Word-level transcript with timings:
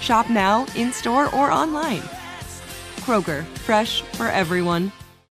Shop 0.00 0.28
now, 0.30 0.66
in 0.76 0.92
store, 0.92 1.26
or 1.34 1.50
online. 1.50 2.02
Kroger, 3.00 3.44
fresh 3.44 4.02
for 4.02 4.26
everyone. 4.28 4.92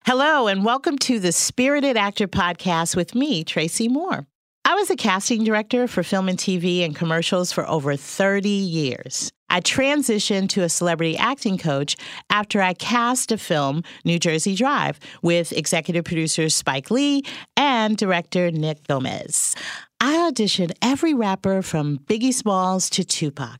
Hello, 0.05 0.47
and 0.47 0.63
welcome 0.63 0.97
to 0.99 1.19
the 1.19 1.31
Spirited 1.31 1.97
Actor 1.97 2.29
Podcast 2.29 2.95
with 2.95 3.13
me, 3.13 3.43
Tracy 3.43 3.87
Moore. 3.87 4.25
I 4.65 4.75
was 4.75 4.89
a 4.89 4.95
casting 4.95 5.43
director 5.43 5.87
for 5.87 6.03
film 6.03 6.27
and 6.27 6.37
TV 6.37 6.83
and 6.83 6.95
commercials 6.95 7.51
for 7.51 7.67
over 7.69 7.95
30 7.95 8.49
years. 8.49 9.31
I 9.49 9.61
transitioned 9.61 10.49
to 10.49 10.63
a 10.63 10.69
celebrity 10.69 11.15
acting 11.17 11.57
coach 11.57 11.95
after 12.29 12.61
I 12.61 12.73
cast 12.73 13.31
a 13.31 13.37
film, 13.37 13.83
New 14.03 14.19
Jersey 14.19 14.55
Drive, 14.55 14.99
with 15.21 15.53
executive 15.53 16.03
producer 16.03 16.49
Spike 16.49 16.91
Lee 16.91 17.23
and 17.55 17.95
director 17.95 18.51
Nick 18.51 18.85
Gomez. 18.87 19.55
I 20.01 20.29
auditioned 20.29 20.71
every 20.81 21.13
rapper 21.13 21.61
from 21.61 21.99
Biggie 21.99 22.33
Smalls 22.33 22.89
to 22.91 23.05
Tupac. 23.05 23.59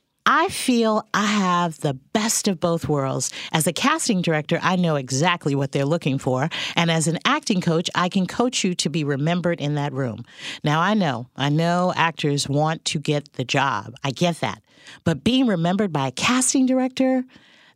I 0.25 0.49
feel 0.49 1.07
I 1.13 1.25
have 1.25 1.79
the 1.79 1.93
best 1.93 2.47
of 2.47 2.59
both 2.59 2.87
worlds. 2.87 3.31
As 3.51 3.65
a 3.65 3.73
casting 3.73 4.21
director, 4.21 4.59
I 4.61 4.75
know 4.75 4.95
exactly 4.95 5.55
what 5.55 5.71
they're 5.71 5.85
looking 5.85 6.19
for. 6.19 6.49
And 6.75 6.91
as 6.91 7.07
an 7.07 7.17
acting 7.25 7.59
coach, 7.59 7.89
I 7.95 8.07
can 8.07 8.27
coach 8.27 8.63
you 8.63 8.75
to 8.75 8.89
be 8.89 9.03
remembered 9.03 9.59
in 9.59 9.75
that 9.75 9.93
room. 9.93 10.23
Now, 10.63 10.79
I 10.79 10.93
know, 10.93 11.27
I 11.35 11.49
know 11.49 11.91
actors 11.95 12.47
want 12.47 12.85
to 12.85 12.99
get 12.99 13.33
the 13.33 13.43
job. 13.43 13.95
I 14.03 14.11
get 14.11 14.39
that. 14.41 14.61
But 15.03 15.23
being 15.23 15.47
remembered 15.47 15.91
by 15.91 16.07
a 16.07 16.11
casting 16.11 16.65
director, 16.65 17.23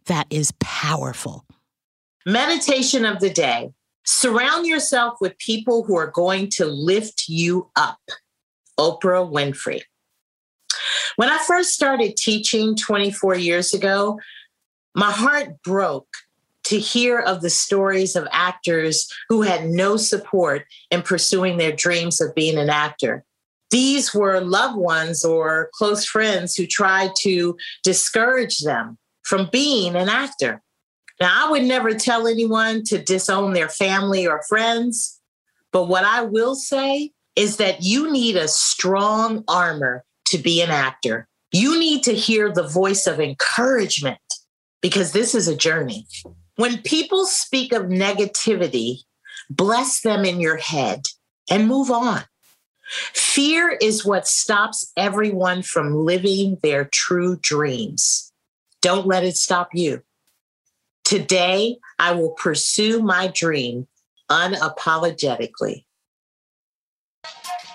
that 0.06 0.28
is 0.30 0.54
powerful. 0.60 1.46
Meditation 2.26 3.06
of 3.06 3.20
the 3.20 3.30
day. 3.30 3.72
Surround 4.06 4.68
yourself 4.68 5.18
with 5.20 5.38
people 5.40 5.84
who 5.84 5.98
are 5.98 6.12
going 6.12 6.50
to 6.52 6.66
lift 6.66 7.28
you 7.28 7.72
up. 7.76 8.00
Oprah 8.80 9.28
Winfrey. 9.32 9.82
When 11.16 11.30
I 11.30 11.38
first 11.40 11.74
started 11.74 12.18
teaching 12.18 12.76
24 12.76 13.36
years 13.36 13.74
ago, 13.74 14.20
my 14.94 15.12
heart 15.12 15.62
broke 15.64 16.08
to 16.66 16.80
hear 16.80 17.20
of 17.20 17.42
the 17.42 17.50
stories 17.50 18.16
of 18.16 18.28
actors 18.32 19.08
who 19.30 19.44
had 19.44 19.66
no 19.70 19.98
support 19.98 20.66
in 20.90 21.02
pursuing 21.02 21.58
their 21.58 21.72
dreams 21.72 22.20
of 22.20 22.34
being 22.34 22.58
an 22.58 22.70
actor. 22.70 23.24
These 23.70 24.14
were 24.14 24.42
loved 24.42 24.78
ones 24.78 25.24
or 25.24 25.70
close 25.74 26.06
friends 26.06 26.56
who 26.56 26.66
tried 26.66 27.12
to 27.22 27.58
discourage 27.84 28.60
them 28.60 28.98
from 29.24 29.50
being 29.52 29.96
an 29.96 30.10
actor. 30.10 30.62
Now, 31.20 31.48
I 31.48 31.52
would 31.52 31.64
never 31.64 31.94
tell 31.94 32.28
anyone 32.28 32.84
to 32.86 32.98
disown 32.98 33.54
their 33.54 33.70
family 33.70 34.28
or 34.28 34.44
friends, 34.48 35.20
but 35.72 35.86
what 35.86 36.04
I 36.04 36.22
will 36.22 36.56
say 36.56 37.12
is 37.36 37.58
that 37.58 37.84
you 37.84 38.12
need 38.12 38.36
a 38.36 38.48
strong 38.48 39.44
armor 39.48 40.04
to 40.26 40.38
be 40.38 40.62
an 40.62 40.70
actor. 40.70 41.28
You 41.52 41.80
need 41.80 42.04
to 42.04 42.14
hear 42.14 42.52
the 42.52 42.68
voice 42.68 43.08
of 43.08 43.20
encouragement 43.20 44.20
because 44.82 45.12
this 45.12 45.34
is 45.34 45.48
a 45.48 45.56
journey. 45.56 46.08
When 46.58 46.82
people 46.82 47.26
speak 47.26 47.74
of 47.74 47.84
negativity, 47.84 49.00
bless 49.50 50.02
them 50.02 50.26
in 50.26 50.40
your 50.40 50.58
head 50.58 51.04
and 51.50 51.68
move 51.68 51.92
on. 51.92 52.24
Fear 53.14 53.78
is 53.82 54.06
what 54.06 54.28
stops 54.28 54.92
everyone 54.96 55.64
from 55.64 56.06
living 56.06 56.58
their 56.62 56.86
true 56.86 57.38
dreams. 57.42 58.32
Don't 58.82 59.08
let 59.08 59.24
it 59.24 59.38
stop 59.38 59.70
you. 59.74 60.04
Today, 61.04 61.78
I 61.98 62.12
will 62.14 62.32
pursue 62.32 63.02
my 63.02 63.28
dream 63.28 63.88
unapologetically. 64.30 65.86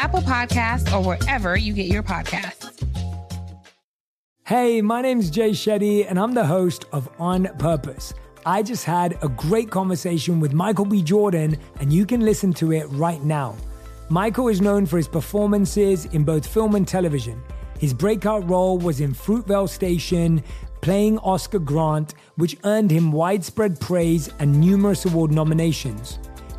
Apple 0.00 0.20
Podcasts, 0.20 0.90
or 0.94 1.04
wherever 1.04 1.58
you 1.58 1.74
get 1.74 1.86
your 1.86 2.02
podcasts. 2.02 2.72
Hey, 4.46 4.80
my 4.80 5.02
name 5.02 5.20
is 5.20 5.28
Jay 5.28 5.50
Shetty, 5.50 6.06
and 6.08 6.18
I'm 6.18 6.32
the 6.32 6.46
host 6.46 6.86
of 6.90 7.10
On 7.18 7.44
Purpose 7.58 8.14
I 8.46 8.62
just 8.62 8.86
had 8.86 9.18
a 9.22 9.28
great 9.28 9.70
conversation 9.70 10.40
with 10.40 10.54
Michael 10.54 10.86
B. 10.86 11.02
Jordan, 11.02 11.58
and 11.78 11.92
you 11.92 12.06
can 12.06 12.20
listen 12.22 12.54
to 12.54 12.72
it 12.72 12.86
right 12.86 13.22
now. 13.22 13.54
Michael 14.08 14.48
is 14.48 14.62
known 14.62 14.86
for 14.86 14.96
his 14.96 15.06
performances 15.06 16.06
in 16.06 16.24
both 16.24 16.46
film 16.46 16.74
and 16.74 16.88
television. 16.88 17.42
His 17.78 17.92
breakout 17.92 18.48
role 18.48 18.78
was 18.78 19.02
in 19.02 19.12
Fruitvale 19.12 19.68
Station, 19.68 20.42
playing 20.80 21.18
Oscar 21.18 21.58
Grant, 21.58 22.14
which 22.36 22.56
earned 22.64 22.90
him 22.90 23.12
widespread 23.12 23.78
praise 23.78 24.30
and 24.38 24.58
numerous 24.58 25.04
award 25.04 25.30
nominations. 25.30 26.18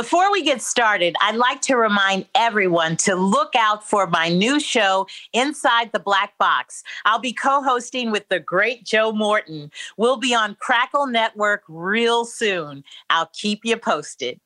Before 0.00 0.32
we 0.32 0.40
get 0.40 0.62
started, 0.62 1.14
I'd 1.20 1.36
like 1.36 1.60
to 1.60 1.76
remind 1.76 2.24
everyone 2.34 2.96
to 3.04 3.14
look 3.14 3.54
out 3.54 3.86
for 3.86 4.06
my 4.06 4.30
new 4.30 4.58
show, 4.58 5.06
Inside 5.34 5.92
the 5.92 5.98
Black 5.98 6.38
Box. 6.38 6.82
I'll 7.04 7.18
be 7.18 7.34
co 7.34 7.62
hosting 7.62 8.10
with 8.10 8.26
the 8.30 8.40
great 8.40 8.86
Joe 8.86 9.12
Morton. 9.12 9.70
We'll 9.98 10.16
be 10.16 10.34
on 10.34 10.56
Crackle 10.58 11.06
Network 11.06 11.64
real 11.68 12.24
soon. 12.24 12.82
I'll 13.10 13.28
keep 13.34 13.60
you 13.62 13.76
posted. 13.76 14.40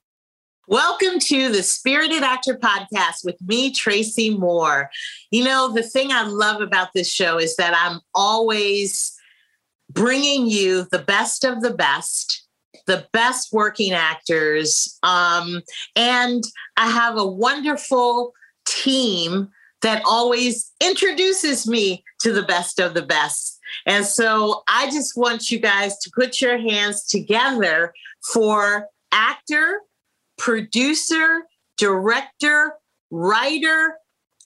Welcome 0.66 1.20
to 1.20 1.52
the 1.52 1.62
Spirited 1.62 2.24
Actor 2.24 2.56
Podcast 2.56 3.24
with 3.24 3.40
me, 3.40 3.70
Tracy 3.70 4.36
Moore. 4.36 4.90
You 5.30 5.44
know, 5.44 5.72
the 5.72 5.84
thing 5.84 6.10
I 6.10 6.24
love 6.24 6.62
about 6.62 6.88
this 6.96 7.12
show 7.12 7.38
is 7.38 7.54
that 7.58 7.80
I'm 7.80 8.00
always 8.12 9.16
bringing 9.88 10.48
you 10.48 10.88
the 10.90 10.98
best 10.98 11.44
of 11.44 11.60
the 11.60 11.74
best 11.74 12.43
the 12.86 13.06
best 13.12 13.52
working 13.52 13.92
actors. 13.92 14.98
Um, 15.02 15.62
and 15.96 16.44
I 16.76 16.90
have 16.90 17.16
a 17.16 17.26
wonderful 17.26 18.32
team 18.66 19.50
that 19.82 20.02
always 20.06 20.72
introduces 20.82 21.66
me 21.66 22.02
to 22.20 22.32
the 22.32 22.42
best 22.42 22.80
of 22.80 22.94
the 22.94 23.02
best. 23.02 23.60
And 23.86 24.06
so 24.06 24.62
I 24.68 24.86
just 24.90 25.16
want 25.16 25.50
you 25.50 25.58
guys 25.58 25.98
to 25.98 26.10
put 26.14 26.40
your 26.40 26.58
hands 26.58 27.04
together 27.06 27.92
for 28.32 28.86
actor, 29.12 29.80
producer, 30.38 31.42
director, 31.76 32.74
writer, 33.10 33.98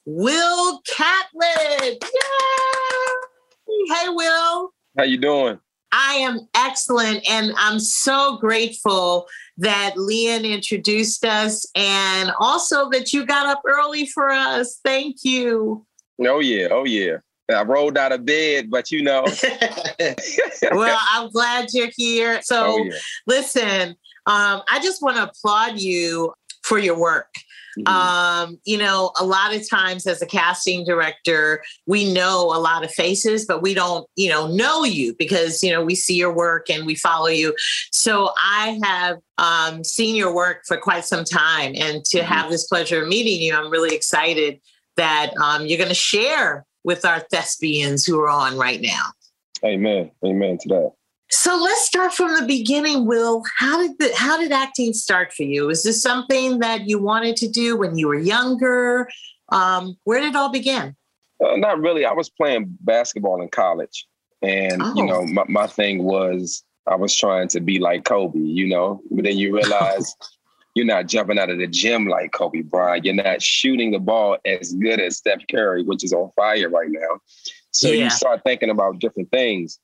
Will 0.06 0.80
Catlett. 0.86 2.02
Yay! 2.02 3.94
Hey, 3.94 4.08
Will. 4.08 4.72
How 4.96 5.04
you 5.04 5.18
doing? 5.18 5.60
I 5.92 6.14
am 6.14 6.40
excellent. 6.54 7.28
And 7.28 7.52
I'm 7.56 7.80
so 7.80 8.36
grateful 8.38 9.26
that 9.58 9.94
Leon 9.96 10.44
introduced 10.44 11.24
us 11.24 11.66
and 11.74 12.32
also 12.38 12.90
that 12.90 13.12
you 13.12 13.26
got 13.26 13.46
up 13.46 13.62
early 13.66 14.06
for 14.06 14.30
us. 14.30 14.80
Thank 14.84 15.24
you. 15.24 15.84
Oh, 16.20 16.40
yeah. 16.40 16.68
Oh, 16.70 16.84
yeah. 16.84 17.18
I 17.50 17.62
rolled 17.62 17.96
out 17.96 18.12
of 18.12 18.24
bed, 18.26 18.70
but 18.70 18.90
you 18.90 19.02
know. 19.02 19.24
well, 20.72 20.98
I'm 21.12 21.30
glad 21.30 21.68
you're 21.72 21.90
here. 21.96 22.42
So, 22.42 22.64
oh, 22.66 22.84
yeah. 22.84 22.92
listen, 23.26 23.88
um, 24.26 24.62
I 24.70 24.80
just 24.82 25.00
want 25.02 25.16
to 25.16 25.24
applaud 25.24 25.80
you 25.80 26.34
for 26.68 26.78
your 26.78 26.98
work. 26.98 27.34
Mm-hmm. 27.78 27.94
Um, 27.94 28.60
you 28.64 28.76
know, 28.76 29.12
a 29.18 29.24
lot 29.24 29.54
of 29.54 29.68
times 29.68 30.06
as 30.06 30.20
a 30.20 30.26
casting 30.26 30.84
director, 30.84 31.62
we 31.86 32.12
know 32.12 32.52
a 32.54 32.58
lot 32.58 32.84
of 32.84 32.90
faces, 32.90 33.46
but 33.46 33.62
we 33.62 33.72
don't, 33.74 34.06
you 34.16 34.28
know, 34.28 34.48
know 34.48 34.84
you 34.84 35.14
because, 35.18 35.62
you 35.62 35.72
know, 35.72 35.82
we 35.82 35.94
see 35.94 36.16
your 36.16 36.32
work 36.32 36.68
and 36.68 36.86
we 36.86 36.94
follow 36.94 37.28
you. 37.28 37.54
So 37.92 38.30
I 38.36 38.80
have 38.82 39.18
um, 39.38 39.84
seen 39.84 40.16
your 40.16 40.34
work 40.34 40.62
for 40.66 40.76
quite 40.76 41.04
some 41.04 41.24
time. 41.24 41.72
And 41.76 42.04
to 42.06 42.18
mm-hmm. 42.18 42.26
have 42.26 42.50
this 42.50 42.66
pleasure 42.66 43.02
of 43.02 43.08
meeting 43.08 43.40
you, 43.40 43.54
I'm 43.54 43.70
really 43.70 43.94
excited 43.94 44.60
that 44.96 45.32
um, 45.40 45.66
you're 45.66 45.78
going 45.78 45.88
to 45.88 45.94
share 45.94 46.66
with 46.84 47.04
our 47.04 47.20
thespians 47.30 48.04
who 48.04 48.20
are 48.20 48.28
on 48.28 48.58
right 48.58 48.80
now. 48.80 49.02
Amen. 49.64 50.10
Amen 50.24 50.58
to 50.62 50.68
that. 50.68 50.92
So 51.30 51.58
let's 51.62 51.84
start 51.84 52.14
from 52.14 52.34
the 52.34 52.46
beginning, 52.46 53.06
Will. 53.06 53.42
How 53.58 53.82
did 53.82 53.98
the, 53.98 54.10
how 54.16 54.38
did 54.38 54.50
acting 54.50 54.94
start 54.94 55.32
for 55.32 55.42
you? 55.42 55.68
Is 55.68 55.82
this 55.82 56.02
something 56.02 56.60
that 56.60 56.88
you 56.88 56.98
wanted 56.98 57.36
to 57.36 57.48
do 57.48 57.76
when 57.76 57.98
you 57.98 58.08
were 58.08 58.18
younger? 58.18 59.08
Um, 59.50 59.96
where 60.04 60.20
did 60.20 60.30
it 60.30 60.36
all 60.36 60.50
begin? 60.50 60.96
Uh, 61.44 61.56
not 61.56 61.80
really. 61.80 62.06
I 62.06 62.12
was 62.12 62.30
playing 62.30 62.76
basketball 62.80 63.42
in 63.42 63.48
college, 63.48 64.06
and 64.42 64.82
oh. 64.82 64.94
you 64.96 65.04
know, 65.04 65.24
my, 65.26 65.44
my 65.48 65.66
thing 65.66 66.02
was 66.02 66.64
I 66.86 66.96
was 66.96 67.14
trying 67.14 67.48
to 67.48 67.60
be 67.60 67.78
like 67.78 68.04
Kobe. 68.04 68.38
You 68.38 68.66
know, 68.66 69.02
but 69.10 69.24
then 69.24 69.36
you 69.36 69.54
realize 69.54 70.14
you're 70.74 70.86
not 70.86 71.06
jumping 71.06 71.38
out 71.38 71.50
of 71.50 71.58
the 71.58 71.66
gym 71.66 72.06
like 72.06 72.32
Kobe 72.32 72.62
Bryant. 72.62 73.04
You're 73.04 73.14
not 73.14 73.42
shooting 73.42 73.90
the 73.90 73.98
ball 73.98 74.38
as 74.44 74.72
good 74.72 74.98
as 74.98 75.18
Steph 75.18 75.42
Curry, 75.50 75.84
which 75.84 76.04
is 76.04 76.12
on 76.12 76.30
fire 76.36 76.70
right 76.70 76.90
now. 76.90 77.20
So 77.70 77.88
yeah. 77.88 78.04
you 78.04 78.10
start 78.10 78.42
thinking 78.44 78.70
about 78.70 78.98
different 78.98 79.30
things. 79.30 79.78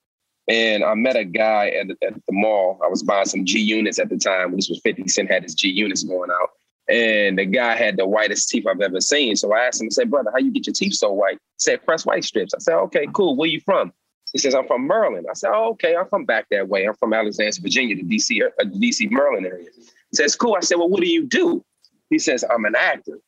And 0.49 0.85
I 0.85 0.95
met 0.95 1.17
a 1.17 1.25
guy 1.25 1.69
at, 1.69 1.91
at 2.03 2.15
the 2.15 2.33
mall. 2.33 2.79
I 2.85 2.89
was 2.89 3.03
buying 3.03 3.25
some 3.25 3.45
G 3.45 3.61
units 3.61 3.99
at 3.99 4.11
the 4.11 4.19
time. 4.19 4.55
This 4.55 4.69
was 4.69 4.81
50 4.81 5.09
Cent 5.09 5.31
had 5.31 5.43
his 5.43 5.55
G 5.55 5.69
units 5.69 6.03
going 6.03 6.31
out. 6.31 6.51
And 6.89 7.39
the 7.39 7.47
guy 7.47 7.77
had 7.77 7.97
the 7.97 8.07
whitest 8.07 8.51
teeth 8.51 8.67
I've 8.67 8.81
ever 8.83 9.01
seen. 9.01 9.37
So 9.37 9.55
I 9.55 9.61
asked 9.61 9.81
him, 9.81 9.87
I 9.87 9.95
said, 9.95 10.11
brother, 10.11 10.31
how 10.31 10.39
you 10.39 10.53
get 10.53 10.67
your 10.67 10.75
teeth 10.75 10.95
so 10.95 11.11
white? 11.13 11.39
He 11.39 11.61
said, 11.61 11.85
Crest 11.87 12.05
white 12.05 12.25
strips. 12.25 12.53
I 12.53 12.59
said, 12.59 12.75
okay, 12.75 13.09
cool. 13.15 13.37
Where 13.37 13.49
you 13.49 13.61
from? 13.61 13.93
He 14.33 14.39
says, 14.39 14.55
I'm 14.55 14.67
from 14.67 14.87
Maryland. 14.87 15.27
I 15.31 15.35
said, 15.35 15.51
oh, 15.55 15.71
okay, 15.71 15.97
I'm 15.97 16.09
from 16.09 16.25
back 16.25 16.47
that 16.51 16.69
way. 16.69 16.87
I'm 16.87 16.95
from 16.95 17.15
Alexandria, 17.15 17.63
Virginia, 17.63 17.97
the 17.97 18.03
DC, 18.03 18.43
uh, 18.43 18.65
DC, 18.65 19.11
Maryland 19.11 19.47
area. 19.47 19.69
He 19.77 20.17
says, 20.17 20.35
cool. 20.35 20.57
I 20.57 20.61
said, 20.61 20.75
well, 20.77 20.89
what 20.89 21.01
do 21.01 21.09
you 21.09 21.25
do? 21.25 21.65
He 22.11 22.19
says, 22.19 22.45
I'm 22.53 22.65
an 22.65 22.75
actor. 22.77 23.19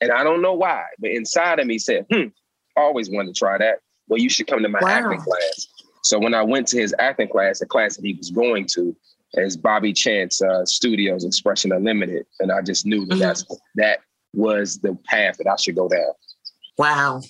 And 0.00 0.10
I 0.10 0.24
don't 0.24 0.40
know 0.40 0.54
why, 0.54 0.84
but 0.98 1.10
inside 1.10 1.58
of 1.58 1.66
me 1.66 1.78
said, 1.78 2.06
hmm, 2.10 2.28
always 2.76 3.10
wanted 3.10 3.34
to 3.34 3.38
try 3.38 3.58
that. 3.58 3.78
Well, 4.08 4.20
you 4.20 4.28
should 4.28 4.46
come 4.46 4.62
to 4.62 4.68
my 4.68 4.80
wow. 4.80 4.88
acting 4.88 5.20
class. 5.20 5.68
So 6.02 6.18
when 6.18 6.34
I 6.34 6.42
went 6.42 6.68
to 6.68 6.80
his 6.80 6.94
acting 6.98 7.28
class, 7.28 7.60
the 7.60 7.66
class 7.66 7.96
that 7.96 8.04
he 8.04 8.14
was 8.14 8.30
going 8.30 8.66
to, 8.74 8.94
is 9.34 9.56
Bobby 9.56 9.92
Chance 9.92 10.42
uh, 10.42 10.64
Studios 10.66 11.24
Expression 11.24 11.72
Unlimited, 11.72 12.26
and 12.40 12.52
I 12.52 12.60
just 12.60 12.84
knew 12.84 13.06
that 13.06 13.14
mm-hmm. 13.14 13.20
that's 13.20 13.44
that 13.76 14.00
was 14.34 14.78
the 14.78 14.96
path 15.06 15.38
that 15.38 15.46
I 15.46 15.56
should 15.56 15.76
go 15.76 15.88
down. 15.88 16.12
Wow, 16.76 17.22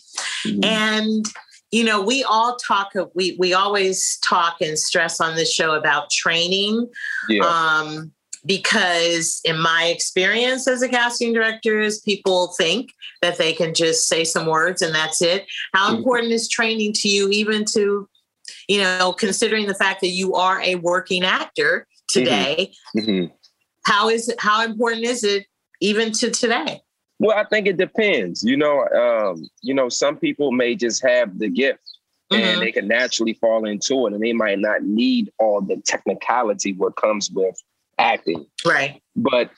mm-hmm. 0.46 0.64
and 0.64 1.24
you 1.70 1.84
know 1.84 2.02
we 2.02 2.24
all 2.24 2.56
talk 2.56 2.92
we 3.14 3.36
we 3.38 3.52
always 3.52 4.18
talk 4.18 4.56
and 4.60 4.78
stress 4.78 5.20
on 5.20 5.36
this 5.36 5.52
show 5.52 5.74
about 5.74 6.10
training. 6.10 6.88
Yeah. 7.28 7.44
Um, 7.44 8.12
because 8.44 9.40
in 9.44 9.56
my 9.56 9.84
experience 9.84 10.66
as 10.66 10.82
a 10.82 10.88
casting 10.88 11.32
director 11.32 11.80
is 11.80 12.00
people 12.00 12.48
think 12.58 12.90
that 13.20 13.38
they 13.38 13.52
can 13.52 13.72
just 13.72 14.08
say 14.08 14.24
some 14.24 14.46
words 14.46 14.82
and 14.82 14.92
that's 14.92 15.22
it 15.22 15.46
how 15.74 15.86
mm-hmm. 15.86 15.98
important 15.98 16.32
is 16.32 16.48
training 16.48 16.92
to 16.92 17.08
you 17.08 17.28
even 17.28 17.64
to 17.64 18.08
you 18.68 18.78
know, 18.78 19.12
considering 19.12 19.66
the 19.66 19.74
fact 19.74 20.00
that 20.00 20.08
you 20.08 20.34
are 20.34 20.60
a 20.62 20.76
working 20.76 21.24
actor 21.24 21.86
today. 22.08 22.72
Mm-hmm. 22.96 23.10
Mm-hmm. 23.10 23.34
how 23.84 24.08
is 24.08 24.28
it, 24.28 24.40
how 24.40 24.64
important 24.64 25.04
is 25.04 25.24
it 25.24 25.46
even 25.80 26.12
to 26.12 26.30
today? 26.30 26.80
Well, 27.18 27.36
I 27.36 27.44
think 27.44 27.66
it 27.66 27.76
depends. 27.76 28.42
You 28.42 28.56
know, 28.56 28.86
um, 28.88 29.48
you 29.62 29.74
know, 29.74 29.88
some 29.88 30.16
people 30.16 30.52
may 30.52 30.74
just 30.74 31.02
have 31.06 31.38
the 31.38 31.48
gift 31.48 31.80
mm-hmm. 32.32 32.42
and 32.42 32.60
they 32.60 32.72
can 32.72 32.88
naturally 32.88 33.34
fall 33.34 33.64
into 33.64 34.06
it 34.06 34.12
and 34.12 34.22
they 34.22 34.32
might 34.32 34.58
not 34.58 34.82
need 34.82 35.30
all 35.38 35.60
the 35.60 35.76
technicality 35.84 36.72
what 36.72 36.96
comes 36.96 37.30
with 37.30 37.60
acting. 37.98 38.46
Right. 38.64 39.00
But 39.16 39.50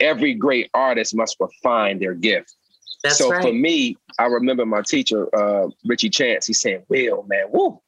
every 0.00 0.34
great 0.34 0.70
artist 0.74 1.14
must 1.14 1.36
refine 1.40 1.98
their 1.98 2.14
gift. 2.14 2.54
That's 3.02 3.18
so 3.18 3.30
right. 3.30 3.42
for 3.42 3.52
me, 3.52 3.96
I 4.18 4.26
remember 4.26 4.66
my 4.66 4.82
teacher, 4.82 5.28
uh, 5.36 5.68
Richie 5.84 6.10
Chance, 6.10 6.46
he 6.46 6.52
said, 6.52 6.84
Will, 6.88 7.24
man, 7.28 7.46
woo, 7.50 7.80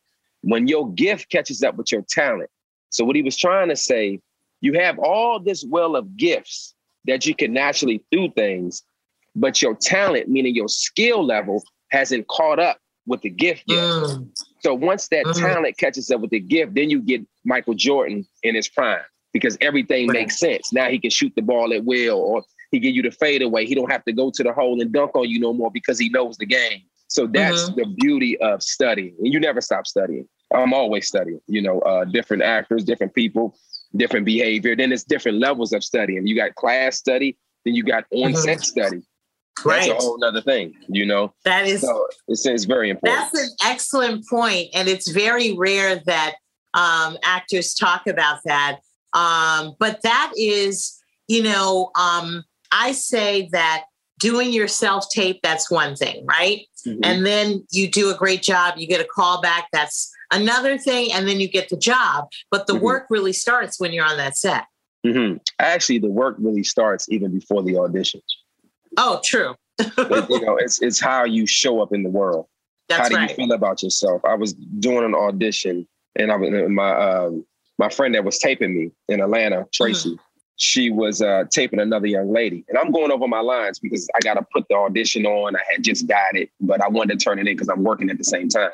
when 0.42 0.66
your 0.66 0.90
gift 0.92 1.30
catches 1.30 1.62
up 1.62 1.76
with 1.76 1.92
your 1.92 2.02
talent. 2.02 2.50
So 2.90 3.04
what 3.04 3.16
he 3.16 3.22
was 3.22 3.36
trying 3.36 3.68
to 3.68 3.76
say, 3.76 4.20
you 4.60 4.74
have 4.74 4.98
all 4.98 5.38
this 5.38 5.64
well 5.64 5.96
of 5.96 6.16
gifts 6.16 6.74
that 7.06 7.26
you 7.26 7.34
can 7.34 7.52
naturally 7.52 8.02
do 8.10 8.30
things, 8.30 8.82
but 9.34 9.62
your 9.62 9.74
talent, 9.74 10.28
meaning 10.28 10.54
your 10.54 10.68
skill 10.68 11.24
level, 11.24 11.62
hasn't 11.90 12.26
caught 12.28 12.58
up 12.58 12.78
with 13.06 13.22
the 13.22 13.30
gift 13.30 13.64
yet. 13.66 13.78
Mm. 13.78 14.28
So 14.60 14.74
once 14.74 15.08
that 15.08 15.24
mm. 15.24 15.38
talent 15.38 15.78
catches 15.78 16.10
up 16.10 16.20
with 16.20 16.30
the 16.30 16.40
gift, 16.40 16.74
then 16.74 16.90
you 16.90 17.00
get 17.00 17.22
Michael 17.44 17.74
Jordan 17.74 18.26
in 18.42 18.54
his 18.54 18.68
prime 18.68 19.00
because 19.32 19.56
everything 19.60 20.08
right. 20.08 20.14
makes 20.14 20.38
sense. 20.38 20.72
Now 20.72 20.88
he 20.88 20.98
can 20.98 21.10
shoot 21.10 21.32
the 21.34 21.42
ball 21.42 21.72
at 21.72 21.84
will, 21.84 22.18
or 22.18 22.42
he 22.70 22.78
give 22.78 22.94
you 22.94 23.02
the 23.02 23.10
fadeaway. 23.10 23.66
He 23.66 23.74
don't 23.74 23.90
have 23.90 24.04
to 24.04 24.12
go 24.12 24.30
to 24.30 24.42
the 24.42 24.52
hole 24.52 24.80
and 24.80 24.92
dunk 24.92 25.14
on 25.14 25.28
you 25.28 25.40
no 25.40 25.52
more 25.52 25.70
because 25.70 25.98
he 25.98 26.08
knows 26.08 26.36
the 26.36 26.46
game. 26.46 26.82
So 27.10 27.26
that's 27.26 27.64
mm-hmm. 27.64 27.80
the 27.80 27.86
beauty 27.96 28.38
of 28.38 28.62
studying. 28.62 29.16
And 29.18 29.32
you 29.32 29.40
never 29.40 29.60
stop 29.60 29.86
studying. 29.86 30.28
I'm 30.54 30.72
always 30.72 31.08
studying, 31.08 31.40
you 31.46 31.60
know, 31.60 31.80
uh, 31.80 32.04
different 32.04 32.42
actors, 32.44 32.84
different 32.84 33.14
people, 33.14 33.56
different 33.96 34.24
behavior. 34.24 34.76
Then 34.76 34.92
it's 34.92 35.04
different 35.04 35.38
levels 35.38 35.72
of 35.72 35.82
studying. 35.82 36.26
You 36.26 36.36
got 36.36 36.54
class 36.54 36.96
study, 36.96 37.36
then 37.64 37.74
you 37.74 37.82
got 37.82 38.04
on-set 38.12 38.58
mm-hmm. 38.58 38.62
study. 38.62 39.02
Right. 39.64 39.88
That's 39.88 40.02
a 40.02 40.06
whole 40.06 40.24
other 40.24 40.40
thing, 40.40 40.72
you 40.88 41.04
know. 41.04 41.34
That 41.44 41.66
is 41.66 41.82
so 41.82 42.06
it's, 42.28 42.46
it's 42.46 42.64
very 42.64 42.88
important. 42.88 43.20
That's 43.32 43.44
an 43.44 43.50
excellent 43.64 44.26
point, 44.28 44.68
and 44.72 44.88
it's 44.88 45.10
very 45.10 45.54
rare 45.56 45.96
that 46.06 46.36
um, 46.74 47.18
actors 47.24 47.74
talk 47.74 48.06
about 48.06 48.38
that. 48.46 48.78
Um, 49.12 49.74
but 49.78 50.00
that 50.02 50.32
is, 50.36 50.96
you 51.28 51.42
know, 51.42 51.90
um, 51.94 52.44
I 52.72 52.92
say 52.92 53.48
that 53.52 53.84
doing 54.20 54.52
your 54.52 54.68
self 54.68 55.08
tape, 55.10 55.40
that's 55.42 55.70
one 55.70 55.96
thing, 55.96 56.24
right? 56.26 56.66
Mm-hmm. 56.86 57.00
And 57.02 57.26
then 57.26 57.66
you 57.70 57.90
do 57.90 58.10
a 58.10 58.14
great 58.14 58.42
job, 58.42 58.74
you 58.76 58.86
get 58.86 59.00
a 59.00 59.04
call 59.04 59.40
back, 59.40 59.68
that's 59.72 60.12
another 60.30 60.78
thing, 60.78 61.12
and 61.12 61.26
then 61.26 61.40
you 61.40 61.48
get 61.48 61.68
the 61.68 61.76
job. 61.76 62.28
But 62.50 62.66
the 62.66 62.74
mm-hmm. 62.74 62.84
work 62.84 63.06
really 63.10 63.32
starts 63.32 63.80
when 63.80 63.92
you're 63.92 64.06
on 64.06 64.18
that 64.18 64.36
set. 64.36 64.66
Mm-hmm. 65.04 65.38
Actually, 65.58 65.98
the 65.98 66.10
work 66.10 66.36
really 66.38 66.62
starts 66.62 67.08
even 67.08 67.32
before 67.32 67.62
the 67.62 67.72
auditions. 67.72 68.22
Oh, 68.96 69.20
true. 69.24 69.54
but, 69.96 70.28
you 70.28 70.40
know, 70.44 70.56
it's 70.56 70.82
it's 70.82 71.00
how 71.00 71.24
you 71.24 71.46
show 71.46 71.80
up 71.80 71.92
in 71.92 72.02
the 72.02 72.10
world. 72.10 72.46
That's 72.88 73.02
how 73.02 73.08
do 73.08 73.16
right. 73.16 73.30
you 73.30 73.36
feel 73.36 73.52
about 73.52 73.82
yourself? 73.82 74.22
I 74.24 74.34
was 74.34 74.52
doing 74.52 75.04
an 75.04 75.14
audition, 75.14 75.88
and 76.16 76.30
I 76.30 76.36
was 76.36 76.50
my 76.68 76.90
um, 76.90 77.46
my 77.78 77.88
friend 77.88 78.14
that 78.14 78.24
was 78.24 78.38
taping 78.38 78.74
me 78.74 78.90
in 79.08 79.22
Atlanta, 79.22 79.66
Tracy. 79.72 80.18
She 80.60 80.90
was 80.90 81.22
uh, 81.22 81.44
taping 81.50 81.80
another 81.80 82.06
young 82.06 82.30
lady. 82.30 82.66
And 82.68 82.76
I'm 82.76 82.92
going 82.92 83.10
over 83.10 83.26
my 83.26 83.40
lines 83.40 83.78
because 83.78 84.06
I 84.14 84.18
got 84.20 84.34
to 84.34 84.46
put 84.52 84.66
the 84.68 84.74
audition 84.74 85.24
on. 85.24 85.56
I 85.56 85.60
had 85.72 85.82
just 85.82 86.06
got 86.06 86.36
it, 86.36 86.50
but 86.60 86.84
I 86.84 86.88
wanted 86.88 87.18
to 87.18 87.24
turn 87.24 87.38
it 87.38 87.48
in 87.48 87.56
because 87.56 87.70
I'm 87.70 87.82
working 87.82 88.10
at 88.10 88.18
the 88.18 88.24
same 88.24 88.50
time. 88.50 88.70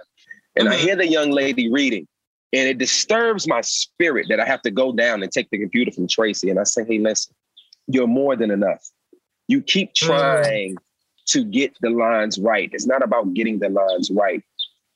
And 0.56 0.66
mm-hmm. 0.66 0.76
I 0.76 0.78
hear 0.78 0.96
the 0.96 1.06
young 1.06 1.30
lady 1.30 1.70
reading, 1.70 2.08
and 2.52 2.68
it 2.68 2.78
disturbs 2.78 3.46
my 3.46 3.60
spirit 3.60 4.26
that 4.30 4.40
I 4.40 4.46
have 4.46 4.62
to 4.62 4.72
go 4.72 4.92
down 4.92 5.22
and 5.22 5.30
take 5.30 5.48
the 5.50 5.58
computer 5.58 5.92
from 5.92 6.08
Tracy. 6.08 6.50
And 6.50 6.58
I 6.58 6.64
say, 6.64 6.84
hey, 6.84 6.98
listen, 6.98 7.36
you're 7.86 8.08
more 8.08 8.34
than 8.34 8.50
enough. 8.50 8.84
You 9.46 9.62
keep 9.62 9.90
mm. 9.90 10.06
trying 10.06 10.72
mm-hmm. 10.72 11.24
to 11.26 11.44
get 11.44 11.76
the 11.82 11.90
lines 11.90 12.36
right. 12.36 12.68
It's 12.72 12.86
not 12.86 13.04
about 13.04 13.32
getting 13.34 13.60
the 13.60 13.68
lines 13.68 14.10
right. 14.10 14.42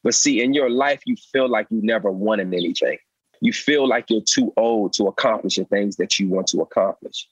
But 0.02 0.14
see, 0.14 0.42
in 0.42 0.54
your 0.54 0.70
life, 0.70 1.02
you 1.06 1.14
feel 1.30 1.49
like 1.49 1.68
you 1.70 1.82
never 1.82 2.11
wanted 2.11 2.52
anything 2.52 2.99
you 3.40 3.52
feel 3.52 3.88
like 3.88 4.06
you're 4.09 4.20
too 4.20 4.52
old 4.56 4.92
to 4.94 5.06
accomplish 5.06 5.56
the 5.56 5.64
things 5.64 5.97
that 5.97 6.18
you 6.18 6.28
want 6.28 6.47
to 6.49 6.61
accomplish. 6.61 7.28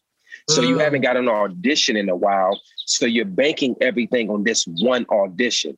So 0.49 0.63
mm. 0.63 0.69
you 0.69 0.79
haven't 0.79 1.03
got 1.03 1.17
an 1.17 1.29
audition 1.29 1.97
in 1.97 2.09
a 2.09 2.17
while. 2.17 2.61
So 2.87 3.07
you're 3.07 3.25
banking 3.25 3.77
everything 3.81 4.31
on 4.31 4.45
this 4.45 4.65
one 4.67 5.07
audition. 5.11 5.77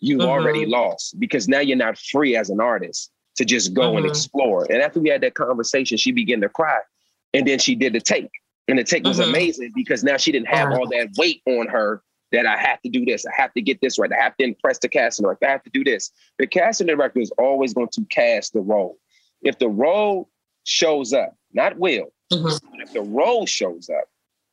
You've 0.00 0.20
mm-hmm. 0.20 0.28
already 0.28 0.66
lost 0.66 1.18
because 1.18 1.48
now 1.48 1.60
you're 1.60 1.76
not 1.76 1.98
free 1.98 2.36
as 2.36 2.50
an 2.50 2.60
artist 2.60 3.10
to 3.36 3.44
just 3.44 3.74
go 3.74 3.82
mm-hmm. 3.82 3.98
and 3.98 4.06
explore. 4.06 4.66
And 4.70 4.82
after 4.82 5.00
we 5.00 5.08
had 5.08 5.20
that 5.22 5.34
conversation, 5.34 5.96
she 5.96 6.12
began 6.12 6.40
to 6.40 6.48
cry. 6.48 6.78
And 7.34 7.46
then 7.46 7.58
she 7.58 7.74
did 7.74 7.92
the 7.92 8.00
take. 8.00 8.30
And 8.68 8.78
the 8.78 8.84
take 8.84 9.04
was 9.04 9.18
mm-hmm. 9.18 9.30
amazing 9.30 9.72
because 9.74 10.04
now 10.04 10.16
she 10.16 10.30
didn't 10.32 10.48
have 10.48 10.70
all 10.72 10.88
that 10.88 11.08
weight 11.16 11.42
on 11.46 11.68
her 11.68 12.02
that 12.30 12.46
I 12.46 12.56
have 12.56 12.80
to 12.82 12.88
do 12.88 13.04
this. 13.04 13.26
I 13.26 13.32
have 13.34 13.52
to 13.54 13.60
get 13.60 13.80
this 13.80 13.98
right. 13.98 14.10
I 14.12 14.22
have 14.22 14.36
to 14.38 14.44
impress 14.44 14.78
the 14.78 14.88
casting 14.88 15.24
director. 15.24 15.46
I 15.46 15.50
have 15.50 15.62
to 15.64 15.70
do 15.70 15.84
this. 15.84 16.10
The 16.38 16.46
casting 16.46 16.86
director 16.86 17.20
is 17.20 17.30
always 17.38 17.74
going 17.74 17.88
to 17.92 18.04
cast 18.06 18.52
the 18.52 18.60
role 18.60 18.98
if 19.42 19.58
the 19.58 19.68
role 19.68 20.28
shows 20.64 21.12
up, 21.12 21.36
not 21.52 21.78
will, 21.78 22.12
mm-hmm. 22.32 22.80
if 22.80 22.92
the 22.92 23.02
role 23.02 23.46
shows 23.46 23.90
up, 23.90 24.04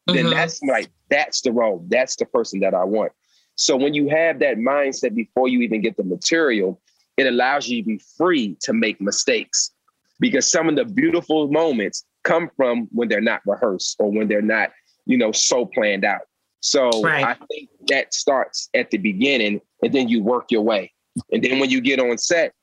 then 0.08 0.25
mm-hmm. 0.25 0.34
that's 0.34 0.62
like 0.63 0.89
that's 1.10 1.41
the 1.41 1.51
role. 1.51 1.86
That's 1.88 2.15
the 2.15 2.25
person 2.25 2.60
that 2.62 2.74
I 2.74 2.84
want. 2.84 3.12
So 3.55 3.75
when 3.75 3.93
you 3.93 4.10
have 4.10 4.39
that 4.39 4.58
mindset 4.58 5.15
before 5.15 5.48
you 5.48 5.62
even 5.62 5.81
get 5.81 5.98
the 5.98 6.03
material, 6.03 6.81
it 7.17 7.27
allows 7.27 7.67
you 7.67 7.81
to 7.81 7.86
be 7.86 8.01
free 8.17 8.55
to 8.62 8.74
make 8.74 9.01
mistakes 9.01 9.72
because 10.19 10.50
some 10.50 10.69
of 10.69 10.75
the 10.75 10.86
beautiful 10.86 11.50
moments 11.50 12.05
come 12.24 12.50
from 12.55 12.88
when 12.91 13.10
they're 13.10 13.22
not 13.22 13.41
rehearsed 13.46 13.98
or 14.00 14.12
when 14.12 14.27
they're 14.27 14.41
not, 14.41 14.72
you 15.05 15.17
know, 15.17 15.31
so 15.31 15.65
planned 15.65 16.05
out. 16.05 16.22
So 16.62 16.89
right. 17.01 17.25
I 17.25 17.34
think 17.51 17.69
that 17.88 18.13
starts 18.13 18.69
at 18.74 18.91
the 18.91 18.98
beginning 18.98 19.62
and 19.84 19.93
then 19.93 20.08
you 20.08 20.24
work 20.24 20.51
your 20.51 20.62
way. 20.62 20.93
And 21.31 21.43
then 21.43 21.60
when 21.60 21.69
you 21.69 21.81
get 21.81 22.00
on 22.00 22.17
set, 22.17 22.53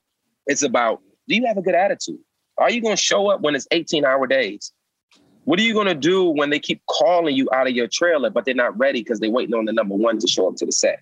it's 0.47 0.63
about 0.63 1.01
do 1.29 1.37
you 1.37 1.47
have 1.47 1.57
a 1.57 1.63
good 1.63 1.75
attitude? 1.75 2.19
Are 2.59 2.71
you 2.71 2.81
going 2.81 2.97
to 2.97 3.03
show 3.03 3.29
up 3.29 3.41
when 3.41 3.55
it's 3.55 3.67
18 3.71 4.05
hour 4.05 4.27
days? 4.27 4.73
What 5.45 5.61
are 5.61 5.63
you 5.63 5.75
going 5.75 5.87
to 5.87 5.95
do 5.95 6.25
when 6.25 6.51
they 6.51 6.59
keep 6.59 6.83
calling 6.87 7.37
you 7.37 7.49
out 7.53 7.69
of 7.69 7.75
your 7.75 7.87
trailer, 7.87 8.31
but 8.31 8.45
they're 8.45 8.55
not 8.55 8.77
ready 8.77 9.01
because 9.01 9.21
they're 9.21 9.31
waiting 9.31 9.55
on 9.55 9.65
the 9.65 9.73
number 9.73 9.95
one 9.95 10.19
to 10.19 10.27
show 10.27 10.49
up 10.49 10.57
to 10.57 10.67
the 10.67 10.73
set? 10.73 11.01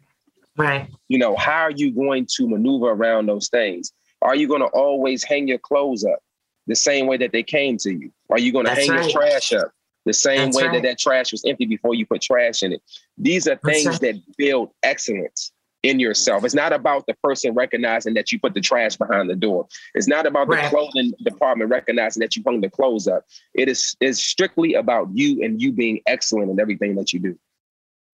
Right. 0.57 0.89
You 1.09 1.19
know, 1.19 1.35
how 1.37 1.63
are 1.63 1.71
you 1.71 1.91
going 1.91 2.27
to 2.37 2.49
maneuver 2.49 2.91
around 2.91 3.27
those 3.27 3.49
things? 3.49 3.93
Are 4.21 4.37
you 4.37 4.47
going 4.47 4.61
to 4.61 4.67
always 4.69 5.25
hang 5.25 5.49
your 5.49 5.59
clothes 5.59 6.05
up 6.05 6.19
the 6.67 6.77
same 6.77 7.07
way 7.07 7.17
that 7.19 7.33
they 7.33 7.43
came 7.43 7.79
to 7.79 7.93
you? 7.93 8.13
Are 8.31 8.39
you 8.39 8.53
going 8.53 8.67
to 8.67 8.75
hang 8.75 8.91
right. 8.91 9.05
your 9.05 9.13
trash 9.13 9.53
up 9.53 9.73
the 10.05 10.13
same 10.13 10.47
That's 10.47 10.57
way 10.57 10.65
right. 10.65 10.73
that 10.75 10.83
that 10.83 10.99
trash 10.99 11.33
was 11.33 11.43
empty 11.47 11.67
before 11.67 11.95
you 11.95 12.07
put 12.07 12.23
trash 12.23 12.63
in 12.63 12.73
it? 12.73 12.83
These 13.17 13.49
are 13.49 13.57
things 13.57 13.87
right. 13.87 14.01
that 14.01 14.37
build 14.37 14.71
excellence 14.83 15.53
in 15.85 16.01
yourself. 16.01 16.45
It's 16.45 16.55
not 16.55 16.73
about 16.73 17.07
the 17.07 17.15
person 17.23 17.55
recognizing 17.55 18.15
that 18.15 18.33
you 18.33 18.41
put 18.41 18.55
the 18.55 18.61
trash 18.61 18.97
behind 18.97 19.29
the 19.29 19.37
door. 19.37 19.69
It's 19.95 20.09
not 20.09 20.27
about 20.27 20.49
right. 20.49 20.65
the 20.65 20.71
clothing 20.71 21.13
department 21.23 21.71
recognizing 21.71 22.21
that 22.21 22.35
you 22.35 22.43
hung 22.45 22.63
the 22.63 22.71
clothes 22.71 23.07
up. 23.07 23.27
It 23.53 23.69
is 23.69 23.95
is 24.01 24.19
strictly 24.19 24.75
about 24.75 25.09
you 25.13 25.43
and 25.45 25.61
you 25.61 25.73
being 25.73 26.01
excellent 26.07 26.51
in 26.51 26.59
everything 26.59 26.95
that 26.97 27.13
you 27.13 27.21
do. 27.21 27.39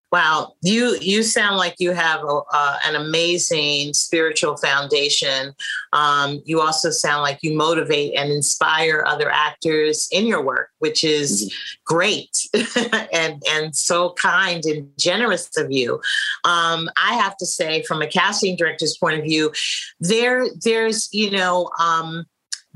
Wow, 0.10 0.54
you 0.62 0.98
you 1.02 1.22
sound 1.22 1.58
like 1.58 1.76
you 1.80 1.92
have 1.92 2.24
a, 2.24 2.42
uh, 2.54 2.78
an 2.86 2.96
amazing 2.96 3.94
spiritual 3.94 4.56
foundation. 4.56 5.54
Um, 5.92 6.42
you 6.46 6.62
also 6.62 6.92
sound 6.92 7.24
like 7.24 7.40
you 7.42 7.58
motivate 7.58 8.16
and 8.16 8.32
inspire 8.32 9.04
other 9.06 9.30
actors 9.30 10.08
in 10.12 10.26
your 10.26 10.42
work, 10.42 10.70
which 10.80 11.04
is 11.04 11.52
mm-hmm. 11.52 11.94
great 11.94 12.38
and 13.14 13.44
and 13.52 13.76
so 13.76 14.14
kind 14.14 14.64
and 14.64 14.90
generous 14.98 15.50
of 15.58 15.72
you. 15.72 15.96
Um, 16.46 16.90
I 16.96 17.16
have 17.16 17.36
to 17.38 17.46
say, 17.46 17.84
from 17.84 18.02
a 18.02 18.08
casting 18.08 18.56
director's 18.56 18.98
point 18.98 19.20
of 19.20 19.26
view, 19.26 19.52
there 20.00 20.46
there's 20.64 21.10
you 21.12 21.32
know. 21.32 21.70
Um, 21.82 22.26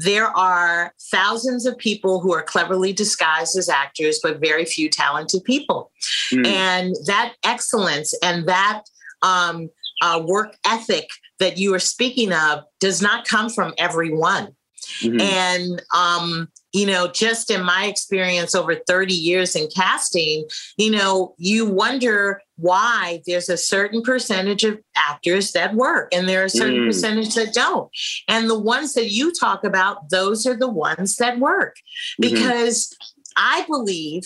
there 0.03 0.27
are 0.27 0.93
thousands 1.11 1.65
of 1.65 1.77
people 1.77 2.19
who 2.19 2.33
are 2.33 2.41
cleverly 2.41 2.93
disguised 2.93 3.57
as 3.57 3.69
actors, 3.69 4.19
but 4.21 4.39
very 4.39 4.65
few 4.65 4.89
talented 4.89 5.43
people. 5.43 5.91
Mm. 6.31 6.47
And 6.47 6.95
that 7.05 7.33
excellence 7.43 8.13
and 8.23 8.47
that 8.47 8.83
um, 9.21 9.69
uh, 10.01 10.21
work 10.25 10.55
ethic 10.65 11.07
that 11.39 11.57
you 11.57 11.73
are 11.73 11.79
speaking 11.79 12.33
of 12.33 12.63
does 12.79 13.01
not 13.01 13.27
come 13.27 13.49
from 13.49 13.73
everyone. 13.77 14.55
Mm-hmm. 15.01 15.21
And 15.21 15.81
um, 15.95 16.49
you 16.73 16.85
know, 16.85 17.07
just 17.07 17.51
in 17.51 17.63
my 17.63 17.85
experience 17.85 18.55
over 18.55 18.75
30 18.75 19.13
years 19.13 19.55
in 19.55 19.67
casting, 19.67 20.45
you 20.77 20.91
know, 20.91 21.35
you 21.37 21.65
wonder 21.65 22.41
why 22.55 23.21
there's 23.25 23.49
a 23.49 23.57
certain 23.57 24.01
percentage 24.01 24.63
of 24.63 24.79
actors 24.95 25.51
that 25.51 25.73
work 25.73 26.09
and 26.13 26.29
there 26.29 26.41
are 26.41 26.45
a 26.45 26.49
certain 26.49 26.81
mm. 26.81 26.87
percentage 26.87 27.35
that 27.35 27.53
don't. 27.53 27.89
And 28.27 28.49
the 28.49 28.59
ones 28.59 28.93
that 28.93 29.09
you 29.09 29.33
talk 29.33 29.63
about, 29.63 30.09
those 30.09 30.45
are 30.45 30.55
the 30.55 30.69
ones 30.69 31.17
that 31.17 31.39
work. 31.39 31.75
Mm-hmm. 32.21 32.33
Because 32.33 32.95
I 33.35 33.65
believe, 33.67 34.23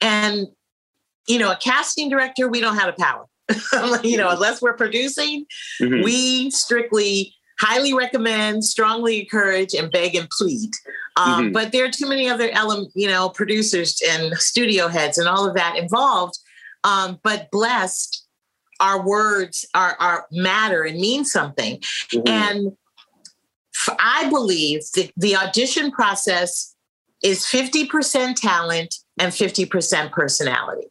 and, 0.00 0.46
you 1.28 1.38
know, 1.38 1.52
a 1.52 1.56
casting 1.56 2.08
director, 2.08 2.48
we 2.48 2.60
don't 2.60 2.78
have 2.78 2.88
a 2.88 3.00
power. 3.00 3.26
you 4.02 4.16
know, 4.16 4.30
unless 4.30 4.62
we're 4.62 4.76
producing, 4.76 5.44
mm-hmm. 5.80 6.02
we 6.02 6.50
strictly 6.50 7.34
highly 7.60 7.94
recommend, 7.94 8.64
strongly 8.64 9.20
encourage, 9.20 9.74
and 9.74 9.90
beg 9.90 10.14
and 10.14 10.28
plead. 10.30 10.70
Um, 11.16 11.44
mm-hmm. 11.44 11.52
But 11.52 11.72
there 11.72 11.84
are 11.84 11.90
too 11.90 12.08
many 12.08 12.28
other 12.28 12.50
element, 12.52 12.92
you 12.94 13.08
know, 13.08 13.28
producers 13.28 14.00
and 14.08 14.34
studio 14.34 14.88
heads 14.88 15.18
and 15.18 15.28
all 15.28 15.48
of 15.48 15.54
that 15.54 15.76
involved. 15.76 16.38
Um, 16.82 17.20
but 17.22 17.50
blessed, 17.50 18.26
our 18.80 19.04
words 19.04 19.66
are, 19.74 19.96
are 20.00 20.26
matter 20.32 20.82
and 20.82 20.98
mean 20.98 21.24
something. 21.24 21.78
Mm-hmm. 22.12 22.28
And 22.28 22.76
I 23.98 24.28
believe 24.28 24.82
that 24.94 25.12
the 25.16 25.36
audition 25.36 25.90
process 25.90 26.74
is 27.22 27.44
50% 27.44 28.34
talent 28.36 28.96
and 29.18 29.32
50% 29.32 30.12
personality 30.12 30.88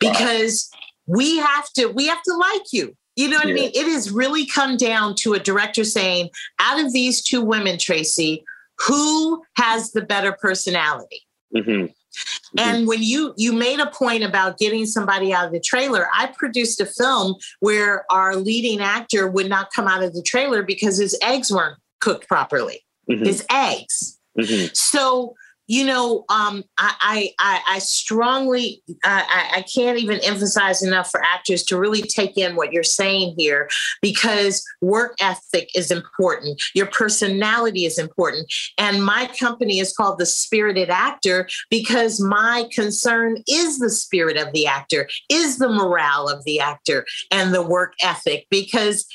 because 0.00 0.70
wow. 0.72 1.14
we 1.16 1.36
have 1.38 1.72
to 1.74 1.86
we 1.88 2.06
have 2.06 2.22
to 2.22 2.34
like 2.34 2.72
you 2.72 2.96
you 3.16 3.28
know 3.28 3.36
what 3.36 3.46
yeah. 3.48 3.52
i 3.52 3.54
mean 3.54 3.70
it 3.74 3.86
has 3.86 4.10
really 4.10 4.46
come 4.46 4.76
down 4.76 5.14
to 5.14 5.34
a 5.34 5.38
director 5.38 5.84
saying 5.84 6.28
out 6.58 6.82
of 6.82 6.92
these 6.92 7.22
two 7.22 7.42
women 7.42 7.78
tracy 7.78 8.44
who 8.86 9.42
has 9.56 9.92
the 9.92 10.02
better 10.02 10.32
personality 10.32 11.22
mm-hmm. 11.54 11.70
Mm-hmm. 11.70 12.58
and 12.58 12.86
when 12.86 13.02
you 13.02 13.34
you 13.36 13.52
made 13.52 13.80
a 13.80 13.90
point 13.90 14.22
about 14.22 14.58
getting 14.58 14.86
somebody 14.86 15.32
out 15.32 15.46
of 15.46 15.52
the 15.52 15.60
trailer 15.60 16.06
i 16.14 16.26
produced 16.26 16.80
a 16.80 16.86
film 16.86 17.34
where 17.60 18.04
our 18.10 18.36
leading 18.36 18.80
actor 18.80 19.28
would 19.28 19.48
not 19.48 19.72
come 19.74 19.88
out 19.88 20.02
of 20.02 20.14
the 20.14 20.22
trailer 20.22 20.62
because 20.62 20.98
his 20.98 21.18
eggs 21.22 21.50
weren't 21.50 21.78
cooked 22.00 22.28
properly 22.28 22.84
mm-hmm. 23.10 23.24
his 23.24 23.44
eggs 23.50 24.18
mm-hmm. 24.38 24.66
so 24.72 25.34
you 25.66 25.84
know, 25.84 26.24
um, 26.28 26.62
I, 26.78 27.30
I, 27.38 27.60
I 27.66 27.78
strongly, 27.78 28.82
I, 29.02 29.50
I 29.56 29.62
can't 29.62 29.98
even 29.98 30.20
emphasize 30.20 30.82
enough 30.82 31.10
for 31.10 31.22
actors 31.22 31.62
to 31.64 31.78
really 31.78 32.02
take 32.02 32.36
in 32.36 32.54
what 32.54 32.72
you're 32.72 32.82
saying 32.82 33.34
here 33.38 33.68
because 34.02 34.62
work 34.82 35.14
ethic 35.20 35.70
is 35.74 35.90
important. 35.90 36.60
Your 36.74 36.86
personality 36.86 37.86
is 37.86 37.98
important. 37.98 38.52
And 38.76 39.04
my 39.04 39.30
company 39.38 39.78
is 39.78 39.94
called 39.94 40.18
The 40.18 40.26
Spirited 40.26 40.90
Actor 40.90 41.48
because 41.70 42.20
my 42.20 42.68
concern 42.72 43.42
is 43.48 43.78
the 43.78 43.90
spirit 43.90 44.36
of 44.36 44.52
the 44.52 44.66
actor, 44.66 45.08
is 45.30 45.58
the 45.58 45.68
morale 45.68 46.28
of 46.28 46.44
the 46.44 46.60
actor 46.60 47.06
and 47.30 47.54
the 47.54 47.62
work 47.62 47.94
ethic 48.02 48.46
because 48.50 49.06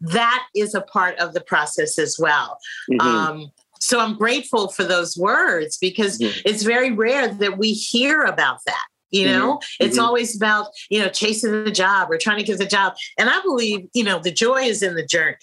that 0.00 0.46
is 0.54 0.74
a 0.74 0.80
part 0.80 1.18
of 1.18 1.34
the 1.34 1.40
process 1.40 1.98
as 1.98 2.16
well. 2.18 2.58
Mm-hmm. 2.90 3.00
Um, 3.00 3.52
so 3.80 4.00
I'm 4.00 4.16
grateful 4.16 4.68
for 4.68 4.84
those 4.84 5.16
words 5.16 5.78
because 5.78 6.18
mm-hmm. 6.18 6.40
it's 6.44 6.62
very 6.62 6.92
rare 6.92 7.28
that 7.28 7.58
we 7.58 7.72
hear 7.72 8.22
about 8.22 8.58
that. 8.66 8.86
You 9.10 9.26
know, 9.26 9.54
mm-hmm. 9.54 9.84
it's 9.84 9.96
mm-hmm. 9.96 10.04
always 10.04 10.36
about, 10.36 10.66
you 10.90 11.00
know, 11.00 11.08
chasing 11.08 11.64
the 11.64 11.70
job 11.70 12.10
or 12.10 12.18
trying 12.18 12.38
to 12.38 12.44
get 12.44 12.58
the 12.58 12.66
job. 12.66 12.94
And 13.18 13.30
I 13.30 13.40
believe, 13.40 13.88
you 13.94 14.04
know, 14.04 14.18
the 14.18 14.30
joy 14.30 14.62
is 14.62 14.82
in 14.82 14.96
the 14.96 15.06
journey. 15.06 15.36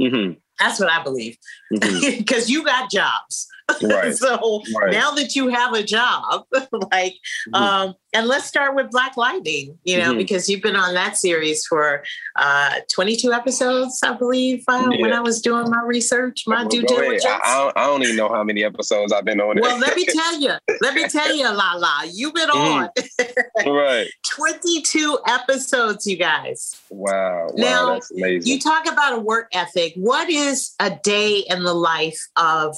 Mm-hmm. 0.00 0.32
That's 0.58 0.80
what 0.80 0.90
I 0.90 1.02
believe. 1.02 1.36
Because 1.70 2.02
mm-hmm. 2.02 2.42
you 2.46 2.64
got 2.64 2.90
jobs. 2.90 3.46
Right. 3.82 4.14
so 4.16 4.62
right. 4.80 4.92
now 4.92 5.12
that 5.12 5.34
you 5.34 5.48
have 5.48 5.74
a 5.74 5.82
job, 5.82 6.44
like, 6.52 7.14
mm-hmm. 7.48 7.54
um, 7.54 7.94
and 8.14 8.26
let's 8.26 8.46
start 8.46 8.74
with 8.74 8.90
Black 8.90 9.16
Lightning, 9.16 9.78
you 9.84 9.96
know, 9.96 10.10
mm-hmm. 10.10 10.18
because 10.18 10.48
you've 10.48 10.60
been 10.60 10.76
on 10.76 10.94
that 10.94 11.16
series 11.16 11.64
for 11.64 12.04
uh, 12.36 12.80
22 12.92 13.32
episodes, 13.32 14.00
I 14.02 14.12
believe, 14.12 14.64
uh, 14.68 14.88
yeah. 14.90 15.00
when 15.00 15.12
I 15.12 15.20
was 15.20 15.40
doing 15.40 15.70
my 15.70 15.82
research, 15.82 16.44
my 16.46 16.60
well, 16.60 16.68
due 16.68 16.82
diligence. 16.82 17.24
I, 17.24 17.40
I, 17.42 17.58
don't, 17.58 17.78
I, 17.78 17.86
don't, 17.86 18.02
even 18.02 18.16
know 18.16 18.28
how 18.28 18.44
many 18.44 18.64
episodes 18.64 19.12
I've 19.12 19.24
been 19.24 19.40
on. 19.40 19.58
Well, 19.60 19.78
let 19.78 19.96
me 19.96 20.04
tell 20.08 20.40
you, 20.40 20.52
let 20.82 20.94
me 20.94 21.08
tell 21.08 21.34
you, 21.34 21.44
La 21.44 21.74
La, 21.74 22.02
you've 22.12 22.34
been 22.34 22.50
mm-hmm. 22.50 23.68
on. 23.68 23.74
right. 23.74 24.08
22 24.28 25.18
episodes, 25.26 26.06
you 26.06 26.16
guys. 26.16 26.80
Wow. 26.90 27.48
wow 27.54 28.00
now, 28.10 28.34
you 28.42 28.60
talk 28.60 28.86
about 28.86 29.14
a 29.14 29.20
work 29.20 29.48
ethic. 29.52 29.94
What 29.96 30.28
is 30.28 30.74
a 30.80 30.90
day 31.02 31.44
in 31.48 31.64
the 31.64 31.74
life 31.74 32.20
of 32.36 32.76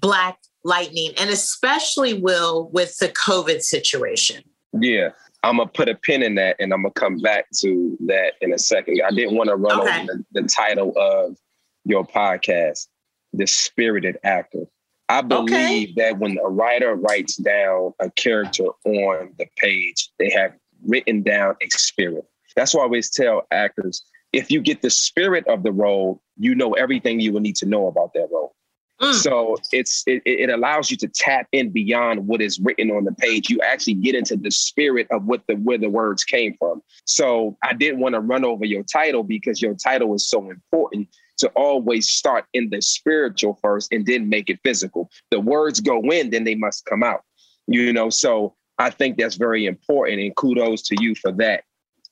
Black 0.00 0.38
Lightning, 0.64 1.12
and 1.18 1.30
especially 1.30 2.14
Will 2.14 2.70
with 2.72 2.96
the 2.98 3.08
COVID 3.08 3.60
situation? 3.60 4.42
Yeah, 4.72 5.10
I'm 5.42 5.58
gonna 5.58 5.68
put 5.68 5.88
a 5.88 5.94
pin 5.94 6.22
in 6.22 6.34
that, 6.36 6.56
and 6.58 6.72
I'm 6.72 6.82
gonna 6.82 6.94
come 6.94 7.18
back 7.18 7.46
to 7.60 7.96
that 8.06 8.32
in 8.40 8.52
a 8.52 8.58
second. 8.58 9.00
I 9.06 9.10
didn't 9.10 9.36
want 9.36 9.50
to 9.50 9.56
run 9.56 9.80
okay. 9.80 10.02
over 10.02 10.24
the, 10.32 10.40
the, 10.40 10.48
title 10.48 10.92
of 10.96 11.36
your 11.84 12.06
podcast, 12.06 12.88
"The 13.32 13.46
Spirited 13.46 14.18
Actor." 14.24 14.64
I 15.10 15.20
believe 15.20 15.90
okay. 15.90 15.94
that 15.96 16.18
when 16.18 16.38
a 16.38 16.48
writer 16.48 16.94
writes 16.94 17.36
down 17.36 17.92
a 18.00 18.10
character 18.12 18.64
on 18.86 19.34
the 19.38 19.46
page, 19.58 20.08
they 20.18 20.30
have 20.30 20.54
written 20.86 21.22
down 21.22 21.56
a 21.60 21.68
spirit. 21.68 22.24
That's 22.56 22.74
why 22.74 22.80
I 22.80 22.84
always 22.84 23.10
tell 23.10 23.46
actors: 23.50 24.02
if 24.32 24.50
you 24.50 24.60
get 24.60 24.80
the 24.80 24.90
spirit 24.90 25.46
of 25.46 25.62
the 25.62 25.72
role, 25.72 26.22
you 26.38 26.54
know 26.54 26.72
everything 26.72 27.20
you 27.20 27.32
will 27.32 27.40
need 27.40 27.56
to 27.56 27.66
know 27.66 27.86
about 27.86 28.14
that 28.14 28.28
role. 28.32 28.54
Mm. 29.00 29.14
So 29.14 29.56
it's 29.72 30.04
it, 30.06 30.22
it 30.24 30.50
allows 30.50 30.90
you 30.90 30.96
to 30.98 31.08
tap 31.08 31.48
in 31.52 31.70
beyond 31.70 32.26
what 32.26 32.40
is 32.40 32.60
written 32.60 32.90
on 32.90 33.04
the 33.04 33.12
page. 33.12 33.50
You 33.50 33.60
actually 33.60 33.94
get 33.94 34.14
into 34.14 34.36
the 34.36 34.50
spirit 34.50 35.08
of 35.10 35.24
what 35.24 35.42
the 35.48 35.54
where 35.56 35.78
the 35.78 35.90
words 35.90 36.22
came 36.22 36.54
from. 36.58 36.80
So 37.04 37.56
I 37.64 37.74
didn't 37.74 38.00
want 38.00 38.14
to 38.14 38.20
run 38.20 38.44
over 38.44 38.64
your 38.64 38.84
title 38.84 39.24
because 39.24 39.60
your 39.60 39.74
title 39.74 40.14
is 40.14 40.28
so 40.28 40.48
important 40.48 41.08
to 41.38 41.48
always 41.56 42.08
start 42.08 42.44
in 42.52 42.70
the 42.70 42.80
spiritual 42.80 43.58
first 43.60 43.92
and 43.92 44.06
then 44.06 44.28
make 44.28 44.48
it 44.48 44.60
physical. 44.62 45.10
The 45.30 45.40
words 45.40 45.80
go 45.80 46.00
in, 46.12 46.30
then 46.30 46.44
they 46.44 46.54
must 46.54 46.84
come 46.84 47.02
out. 47.02 47.22
You 47.66 47.92
know, 47.92 48.10
so 48.10 48.54
I 48.78 48.90
think 48.90 49.18
that's 49.18 49.36
very 49.36 49.66
important 49.66 50.20
and 50.20 50.36
kudos 50.36 50.82
to 50.82 50.96
you 51.00 51.14
for 51.16 51.32
that. 51.32 51.64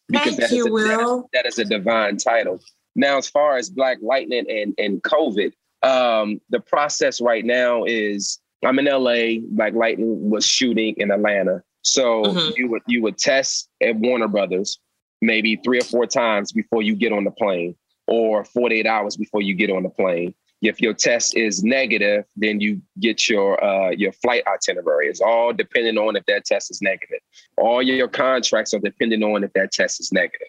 Because 0.09 0.37
Thank 0.37 0.53
you, 0.53 0.67
a, 0.67 0.73
Will. 0.73 1.29
That, 1.33 1.45
that 1.45 1.47
is 1.47 1.59
a 1.59 1.65
divine 1.65 2.17
title. 2.17 2.61
Now, 2.95 3.19
as 3.19 3.29
far 3.29 3.57
as 3.57 3.71
Black 3.71 3.99
Lightning 4.03 4.47
and, 4.51 4.75
and 4.79 5.03
COVID, 5.03 5.53
um, 5.83 6.41
the 6.51 6.61
process 6.61 7.21
right 7.21 7.45
now 7.45 7.85
is 7.85 8.41
I'm 8.65 8.79
in 8.79 8.85
LA. 8.85 9.41
Black 9.51 9.75
Lightning 9.75 10.31
was 10.31 10.47
shooting 10.47 10.95
in 10.97 11.11
Atlanta, 11.11 11.63
so 11.83 12.23
mm-hmm. 12.23 12.51
you 12.57 12.69
would 12.69 12.83
you 12.87 13.03
would 13.03 13.19
test 13.19 13.69
at 13.81 13.97
Warner 13.97 14.29
Brothers 14.29 14.79
maybe 15.23 15.57
three 15.65 15.79
or 15.79 15.85
four 15.85 16.07
times 16.07 16.53
before 16.53 16.83
you 16.83 16.95
get 16.95 17.13
on 17.13 17.25
the 17.25 17.31
plane, 17.31 17.77
or 18.07 18.45
48 18.45 18.87
hours 18.87 19.17
before 19.17 19.41
you 19.41 19.55
get 19.55 19.71
on 19.71 19.85
the 19.85 19.89
plane. 19.89 20.35
If 20.61 20.81
your 20.81 20.95
test 20.95 21.37
is 21.37 21.65
negative, 21.65 22.25
then 22.37 22.61
you 22.61 22.81
get 23.01 23.29
your 23.29 23.63
uh, 23.65 23.91
your 23.91 24.13
flight 24.13 24.45
itinerary. 24.47 25.09
It's 25.09 25.21
all 25.21 25.53
depending 25.53 25.99
on 25.99 26.15
if 26.15 26.25
that 26.27 26.45
test 26.45 26.71
is 26.71 26.81
negative. 26.81 27.19
All 27.57 27.83
your 27.83 28.09
contracts 28.09 28.73
are 28.75 28.79
depending 28.79 29.25
on 29.25 29.43
if 29.43 29.53
that 29.55 29.73
test 29.73 29.99
is 29.99 30.13
negative. 30.13 30.49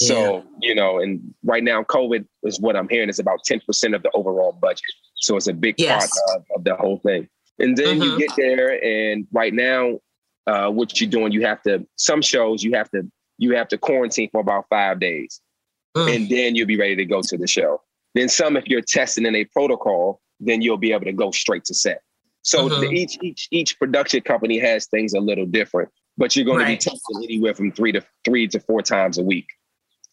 So, 0.00 0.36
yeah. 0.36 0.42
you 0.60 0.74
know, 0.74 1.00
and 1.00 1.34
right 1.44 1.62
now, 1.62 1.82
COVID 1.82 2.24
is 2.44 2.60
what 2.60 2.76
I'm 2.76 2.88
hearing 2.88 3.08
is 3.08 3.18
about 3.18 3.40
10% 3.48 3.94
of 3.94 4.02
the 4.02 4.10
overall 4.14 4.52
budget. 4.52 4.84
So 5.16 5.36
it's 5.36 5.48
a 5.48 5.52
big 5.52 5.74
yes. 5.78 6.08
part 6.08 6.36
of, 6.36 6.46
of, 6.56 6.64
the 6.64 6.76
whole 6.76 6.98
thing. 6.98 7.28
And 7.58 7.76
then 7.76 7.98
mm-hmm. 7.98 8.02
you 8.02 8.18
get 8.18 8.36
there, 8.36 8.82
and 8.84 9.26
right 9.32 9.52
now, 9.52 9.98
uh, 10.46 10.70
what 10.70 11.00
you're 11.00 11.10
doing, 11.10 11.32
you 11.32 11.44
have 11.44 11.60
to, 11.62 11.84
some 11.96 12.22
shows, 12.22 12.62
you 12.62 12.74
have 12.74 12.88
to, 12.92 13.10
you 13.38 13.56
have 13.56 13.68
to 13.68 13.78
quarantine 13.78 14.30
for 14.30 14.40
about 14.40 14.66
five 14.70 15.00
days. 15.00 15.40
Mm. 15.96 16.14
And 16.14 16.28
then 16.28 16.54
you'll 16.54 16.68
be 16.68 16.78
ready 16.78 16.94
to 16.96 17.04
go 17.04 17.20
to 17.22 17.36
the 17.36 17.48
show. 17.48 17.82
Then 18.14 18.28
some, 18.28 18.56
if 18.56 18.68
you're 18.68 18.80
testing 18.80 19.26
in 19.26 19.34
a 19.34 19.44
protocol, 19.46 20.20
then 20.38 20.62
you'll 20.62 20.76
be 20.76 20.92
able 20.92 21.06
to 21.06 21.12
go 21.12 21.32
straight 21.32 21.64
to 21.64 21.74
set. 21.74 22.02
So 22.42 22.68
mm-hmm. 22.68 22.94
each 22.94 23.18
each 23.20 23.48
each 23.50 23.78
production 23.78 24.22
company 24.22 24.58
has 24.58 24.86
things 24.86 25.12
a 25.12 25.20
little 25.20 25.44
different, 25.44 25.90
but 26.16 26.34
you're 26.34 26.46
going 26.46 26.60
right. 26.60 26.80
to 26.80 26.90
be 26.90 26.96
testing 26.96 27.24
anywhere 27.24 27.52
from 27.52 27.72
three 27.72 27.92
to 27.92 28.02
three 28.24 28.46
to 28.48 28.60
four 28.60 28.80
times 28.80 29.18
a 29.18 29.22
week 29.22 29.48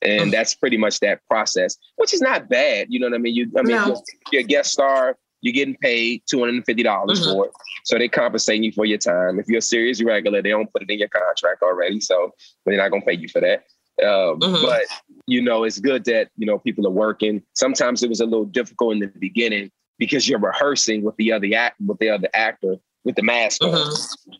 and 0.05 0.31
that's 0.31 0.55
pretty 0.55 0.77
much 0.77 0.99
that 0.99 1.21
process, 1.27 1.77
which 1.97 2.13
is 2.13 2.21
not 2.21 2.49
bad. 2.49 2.87
You 2.89 2.99
know 2.99 3.07
what 3.07 3.15
I 3.15 3.19
mean? 3.19 3.35
You, 3.35 3.51
I 3.57 3.61
mean, 3.61 3.75
no. 3.75 3.87
you're, 3.87 3.97
you're, 4.31 4.41
a 4.41 4.45
guest 4.45 4.71
star, 4.71 5.17
you're 5.41 5.53
getting 5.53 5.75
paid 5.75 6.23
two 6.29 6.39
hundred 6.39 6.55
and 6.55 6.65
fifty 6.65 6.83
dollars 6.83 7.21
mm-hmm. 7.21 7.31
for 7.31 7.45
it, 7.45 7.51
so 7.83 7.97
they 7.97 8.07
compensate 8.07 8.63
you 8.63 8.71
for 8.71 8.85
your 8.85 8.97
time. 8.97 9.39
If 9.39 9.47
you're 9.47 9.59
a 9.59 9.61
series 9.61 10.03
regular, 10.03 10.41
they 10.41 10.49
don't 10.49 10.71
put 10.71 10.83
it 10.83 10.89
in 10.89 10.99
your 10.99 11.09
contract 11.09 11.61
already, 11.61 11.99
so 11.99 12.31
they're 12.65 12.77
not 12.77 12.89
gonna 12.89 13.05
pay 13.05 13.15
you 13.15 13.29
for 13.29 13.41
that. 13.41 13.63
Um, 14.01 14.39
mm-hmm. 14.39 14.63
But 14.63 14.83
you 15.27 15.41
know, 15.41 15.63
it's 15.63 15.79
good 15.79 16.05
that 16.05 16.29
you 16.37 16.45
know 16.45 16.59
people 16.59 16.85
are 16.87 16.91
working. 16.91 17.41
Sometimes 17.53 18.03
it 18.03 18.09
was 18.09 18.19
a 18.19 18.25
little 18.25 18.45
difficult 18.45 18.93
in 18.93 18.99
the 18.99 19.07
beginning 19.19 19.71
because 19.97 20.27
you're 20.27 20.39
rehearsing 20.39 21.03
with 21.03 21.15
the 21.17 21.31
other 21.31 21.47
act 21.55 21.79
with 21.85 21.99
the 21.99 22.09
other 22.09 22.29
actor 22.33 22.75
with 23.03 23.15
the 23.15 23.23
mask 23.23 23.61
mm-hmm. 23.61 24.31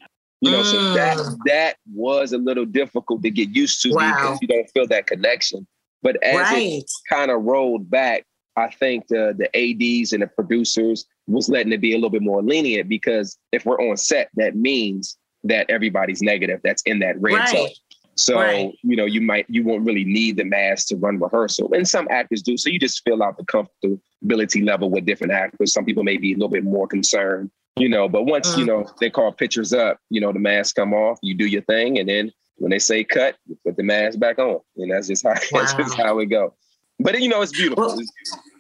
You 0.46 0.52
know, 0.52 0.62
mm. 0.62 0.72
so 0.72 0.94
that 0.94 1.18
that 1.48 1.78
was 1.92 2.32
a 2.32 2.38
little 2.38 2.66
difficult 2.66 3.24
to 3.24 3.32
get 3.32 3.50
used 3.50 3.82
to 3.82 3.90
wow. 3.94 4.12
because 4.12 4.40
you 4.44 4.48
don't 4.48 4.70
feel 4.72 4.86
that 4.88 5.08
connection. 5.08 5.66
But 6.04 6.22
as 6.24 6.36
right. 6.36 6.84
it 6.84 6.92
kind 7.10 7.32
of 7.32 7.42
rolled 7.42 7.90
back, 7.90 8.26
I 8.56 8.70
think 8.70 9.08
the 9.08 9.34
the 9.36 9.50
ads 9.58 10.14
and 10.14 10.22
the 10.22 10.28
producers 10.28 11.08
was 11.26 11.50
letting 11.50 11.74
it 11.74 11.82
be 11.82 11.94
a 11.94 11.96
little 11.96 12.12
bit 12.12 12.22
more 12.22 12.44
lenient 12.44 12.88
because 12.88 13.40
if 13.52 13.66
we're 13.66 13.82
on 13.82 13.98
set, 13.98 14.30
that 14.36 14.56
means 14.56 15.18
that 15.46 15.68
everybody's 15.68 16.22
negative. 16.22 16.62
That's 16.64 16.84
in 16.84 17.00
that 17.00 17.20
red 17.20 17.34
right. 17.34 17.50
zone. 17.50 17.70
So 18.14 18.36
right. 18.36 18.72
you 18.84 18.96
know, 18.96 19.06
you 19.06 19.20
might 19.20 19.48
you 19.50 19.64
won't 19.64 19.84
really 19.84 20.06
need 20.06 20.38
the 20.38 20.46
mask 20.46 20.90
to 20.90 20.96
run 20.96 21.20
rehearsal, 21.20 21.74
and 21.74 21.88
some 21.88 22.08
actors 22.12 22.44
do. 22.44 22.56
So 22.56 22.70
you 22.70 22.78
just 22.78 23.02
fill 23.04 23.24
out 23.24 23.38
the 23.38 23.46
comfortability 23.46 24.64
level 24.64 24.92
with 24.92 25.06
different 25.06 25.34
actors. 25.34 25.74
Some 25.74 25.86
people 25.86 26.04
may 26.04 26.18
be 26.18 26.34
a 26.34 26.36
little 26.36 26.50
bit 26.50 26.64
more 26.64 26.86
concerned 26.88 27.50
you 27.78 27.90
know, 27.90 28.08
but 28.08 28.24
once, 28.24 28.56
mm. 28.56 28.60
you 28.60 28.66
know, 28.66 28.90
they 29.00 29.10
call 29.10 29.32
pictures 29.32 29.74
up, 29.74 30.00
you 30.10 30.22
know, 30.22 30.32
the 30.32 30.40
mask 30.40 30.76
come 30.76 30.94
off, 30.94 31.20
you 31.22 31.36
do 31.36 31.46
your 31.46 31.62
thing. 31.64 32.00
And 32.00 32.08
then 32.08 32.32
when 32.58 32.72
they 32.72 32.80
say 32.80 33.04
cut, 33.04 33.36
you 33.46 33.58
put 33.66 33.76
the 33.76 33.84
mask 33.84 34.20
back 34.20 34.40
on. 34.40 34.60
And 34.78 34.92
that's 34.92 35.08
just 35.08 35.24
how, 35.24 35.32
wow. 35.32 35.40
that's 35.52 35.74
just 35.74 35.98
how 35.98 36.20
it 36.20 36.28
go. 36.28 36.54
But, 37.00 37.20
you 37.20 37.28
know, 37.28 37.42
it's 37.42 37.52
beautiful. 37.52 37.88
Well, 37.88 38.00
it's 38.00 38.12
beautiful. 38.12 38.52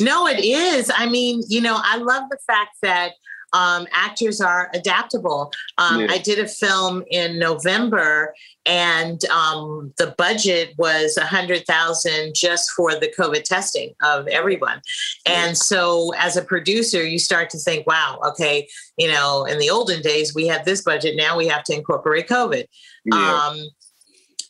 No, 0.00 0.26
it 0.26 0.44
is. 0.44 0.90
I 0.94 1.06
mean, 1.06 1.42
you 1.48 1.60
know, 1.60 1.78
I 1.82 1.96
love 1.98 2.24
the 2.30 2.38
fact 2.46 2.76
that 2.82 3.12
um, 3.54 3.86
actors 3.92 4.40
are 4.40 4.68
adaptable. 4.74 5.52
Um, 5.78 6.00
yeah. 6.00 6.08
I 6.10 6.18
did 6.18 6.40
a 6.40 6.48
film 6.48 7.04
in 7.10 7.38
November, 7.38 8.34
and 8.66 9.24
um, 9.26 9.94
the 9.96 10.12
budget 10.18 10.74
was 10.76 11.16
a 11.16 11.24
hundred 11.24 11.64
thousand 11.64 12.34
just 12.34 12.70
for 12.72 12.90
the 12.92 13.12
COVID 13.16 13.44
testing 13.44 13.94
of 14.02 14.26
everyone. 14.26 14.82
And 15.24 15.56
so, 15.56 16.12
as 16.18 16.36
a 16.36 16.42
producer, 16.42 17.06
you 17.06 17.20
start 17.20 17.48
to 17.50 17.58
think, 17.58 17.86
"Wow, 17.86 18.20
okay, 18.26 18.68
you 18.98 19.08
know, 19.08 19.44
in 19.44 19.58
the 19.58 19.70
olden 19.70 20.02
days 20.02 20.34
we 20.34 20.48
had 20.48 20.64
this 20.64 20.82
budget. 20.82 21.14
Now 21.16 21.38
we 21.38 21.46
have 21.46 21.62
to 21.64 21.74
incorporate 21.74 22.28
COVID." 22.28 22.64
Yeah. 23.04 23.16
Um, 23.16 23.60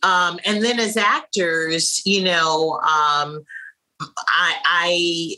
um, 0.02 0.38
and 0.44 0.62
then 0.64 0.80
as 0.80 0.96
actors, 0.96 2.02
you 2.06 2.24
know, 2.24 2.72
um, 2.80 3.44
I, 4.00 4.54
I 4.64 5.36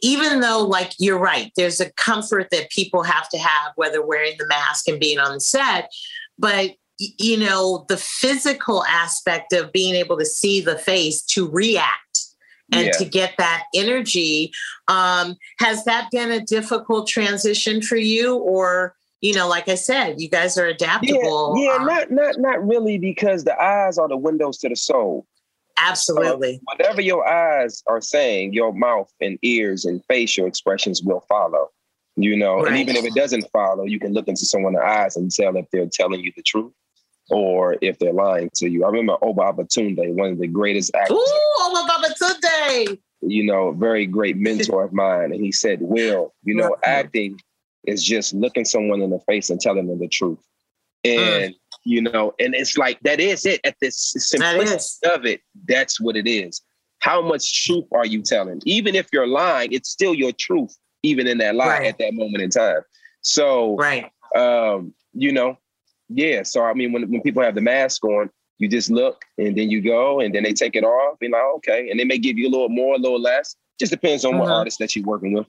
even 0.00 0.40
though 0.40 0.64
like 0.64 0.92
you're 0.98 1.18
right 1.18 1.50
there's 1.56 1.80
a 1.80 1.90
comfort 1.92 2.48
that 2.50 2.70
people 2.70 3.02
have 3.02 3.28
to 3.28 3.38
have 3.38 3.72
whether 3.76 4.04
wearing 4.04 4.34
the 4.38 4.46
mask 4.46 4.88
and 4.88 5.00
being 5.00 5.18
on 5.18 5.34
the 5.34 5.40
set 5.40 5.90
but 6.38 6.72
you 6.98 7.36
know 7.36 7.84
the 7.88 7.96
physical 7.96 8.84
aspect 8.84 9.52
of 9.52 9.72
being 9.72 9.94
able 9.94 10.18
to 10.18 10.26
see 10.26 10.60
the 10.60 10.78
face 10.78 11.22
to 11.22 11.48
react 11.48 12.26
and 12.72 12.86
yeah. 12.86 12.92
to 12.92 13.04
get 13.04 13.34
that 13.38 13.64
energy 13.74 14.52
um, 14.88 15.36
has 15.58 15.84
that 15.84 16.08
been 16.10 16.30
a 16.30 16.40
difficult 16.40 17.08
transition 17.08 17.82
for 17.82 17.96
you 17.96 18.36
or 18.36 18.94
you 19.20 19.34
know 19.34 19.48
like 19.48 19.68
i 19.68 19.74
said 19.74 20.20
you 20.20 20.28
guys 20.28 20.56
are 20.56 20.66
adaptable 20.66 21.54
yeah, 21.56 21.70
yeah 21.70 21.76
um, 21.76 21.86
not 21.86 22.10
not 22.10 22.38
not 22.38 22.66
really 22.66 22.98
because 22.98 23.44
the 23.44 23.60
eyes 23.60 23.98
are 23.98 24.08
the 24.08 24.16
windows 24.16 24.58
to 24.58 24.68
the 24.68 24.76
soul 24.76 25.26
Absolutely. 25.78 26.60
Whatever 26.64 27.00
your 27.00 27.26
eyes 27.26 27.82
are 27.86 28.00
saying, 28.00 28.52
your 28.52 28.72
mouth 28.72 29.12
and 29.20 29.38
ears 29.42 29.84
and 29.84 30.04
facial 30.06 30.46
expressions 30.46 31.02
will 31.02 31.20
follow. 31.28 31.70
You 32.16 32.36
know, 32.36 32.56
right. 32.56 32.68
and 32.68 32.76
even 32.76 32.96
if 32.96 33.04
it 33.04 33.14
doesn't 33.14 33.46
follow, 33.52 33.84
you 33.84 33.98
can 33.98 34.12
look 34.12 34.28
into 34.28 34.44
someone's 34.44 34.78
eyes 34.78 35.16
and 35.16 35.30
tell 35.30 35.56
if 35.56 35.66
they're 35.72 35.86
telling 35.86 36.20
you 36.20 36.30
the 36.36 36.42
truth 36.42 36.72
or 37.30 37.76
if 37.80 37.98
they're 37.98 38.12
lying 38.12 38.50
to 38.56 38.68
you. 38.68 38.84
I 38.84 38.88
remember 38.88 39.16
Oba 39.22 39.40
Babatunde, 39.40 40.12
one 40.14 40.32
of 40.32 40.38
the 40.38 40.46
greatest 40.46 40.94
actors. 40.94 41.16
Ooh, 41.16 41.62
Oba 41.62 41.88
Babatunde. 41.90 42.98
You 43.22 43.44
know, 43.44 43.72
very 43.72 44.04
great 44.04 44.36
mentor 44.38 44.84
of 44.84 44.92
mine. 44.92 45.32
And 45.32 45.42
he 45.42 45.52
said, 45.52 45.78
Will, 45.80 46.34
you 46.44 46.54
know, 46.54 46.76
acting 46.84 47.40
is 47.86 48.04
just 48.04 48.34
looking 48.34 48.66
someone 48.66 49.00
in 49.00 49.10
the 49.10 49.20
face 49.20 49.48
and 49.48 49.60
telling 49.60 49.86
them 49.86 49.98
the 49.98 50.08
truth. 50.08 50.38
Mm. 51.04 51.18
And 51.18 51.54
mm 51.54 51.56
you 51.84 52.00
know, 52.00 52.34
and 52.38 52.54
it's 52.54 52.76
like 52.78 53.00
that 53.00 53.20
is 53.20 53.44
it 53.44 53.60
at 53.64 53.76
this 53.80 54.14
simplicity 54.16 55.10
of 55.12 55.24
it. 55.24 55.40
That's 55.66 56.00
what 56.00 56.16
it 56.16 56.26
is. 56.26 56.62
How 57.00 57.20
much 57.20 57.64
truth 57.64 57.84
are 57.92 58.06
you 58.06 58.22
telling? 58.22 58.60
Even 58.64 58.94
if 58.94 59.08
you're 59.12 59.26
lying, 59.26 59.72
it's 59.72 59.90
still 59.90 60.14
your 60.14 60.32
truth, 60.32 60.76
even 61.02 61.26
in 61.26 61.38
that 61.38 61.56
lie 61.56 61.66
right. 61.66 61.86
at 61.86 61.98
that 61.98 62.14
moment 62.14 62.42
in 62.42 62.50
time. 62.50 62.82
So, 63.22 63.76
right, 63.76 64.10
um, 64.36 64.94
you 65.12 65.32
know, 65.32 65.58
yeah. 66.08 66.42
So 66.44 66.64
I 66.64 66.74
mean, 66.74 66.92
when 66.92 67.10
when 67.10 67.22
people 67.22 67.42
have 67.42 67.54
the 67.54 67.60
mask 67.60 68.04
on, 68.04 68.30
you 68.58 68.68
just 68.68 68.90
look 68.90 69.24
and 69.38 69.56
then 69.56 69.70
you 69.70 69.80
go 69.80 70.20
and 70.20 70.34
then 70.34 70.44
they 70.44 70.52
take 70.52 70.76
it 70.76 70.84
off. 70.84 71.18
and 71.20 71.32
like 71.32 71.42
okay, 71.56 71.90
and 71.90 71.98
they 71.98 72.04
may 72.04 72.18
give 72.18 72.38
you 72.38 72.48
a 72.48 72.52
little 72.52 72.68
more, 72.68 72.94
a 72.94 72.98
little 72.98 73.20
less. 73.20 73.56
Just 73.80 73.90
depends 73.90 74.24
on 74.24 74.38
what 74.38 74.48
uh-huh. 74.48 74.58
artist 74.58 74.78
that 74.78 74.94
you're 74.94 75.04
working 75.04 75.32
with 75.32 75.46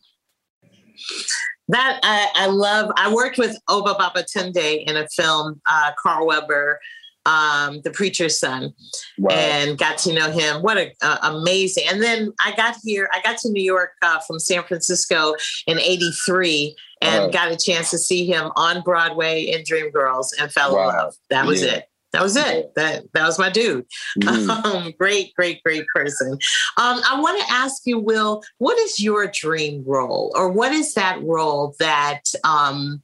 that 1.70 2.00
I, 2.04 2.30
I, 2.36 2.46
love. 2.48 2.92
I 2.98 3.14
worked 3.14 3.38
with 3.38 3.58
Oba 3.68 3.94
Babatunde 3.94 4.84
in 4.86 4.98
a 4.98 5.08
film, 5.10 5.62
uh, 5.66 5.92
Carl 6.02 6.28
Weber, 6.28 6.80
um, 7.26 7.82
the 7.84 7.92
preacher's 7.92 8.38
son, 8.38 8.74
wow. 9.18 9.34
and 9.34 9.78
got 9.78 9.98
to 10.00 10.14
know 10.14 10.30
him. 10.30 10.62
What 10.62 10.78
a 10.78 10.92
uh, 11.02 11.18
amazing! 11.24 11.86
And 11.90 12.04
then 12.04 12.34
I 12.40 12.54
got 12.56 12.76
here. 12.84 13.10
I 13.14 13.22
got 13.22 13.38
to 13.40 13.50
New 13.50 13.64
York 13.64 13.92
uh, 14.02 14.20
from 14.20 14.40
San 14.40 14.64
Francisco 14.64 15.36
in 15.66 15.80
'83, 15.80 16.76
and 17.02 17.16
uh-huh. 17.16 17.28
got 17.30 17.52
a 17.52 17.58
chance 17.58 17.92
to 17.92 17.98
see 17.98 18.26
him 18.26 18.52
on 18.58 18.82
Broadway 18.82 19.44
in 19.44 19.64
Dreamgirls, 19.64 20.28
and 20.40 20.52
fell 20.52 20.76
wow. 20.76 20.90
in 20.90 20.96
love. 20.96 21.16
That 21.30 21.46
was 21.46 21.64
yeah. 21.64 21.76
it 21.76 21.90
that 22.14 22.22
was 22.22 22.38
it. 22.38 22.74
That 22.76 23.06
that 23.14 23.26
was 23.26 23.38
my 23.38 23.50
dude. 23.50 23.86
Mm-hmm. 24.22 24.52
Um, 24.64 24.94
great, 24.98 25.34
great, 25.34 25.62
great 25.64 25.86
person. 25.94 26.34
Um, 26.78 27.02
I 27.10 27.20
want 27.20 27.42
to 27.42 27.54
ask 27.54 27.82
you, 27.86 28.00
Will, 28.00 28.44
what 28.60 28.78
is 28.80 29.00
your 29.00 29.28
dream 29.28 29.84
role, 29.86 30.32
or 30.36 30.50
what 30.50 30.72
is 30.72 30.94
that 30.94 31.22
role 31.24 31.76
that 31.80 32.22
um, 32.44 33.02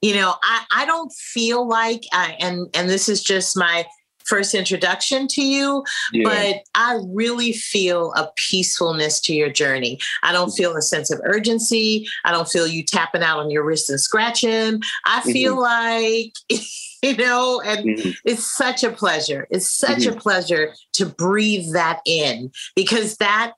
you 0.00 0.14
know? 0.14 0.34
I 0.42 0.64
I 0.72 0.86
don't 0.86 1.12
feel 1.12 1.68
like, 1.68 2.02
I, 2.12 2.36
and 2.40 2.66
and 2.74 2.88
this 2.88 3.08
is 3.08 3.22
just 3.22 3.56
my 3.56 3.86
first 4.24 4.54
introduction 4.54 5.26
to 5.28 5.42
you, 5.42 5.84
yeah. 6.12 6.24
but 6.24 6.62
I 6.74 7.00
really 7.08 7.52
feel 7.52 8.12
a 8.14 8.30
peacefulness 8.36 9.20
to 9.22 9.34
your 9.34 9.50
journey. 9.50 9.98
I 10.22 10.32
don't 10.32 10.52
feel 10.52 10.76
a 10.76 10.82
sense 10.82 11.10
of 11.10 11.20
urgency. 11.24 12.06
I 12.24 12.32
don't 12.32 12.48
feel 12.48 12.66
you 12.66 12.84
tapping 12.84 13.22
out 13.22 13.40
on 13.40 13.50
your 13.50 13.64
wrist 13.64 13.90
and 13.90 14.00
scratching. 14.00 14.82
I 15.04 15.20
feel 15.22 15.56
mm-hmm. 15.56 16.52
like 16.52 16.60
you 17.02 17.16
know, 17.16 17.60
and 17.64 17.86
mm-hmm. 17.86 18.10
it's 18.24 18.44
such 18.44 18.84
a 18.84 18.90
pleasure. 18.90 19.46
It's 19.50 19.70
such 19.70 20.00
mm-hmm. 20.00 20.18
a 20.18 20.20
pleasure 20.20 20.74
to 20.94 21.06
breathe 21.06 21.72
that 21.72 22.00
in 22.04 22.50
because 22.74 23.16
that 23.16 23.54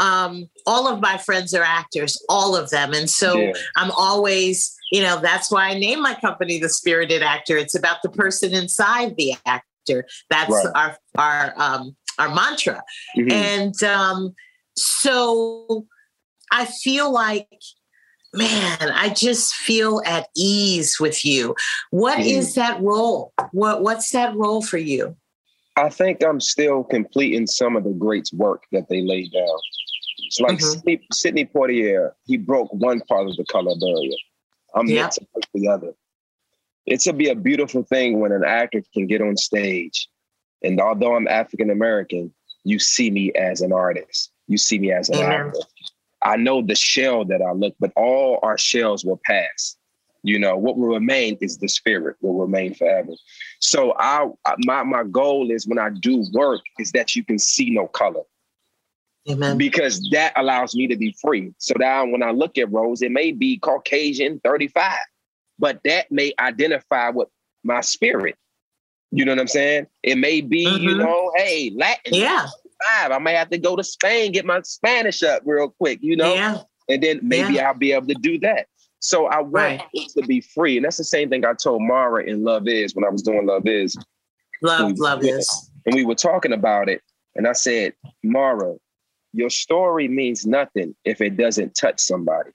um 0.00 0.48
all 0.66 0.88
of 0.88 1.00
my 1.00 1.16
friends 1.16 1.54
are 1.54 1.62
actors, 1.62 2.22
all 2.28 2.56
of 2.56 2.70
them. 2.70 2.92
And 2.92 3.08
so 3.08 3.38
yeah. 3.38 3.52
I'm 3.76 3.90
always, 3.92 4.74
you 4.90 5.02
know, 5.02 5.20
that's 5.20 5.50
why 5.50 5.68
I 5.68 5.78
name 5.78 6.02
my 6.02 6.14
company 6.14 6.58
the 6.58 6.68
Spirited 6.68 7.22
Actor. 7.22 7.56
It's 7.56 7.76
about 7.76 7.98
the 8.02 8.10
person 8.10 8.52
inside 8.52 9.16
the 9.16 9.34
actor. 9.46 10.06
That's 10.30 10.50
right. 10.50 10.66
our 10.74 10.98
our 11.16 11.54
um 11.56 11.96
our 12.18 12.34
mantra. 12.34 12.82
Mm-hmm. 13.16 13.30
And 13.30 13.82
um 13.84 14.34
so 14.76 15.86
I 16.50 16.66
feel 16.66 17.12
like 17.12 17.48
man, 18.34 18.90
I 18.92 19.10
just 19.10 19.54
feel 19.54 20.02
at 20.04 20.28
ease 20.36 20.98
with 21.00 21.24
you. 21.24 21.54
What 21.90 22.20
is 22.20 22.54
that 22.54 22.80
role? 22.80 23.32
What 23.52 23.82
what's 23.82 24.10
that 24.10 24.34
role 24.36 24.62
for 24.62 24.78
you? 24.78 25.16
I 25.76 25.88
think 25.88 26.22
I'm 26.22 26.40
still 26.40 26.84
completing 26.84 27.46
some 27.46 27.76
of 27.76 27.84
the 27.84 27.90
greats' 27.90 28.32
work 28.32 28.64
that 28.72 28.88
they 28.88 29.02
laid 29.02 29.32
down. 29.32 29.58
It's 30.26 30.40
like 30.40 30.58
mm-hmm. 30.58 30.96
Sidney, 31.12 31.46
Poitier, 31.46 32.12
he 32.24 32.36
broke 32.36 32.72
one 32.72 33.00
part 33.02 33.28
of 33.28 33.36
the 33.36 33.44
color 33.46 33.74
barrier. 33.80 34.16
I'm 34.74 34.86
yeah. 34.86 35.02
meant 35.02 35.12
to 35.12 35.26
break 35.32 35.46
the 35.52 35.68
other. 35.68 35.92
It's 36.86 37.04
to 37.04 37.12
be 37.12 37.28
a 37.28 37.34
beautiful 37.34 37.82
thing 37.82 38.20
when 38.20 38.32
an 38.32 38.44
actor 38.44 38.82
can 38.92 39.06
get 39.06 39.22
on 39.22 39.36
stage. 39.36 40.08
And 40.62 40.80
although 40.80 41.14
I'm 41.14 41.28
African 41.28 41.70
American, 41.70 42.32
you 42.64 42.78
see 42.78 43.10
me 43.10 43.32
as 43.32 43.60
an 43.60 43.72
artist. 43.72 44.30
You 44.46 44.58
see 44.58 44.78
me 44.78 44.92
as 44.92 45.08
an 45.08 45.16
Amen. 45.16 45.48
actor. 45.48 45.60
I 46.24 46.36
know 46.36 46.62
the 46.62 46.74
shell 46.74 47.24
that 47.26 47.42
I 47.42 47.52
look, 47.52 47.74
but 47.78 47.92
all 47.96 48.38
our 48.42 48.56
shells 48.56 49.04
will 49.04 49.20
pass. 49.24 49.76
You 50.22 50.38
know, 50.38 50.56
what 50.56 50.78
will 50.78 50.88
remain 50.88 51.36
is 51.42 51.58
the 51.58 51.68
spirit 51.68 52.16
will 52.22 52.38
remain 52.38 52.74
forever. 52.74 53.12
So 53.60 53.94
I 53.98 54.26
my 54.60 54.82
my 54.82 55.04
goal 55.04 55.50
is 55.50 55.66
when 55.66 55.78
I 55.78 55.90
do 55.90 56.24
work 56.32 56.62
is 56.78 56.92
that 56.92 57.14
you 57.14 57.22
can 57.22 57.38
see 57.38 57.68
no 57.68 57.86
color. 57.88 58.22
Amen. 59.28 59.58
Because 59.58 60.06
that 60.12 60.32
allows 60.36 60.74
me 60.74 60.86
to 60.86 60.96
be 60.96 61.14
free. 61.20 61.52
So 61.58 61.74
now 61.78 62.06
when 62.06 62.22
I 62.22 62.30
look 62.30 62.56
at 62.56 62.72
Rose, 62.72 63.02
it 63.02 63.10
may 63.10 63.32
be 63.32 63.58
Caucasian 63.58 64.40
35, 64.44 64.92
but 65.58 65.80
that 65.84 66.10
may 66.10 66.32
identify 66.38 67.10
with 67.10 67.28
my 67.62 67.80
spirit. 67.82 68.36
You 69.10 69.24
know 69.24 69.32
what 69.32 69.40
I'm 69.40 69.48
saying? 69.48 69.86
It 70.02 70.16
may 70.16 70.40
be, 70.40 70.66
mm-hmm. 70.66 70.84
you 70.84 70.94
know, 70.96 71.32
hey, 71.36 71.70
Latin. 71.74 72.14
Yeah 72.14 72.48
five. 72.84 73.10
I 73.10 73.18
may 73.18 73.34
have 73.34 73.50
to 73.50 73.58
go 73.58 73.76
to 73.76 73.84
Spain, 73.84 74.32
get 74.32 74.44
my 74.44 74.60
Spanish 74.62 75.22
up 75.22 75.42
real 75.44 75.74
quick, 75.78 76.00
you 76.02 76.16
know? 76.16 76.34
Yeah. 76.34 76.62
And 76.88 77.02
then 77.02 77.20
maybe 77.22 77.54
yeah. 77.54 77.68
I'll 77.68 77.74
be 77.74 77.92
able 77.92 78.08
to 78.08 78.14
do 78.14 78.38
that. 78.40 78.66
So 79.00 79.26
I 79.26 79.40
want 79.40 79.52
right. 79.52 79.82
to 80.16 80.22
be 80.26 80.40
free. 80.40 80.76
And 80.76 80.84
that's 80.84 80.96
the 80.96 81.04
same 81.04 81.28
thing 81.28 81.44
I 81.44 81.52
told 81.52 81.82
Mara 81.82 82.24
in 82.24 82.42
Love 82.42 82.68
Is 82.68 82.94
when 82.94 83.04
I 83.04 83.10
was 83.10 83.22
doing 83.22 83.46
Love 83.46 83.66
Is. 83.66 83.96
Love, 84.62 84.92
we, 84.92 84.94
Love 84.94 85.24
Is. 85.24 85.70
And 85.84 85.94
we 85.94 86.04
were 86.04 86.14
talking 86.14 86.52
about 86.52 86.88
it. 86.88 87.02
And 87.34 87.46
I 87.46 87.52
said, 87.52 87.94
Mara, 88.22 88.74
your 89.32 89.50
story 89.50 90.08
means 90.08 90.46
nothing 90.46 90.94
if 91.04 91.20
it 91.20 91.36
doesn't 91.36 91.74
touch 91.74 92.00
somebody. 92.00 92.50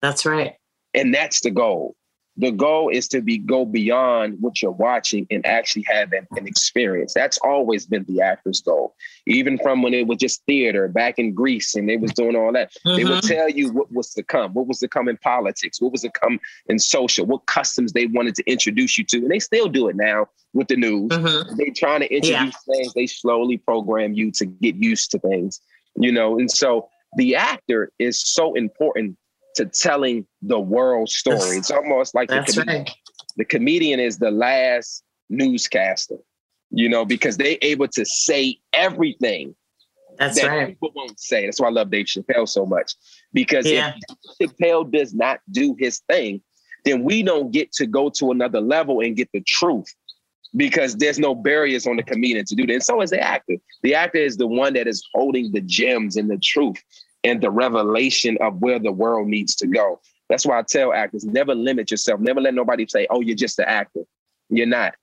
That's 0.00 0.26
right. 0.26 0.54
And 0.94 1.14
that's 1.14 1.40
the 1.40 1.50
goal 1.50 1.94
the 2.36 2.50
goal 2.50 2.88
is 2.88 3.08
to 3.08 3.20
be 3.20 3.36
go 3.36 3.66
beyond 3.66 4.40
what 4.40 4.62
you're 4.62 4.70
watching 4.70 5.26
and 5.30 5.44
actually 5.44 5.84
have 5.88 6.12
an, 6.12 6.26
an, 6.32 6.46
experience. 6.46 7.12
That's 7.12 7.36
always 7.38 7.84
been 7.84 8.04
the 8.04 8.22
actor's 8.22 8.62
goal. 8.62 8.94
Even 9.26 9.58
from 9.58 9.82
when 9.82 9.92
it 9.92 10.06
was 10.06 10.18
just 10.18 10.42
theater 10.46 10.88
back 10.88 11.18
in 11.18 11.34
Greece 11.34 11.74
and 11.74 11.88
they 11.88 11.98
was 11.98 12.12
doing 12.12 12.34
all 12.34 12.50
that. 12.52 12.72
Mm-hmm. 12.86 12.96
They 12.96 13.04
would 13.04 13.22
mm-hmm. 13.22 13.34
tell 13.34 13.50
you 13.50 13.70
what 13.72 13.92
was 13.92 14.14
to 14.14 14.22
come, 14.22 14.54
what 14.54 14.66
was 14.66 14.78
to 14.78 14.88
come 14.88 15.08
in 15.08 15.18
politics, 15.18 15.80
what 15.80 15.92
was 15.92 16.02
to 16.02 16.10
come 16.10 16.40
in 16.68 16.78
social, 16.78 17.26
what 17.26 17.44
customs 17.46 17.92
they 17.92 18.06
wanted 18.06 18.34
to 18.36 18.50
introduce 18.50 18.96
you 18.96 19.04
to. 19.04 19.18
And 19.18 19.30
they 19.30 19.38
still 19.38 19.68
do 19.68 19.88
it 19.88 19.96
now 19.96 20.26
with 20.54 20.68
the 20.68 20.76
news. 20.76 21.10
Mm-hmm. 21.10 21.56
They 21.56 21.70
trying 21.70 22.00
to 22.00 22.12
introduce 22.14 22.56
yeah. 22.66 22.74
things, 22.74 22.94
they 22.94 23.06
slowly 23.06 23.58
program 23.58 24.14
you 24.14 24.30
to 24.32 24.46
get 24.46 24.76
used 24.76 25.10
to 25.10 25.18
things, 25.18 25.60
you 25.96 26.10
know. 26.10 26.38
And 26.38 26.50
so 26.50 26.88
the 27.16 27.36
actor 27.36 27.92
is 27.98 28.22
so 28.22 28.54
important 28.54 29.18
to 29.56 29.66
telling 29.66 30.26
the 30.40 30.58
world 30.58 31.08
story. 31.08 31.56
It's 31.56 31.70
almost 31.70 32.14
like 32.14 32.28
the 32.28 32.42
comedian, 32.42 32.84
right. 32.84 32.90
the 33.36 33.44
comedian 33.44 34.00
is 34.00 34.18
the 34.18 34.30
last 34.30 35.02
newscaster, 35.28 36.18
you 36.70 36.88
know, 36.88 37.04
because 37.04 37.36
they 37.36 37.58
able 37.62 37.88
to 37.88 38.04
say 38.04 38.58
everything 38.72 39.54
That's 40.18 40.40
that 40.40 40.48
right. 40.48 40.68
people 40.68 40.92
won't 40.94 41.18
say. 41.18 41.44
That's 41.46 41.60
why 41.60 41.68
I 41.68 41.70
love 41.70 41.90
Dave 41.90 42.06
Chappelle 42.06 42.48
so 42.48 42.66
much. 42.66 42.94
Because 43.32 43.70
Yeah. 43.70 43.94
if 44.40 44.50
Chappelle 44.56 44.90
does 44.90 45.14
not 45.14 45.40
do 45.50 45.74
his 45.78 46.00
thing, 46.10 46.42
then 46.84 47.04
we 47.04 47.22
don't 47.22 47.50
get 47.50 47.72
to 47.72 47.86
go 47.86 48.10
to 48.10 48.30
another 48.30 48.60
level 48.60 49.00
and 49.00 49.16
get 49.16 49.30
the 49.32 49.40
truth. 49.40 49.86
Because 50.54 50.96
there's 50.96 51.18
no 51.18 51.34
barriers 51.34 51.86
on 51.86 51.96
the 51.96 52.02
comedian 52.02 52.44
to 52.44 52.54
do 52.54 52.66
that. 52.66 52.74
And 52.74 52.82
so 52.82 53.00
is 53.00 53.08
the 53.08 53.20
actor. 53.20 53.56
The 53.82 53.94
actor 53.94 54.18
is 54.18 54.36
the 54.36 54.46
one 54.46 54.74
that 54.74 54.86
is 54.86 55.02
holding 55.14 55.50
the 55.52 55.62
gems 55.62 56.16
and 56.16 56.30
the 56.30 56.36
truth 56.36 56.76
and 57.24 57.40
the 57.40 57.50
revelation 57.50 58.36
of 58.40 58.60
where 58.60 58.78
the 58.78 58.92
world 58.92 59.28
needs 59.28 59.54
to 59.56 59.66
go. 59.66 60.00
That's 60.28 60.46
why 60.46 60.58
I 60.58 60.62
tell 60.62 60.92
actors 60.92 61.24
never 61.24 61.54
limit 61.54 61.90
yourself. 61.90 62.20
Never 62.20 62.40
let 62.40 62.54
nobody 62.54 62.86
say, 62.88 63.06
oh, 63.10 63.20
you're 63.20 63.36
just 63.36 63.58
an 63.58 63.66
actor. 63.68 64.02
You're 64.48 64.66
not. 64.66 64.94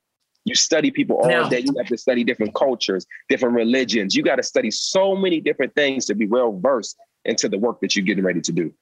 You 0.44 0.54
study 0.54 0.90
people 0.90 1.16
all 1.16 1.28
No. 1.28 1.48
day. 1.48 1.60
You 1.60 1.74
have 1.78 1.86
to 1.88 1.98
study 1.98 2.24
different 2.24 2.54
cultures, 2.54 3.06
different 3.28 3.54
religions. 3.54 4.16
You 4.16 4.22
got 4.22 4.36
to 4.36 4.42
study 4.42 4.70
so 4.70 5.14
many 5.14 5.40
different 5.40 5.74
things 5.74 6.06
to 6.06 6.14
be 6.14 6.26
well 6.26 6.58
versed 6.58 6.96
into 7.24 7.48
the 7.48 7.58
work 7.58 7.80
that 7.80 7.94
you're 7.94 8.04
getting 8.04 8.24
ready 8.24 8.40
to 8.40 8.52
do. 8.52 8.72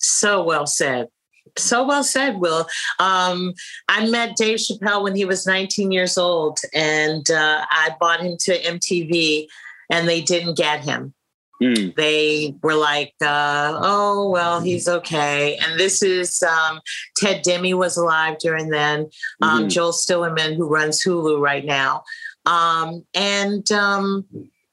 So 0.00 0.42
well 0.42 0.66
said. 0.66 1.08
So 1.56 1.86
well 1.86 2.02
said, 2.02 2.38
Will. 2.38 2.66
Um, 2.98 3.52
I 3.88 4.08
met 4.08 4.36
Dave 4.36 4.58
Chappelle 4.58 5.02
when 5.02 5.14
he 5.14 5.24
was 5.24 5.46
19 5.46 5.92
years 5.92 6.16
old, 6.16 6.58
and 6.72 7.30
uh, 7.30 7.64
I 7.70 7.94
bought 8.00 8.20
him 8.20 8.36
to 8.40 8.58
MTV, 8.60 9.46
and 9.90 10.08
they 10.08 10.22
didn't 10.22 10.56
get 10.56 10.80
him. 10.80 11.14
Mm. 11.62 11.94
They 11.94 12.54
were 12.62 12.74
like, 12.74 13.14
uh, 13.22 13.78
"Oh 13.80 14.28
well, 14.30 14.60
he's 14.60 14.88
okay." 14.88 15.56
And 15.56 15.78
this 15.78 16.02
is 16.02 16.42
um, 16.42 16.80
Ted 17.16 17.42
Demme 17.42 17.76
was 17.78 17.96
alive 17.96 18.38
during 18.38 18.70
then. 18.70 19.08
Um, 19.40 19.64
Mhm. 19.66 19.70
Joel 19.70 19.92
Stillerman, 19.92 20.56
who 20.56 20.68
runs 20.68 21.02
Hulu 21.04 21.40
right 21.40 21.64
now, 21.64 22.02
um, 22.44 23.04
and 23.14 23.70
um, 23.70 24.26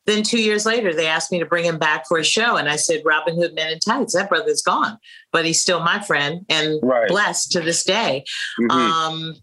then 0.08 0.24
two 0.24 0.42
years 0.42 0.66
later, 0.66 0.92
they 0.94 1.06
asked 1.08 1.32
me 1.32 1.38
to 1.40 1.46
bring 1.46 1.66
him 1.66 1.78
back 1.78 2.08
for 2.08 2.18
a 2.18 2.24
show, 2.24 2.56
and 2.58 2.68
I 2.68 2.78
said, 2.78 3.04
"Robin 3.06 3.36
Hood 3.36 3.54
Men 3.54 3.72
in 3.72 3.80
Tights." 3.80 4.14
That 4.16 4.30
brother's 4.30 4.64
gone, 4.64 4.98
but 5.32 5.46
he's 5.46 5.62
still 5.62 5.82
my 5.82 6.00
friend 6.02 6.46
and 6.50 6.80
Right. 6.82 7.08
blessed 7.08 7.52
to 7.52 7.62
this 7.62 7.84
day. 7.84 8.24
Mhm. 8.60 8.72
Um, 8.72 9.36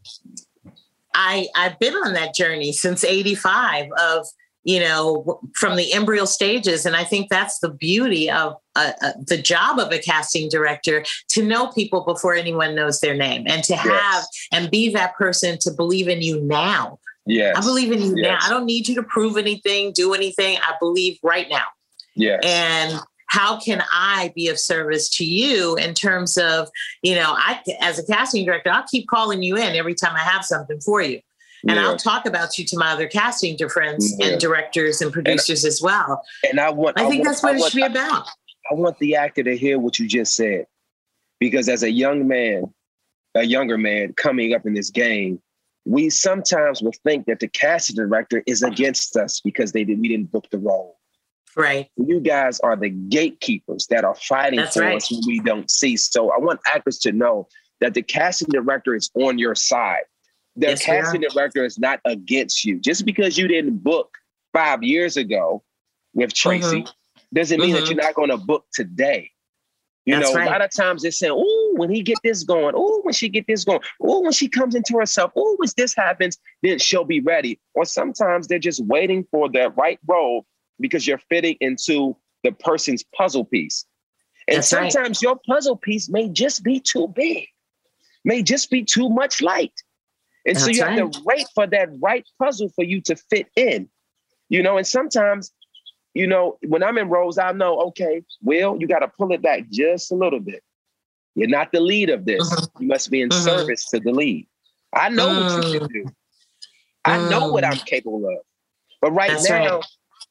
I 1.14 1.46
I've 1.54 1.78
been 1.78 1.94
on 1.94 2.14
that 2.14 2.34
journey 2.34 2.72
since 2.72 3.04
'85 3.04 3.86
of 3.98 4.26
you 4.64 4.80
know 4.80 5.40
from 5.54 5.76
the 5.76 5.92
embryo 5.92 6.24
stages, 6.24 6.84
and 6.86 6.96
I 6.96 7.04
think 7.04 7.28
that's 7.30 7.58
the 7.60 7.70
beauty 7.70 8.30
of 8.30 8.54
uh, 8.76 8.92
uh, 9.02 9.12
the 9.26 9.40
job 9.40 9.78
of 9.78 9.92
a 9.92 9.98
casting 9.98 10.48
director 10.48 11.04
to 11.30 11.42
know 11.42 11.68
people 11.68 12.04
before 12.04 12.34
anyone 12.34 12.74
knows 12.74 13.00
their 13.00 13.14
name, 13.14 13.44
and 13.46 13.64
to 13.64 13.76
have 13.76 14.24
and 14.52 14.70
be 14.70 14.90
that 14.92 15.14
person 15.16 15.58
to 15.60 15.70
believe 15.70 16.08
in 16.08 16.22
you 16.22 16.40
now. 16.40 16.98
yeah 17.26 17.52
I 17.56 17.60
believe 17.60 17.92
in 17.92 18.02
you 18.02 18.14
now. 18.14 18.38
I 18.40 18.48
don't 18.48 18.66
need 18.66 18.88
you 18.88 18.94
to 18.96 19.02
prove 19.02 19.36
anything, 19.36 19.92
do 19.92 20.14
anything. 20.14 20.58
I 20.58 20.74
believe 20.80 21.18
right 21.22 21.48
now. 21.48 21.66
yeah 22.14 22.38
And 22.42 23.00
how 23.28 23.60
can 23.60 23.82
I 23.90 24.32
be 24.34 24.48
of 24.48 24.58
service 24.58 25.08
to 25.16 25.24
you 25.24 25.76
in 25.76 25.94
terms 25.94 26.36
of, 26.38 26.68
you 27.02 27.14
know, 27.14 27.34
I 27.36 27.60
as 27.80 27.98
a 27.98 28.06
casting 28.06 28.44
director, 28.44 28.70
I'll 28.70 28.86
keep 28.90 29.06
calling 29.08 29.42
you 29.42 29.56
in 29.56 29.76
every 29.76 29.94
time 29.94 30.16
I 30.16 30.20
have 30.20 30.44
something 30.44 30.80
for 30.80 31.02
you. 31.02 31.20
And 31.66 31.76
Yeah. 31.76 31.86
I'll 31.86 31.96
talk 31.96 32.26
about 32.26 32.58
you 32.58 32.64
to 32.66 32.78
my 32.78 32.92
other 32.92 33.06
casting 33.08 33.56
friends 33.68 34.14
Yeah. 34.18 34.26
and 34.28 34.40
directors 34.40 35.00
and 35.00 35.12
producers 35.12 35.64
as 35.64 35.82
well. 35.82 36.22
And 36.48 36.60
I 36.60 36.70
want. 36.70 36.98
I 36.98 37.08
think 37.08 37.24
want- 37.24 37.24
that's 37.24 37.42
what 37.42 37.52
I 37.52 37.56
it 37.56 37.60
want- 37.60 37.72
should 37.72 37.78
be 37.78 37.82
about. 37.86 38.28
I 38.70 38.74
want 38.74 38.98
the 38.98 39.16
actor 39.16 39.42
to 39.42 39.56
hear 39.56 39.78
what 39.78 39.98
you 39.98 40.06
just 40.06 40.34
said, 40.34 40.66
because 41.40 41.68
as 41.68 41.82
a 41.82 41.90
young 41.90 42.28
man, 42.28 42.72
a 43.34 43.42
younger 43.44 43.78
man 43.78 44.12
coming 44.14 44.54
up 44.54 44.66
in 44.66 44.74
this 44.74 44.90
game, 44.90 45.40
we 45.86 46.10
sometimes 46.10 46.82
will 46.82 46.92
think 47.02 47.26
that 47.26 47.40
the 47.40 47.48
casting 47.48 47.96
director 47.96 48.42
is 48.46 48.62
against 48.62 49.16
us 49.16 49.40
because 49.40 49.72
they 49.72 49.84
did 49.84 50.00
we 50.00 50.08
didn't 50.08 50.30
book 50.30 50.46
the 50.50 50.58
role. 50.58 50.98
Right. 51.56 51.88
You 51.96 52.20
guys 52.20 52.60
are 52.60 52.76
the 52.76 52.90
gatekeepers 52.90 53.86
that 53.88 54.04
are 54.04 54.14
fighting 54.14 54.58
That's 54.60 54.74
for 54.74 54.82
right. 54.82 54.96
us 54.96 55.10
when 55.10 55.22
we 55.26 55.40
don't 55.40 55.70
see. 55.70 55.96
So 55.96 56.30
I 56.30 56.38
want 56.38 56.60
actors 56.66 56.98
to 57.00 57.12
know 57.12 57.48
that 57.80 57.94
the 57.94 58.02
casting 58.02 58.48
director 58.50 58.94
is 58.94 59.10
on 59.14 59.38
your 59.38 59.54
side. 59.54 60.02
The 60.56 60.68
Yes, 60.68 60.84
casting 60.84 61.20
director 61.20 61.64
is 61.64 61.78
not 61.78 62.00
against 62.04 62.64
you. 62.64 62.80
Just 62.80 63.04
because 63.04 63.38
you 63.38 63.46
didn't 63.48 63.78
book 63.78 64.16
five 64.52 64.82
years 64.82 65.16
ago 65.16 65.62
with 66.14 66.34
Tracy 66.34 66.82
Mhm. 66.82 66.92
doesn't 67.32 67.60
mean 67.60 67.74
that 67.74 67.84
Mhm. 67.84 67.88
you're 67.90 67.96
not 67.96 68.14
going 68.14 68.30
to 68.30 68.36
book 68.36 68.66
today. 68.72 69.30
You 70.04 70.18
That's 70.18 70.32
know, 70.32 70.38
right. 70.38 70.48
a 70.48 70.50
lot 70.50 70.62
of 70.62 70.70
times 70.74 71.02
they're 71.02 71.10
saying, 71.10 71.34
"Oh, 71.36 71.74
when 71.76 71.90
he 71.90 72.02
get 72.02 72.18
this 72.24 72.42
going, 72.42 72.74
oh, 72.74 73.02
when 73.02 73.12
she 73.12 73.28
get 73.28 73.46
this 73.46 73.64
going, 73.64 73.80
oh, 74.02 74.20
when 74.20 74.32
she 74.32 74.48
comes 74.48 74.74
into 74.74 74.96
herself, 74.98 75.32
oh, 75.36 75.56
when 75.58 75.68
this 75.76 75.94
happens, 75.94 76.38
then 76.62 76.78
she'll 76.78 77.04
be 77.04 77.20
ready." 77.20 77.60
Or 77.74 77.84
sometimes 77.84 78.48
they're 78.48 78.58
just 78.58 78.82
waiting 78.86 79.24
for 79.30 79.50
the 79.50 79.68
right 79.76 79.98
role 80.08 80.46
because 80.80 81.06
you're 81.06 81.20
fitting 81.28 81.56
into 81.60 82.16
the 82.42 82.52
person's 82.52 83.04
puzzle 83.14 83.44
piece. 83.44 83.84
And 84.46 84.56
That's 84.58 84.72
right. 84.72 84.90
sometimes 84.90 85.20
your 85.20 85.36
puzzle 85.46 85.76
piece 85.76 86.08
may 86.08 86.30
just 86.30 86.62
be 86.62 86.80
too 86.80 87.08
big, 87.08 87.46
may 88.24 88.42
just 88.42 88.70
be 88.70 88.82
too 88.82 89.10
much 89.10 89.42
light. 89.42 89.74
And 90.48 90.58
so 90.58 90.66
That's 90.66 90.78
you 90.78 90.84
have 90.84 91.10
to 91.10 91.22
wait 91.24 91.46
for 91.54 91.66
that 91.66 91.90
right 92.00 92.26
puzzle 92.42 92.70
for 92.70 92.82
you 92.82 93.00
to 93.02 93.16
fit 93.16 93.48
in. 93.54 93.88
You 94.48 94.62
know, 94.62 94.78
and 94.78 94.86
sometimes, 94.86 95.52
you 96.14 96.26
know, 96.26 96.56
when 96.66 96.82
I'm 96.82 96.96
in 96.96 97.10
roles, 97.10 97.36
I 97.36 97.52
know, 97.52 97.78
okay, 97.88 98.22
Will, 98.42 98.78
you 98.80 98.88
got 98.88 99.00
to 99.00 99.08
pull 99.08 99.30
it 99.32 99.42
back 99.42 99.68
just 99.70 100.10
a 100.10 100.14
little 100.14 100.40
bit. 100.40 100.62
You're 101.34 101.48
not 101.48 101.70
the 101.70 101.80
lead 101.80 102.08
of 102.08 102.24
this. 102.24 102.42
Mm-hmm. 102.48 102.82
You 102.82 102.88
must 102.88 103.10
be 103.10 103.20
in 103.20 103.30
service 103.30 103.84
to 103.90 104.00
the 104.00 104.10
lead. 104.10 104.48
I 104.94 105.10
know 105.10 105.28
what 105.28 105.66
you 105.66 105.78
can 105.80 105.88
do. 105.88 106.06
I 107.04 107.28
know 107.28 107.52
what 107.52 107.64
I'm 107.64 107.76
capable 107.76 108.26
of. 108.26 108.38
But 109.02 109.12
right 109.12 109.30
Mm. 109.30 109.34
That's 109.34 109.50
now, 109.50 109.76
right. 109.76 109.84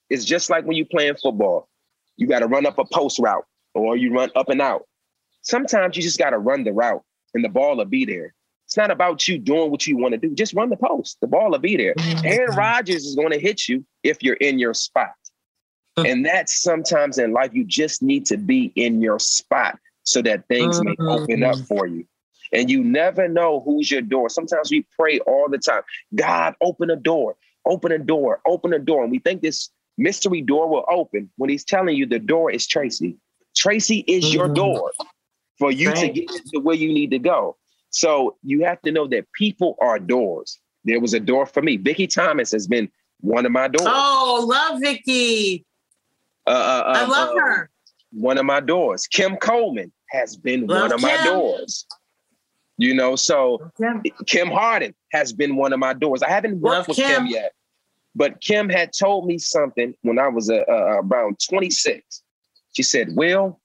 it's 0.10 0.26
just 0.26 0.50
like 0.50 0.66
when 0.66 0.78
you're 0.78 0.88
playing 0.88 1.16
football. 1.16 1.70
You 2.18 2.26
got 2.26 2.40
to 2.40 2.48
run 2.48 2.66
up 2.66 2.80
a 2.80 2.86
post 2.86 3.20
route 3.20 3.46
or 3.76 3.96
you 3.96 4.12
run 4.12 4.32
up 4.36 4.50
and 4.50 4.62
out. 4.62 4.88
Sometimes 5.44 5.96
you 5.96 6.02
just 6.02 6.18
got 6.18 6.32
to 6.32 6.40
run 6.40 6.64
the 6.64 6.74
route 6.74 7.04
and 7.36 7.44
the 7.44 7.50
ball 7.50 7.78
will 7.78 7.86
be 7.86 8.06
there. 8.06 8.34
It's 8.68 8.76
not 8.76 8.92
about 8.92 9.30
you 9.30 9.38
doing 9.38 9.72
what 9.72 9.88
you 9.88 9.96
want 9.96 10.12
to 10.12 10.18
do. 10.18 10.36
Just 10.36 10.54
run 10.54 10.70
the 10.70 10.76
post. 10.76 11.18
The 11.22 11.28
ball 11.28 11.52
will 11.52 11.60
be 11.60 11.78
there. 11.78 11.96
Aaron 12.26 12.54
Rodgers 12.54 13.06
is 13.06 13.16
going 13.16 13.32
to 13.32 13.40
hit 13.40 13.70
you 13.70 13.86
if 14.04 14.22
you're 14.22 14.36
in 14.36 14.60
your 14.60 14.74
spot. 14.74 15.14
And 16.06 16.26
that's 16.26 16.62
sometimes 16.62 17.18
in 17.18 17.32
life, 17.32 17.52
you 17.54 17.64
just 17.64 18.04
need 18.04 18.26
to 18.26 18.36
be 18.38 18.74
in 18.76 19.02
your 19.02 19.20
spot 19.20 19.80
so 20.04 20.22
that 20.24 20.48
things 20.50 20.84
may 20.84 20.96
open 21.00 21.44
up 21.44 21.58
for 21.60 21.88
you. 21.88 22.06
And 22.52 22.70
you 22.70 22.84
never 22.84 23.30
know 23.30 23.62
who's 23.62 23.90
your 23.90 24.02
door. 24.02 24.30
Sometimes 24.30 24.70
we 24.70 24.86
pray 25.00 25.20
all 25.20 25.48
the 25.50 25.58
time 25.58 25.84
God, 26.16 26.54
open 26.62 26.90
a 26.90 26.98
door, 26.98 27.38
open 27.66 27.94
a 27.94 28.00
door, 28.00 28.42
open 28.46 28.74
a 28.74 28.80
door. 28.80 29.02
And 29.02 29.12
we 29.12 29.20
think 29.20 29.42
this 29.42 29.70
mystery 29.98 30.42
door 30.42 30.68
will 30.68 30.86
open 30.90 31.30
when 31.38 31.50
he's 31.50 31.64
telling 31.64 31.96
you 31.96 32.06
the 32.06 32.20
door 32.20 32.52
is 32.52 32.68
Tracy. 32.68 33.16
Tracy 33.56 34.00
is 34.08 34.34
your 34.34 34.50
door 34.50 34.92
for 35.58 35.72
you 35.72 35.94
to 35.94 36.10
get 36.10 36.30
to 36.54 36.60
where 36.60 36.76
you 36.76 36.94
need 36.94 37.12
to 37.12 37.20
go. 37.20 37.56
So 37.98 38.38
you 38.44 38.64
have 38.64 38.80
to 38.84 38.92
know 38.92 39.08
that 39.08 39.26
people 39.34 39.76
are 39.82 39.98
doors. 39.98 40.60
There 40.86 41.00
was 41.00 41.16
a 41.16 41.20
door 41.20 41.48
for 41.48 41.64
me. 41.64 41.78
Vicky 41.78 42.06
Thomas 42.06 42.52
has 42.52 42.68
been 42.68 42.92
one 43.22 43.44
of 43.44 43.52
my 43.52 43.68
doors. 43.68 43.90
Oh, 43.90 44.46
love 44.48 44.80
Vicky. 44.80 45.66
Uh, 46.46 46.52
uh, 46.52 46.84
I 46.96 47.04
uh, 47.04 47.10
love 47.10 47.30
uh, 47.30 47.40
her. 47.40 47.70
One 48.12 48.38
of 48.38 48.46
my 48.46 48.60
doors. 48.60 49.08
Kim 49.08 49.36
Coleman 49.38 49.92
has 50.12 50.38
been 50.38 50.68
Love 50.68 50.84
one 50.84 50.94
of 50.94 51.02
my 51.02 51.18
doors. 51.24 51.88
You 52.78 52.94
know, 52.94 53.16
so 53.16 53.72
Kim. 53.82 54.04
Kim 54.28 54.50
Hardin 54.50 54.94
has 55.12 55.34
been 55.34 55.56
one 55.56 55.74
of 55.74 55.80
my 55.80 55.94
doors. 55.94 56.22
I 56.22 56.30
haven't 56.30 56.62
worked 56.62 56.76
Love 56.76 56.88
with 56.90 56.98
Kim. 56.98 57.24
Kim. 57.24 57.26
yet, 57.26 57.54
but 58.14 58.40
Kim 58.42 58.70
had 58.70 58.92
told 58.94 59.26
me 59.26 59.40
something 59.40 59.96
when 60.04 60.20
I 60.20 60.28
was 60.28 60.52
uh, 60.52 60.64
uh, 60.70 61.02
around 61.02 61.40
26. 61.50 62.22
She 62.74 62.84
said, 62.84 63.16
Will, 63.16 63.60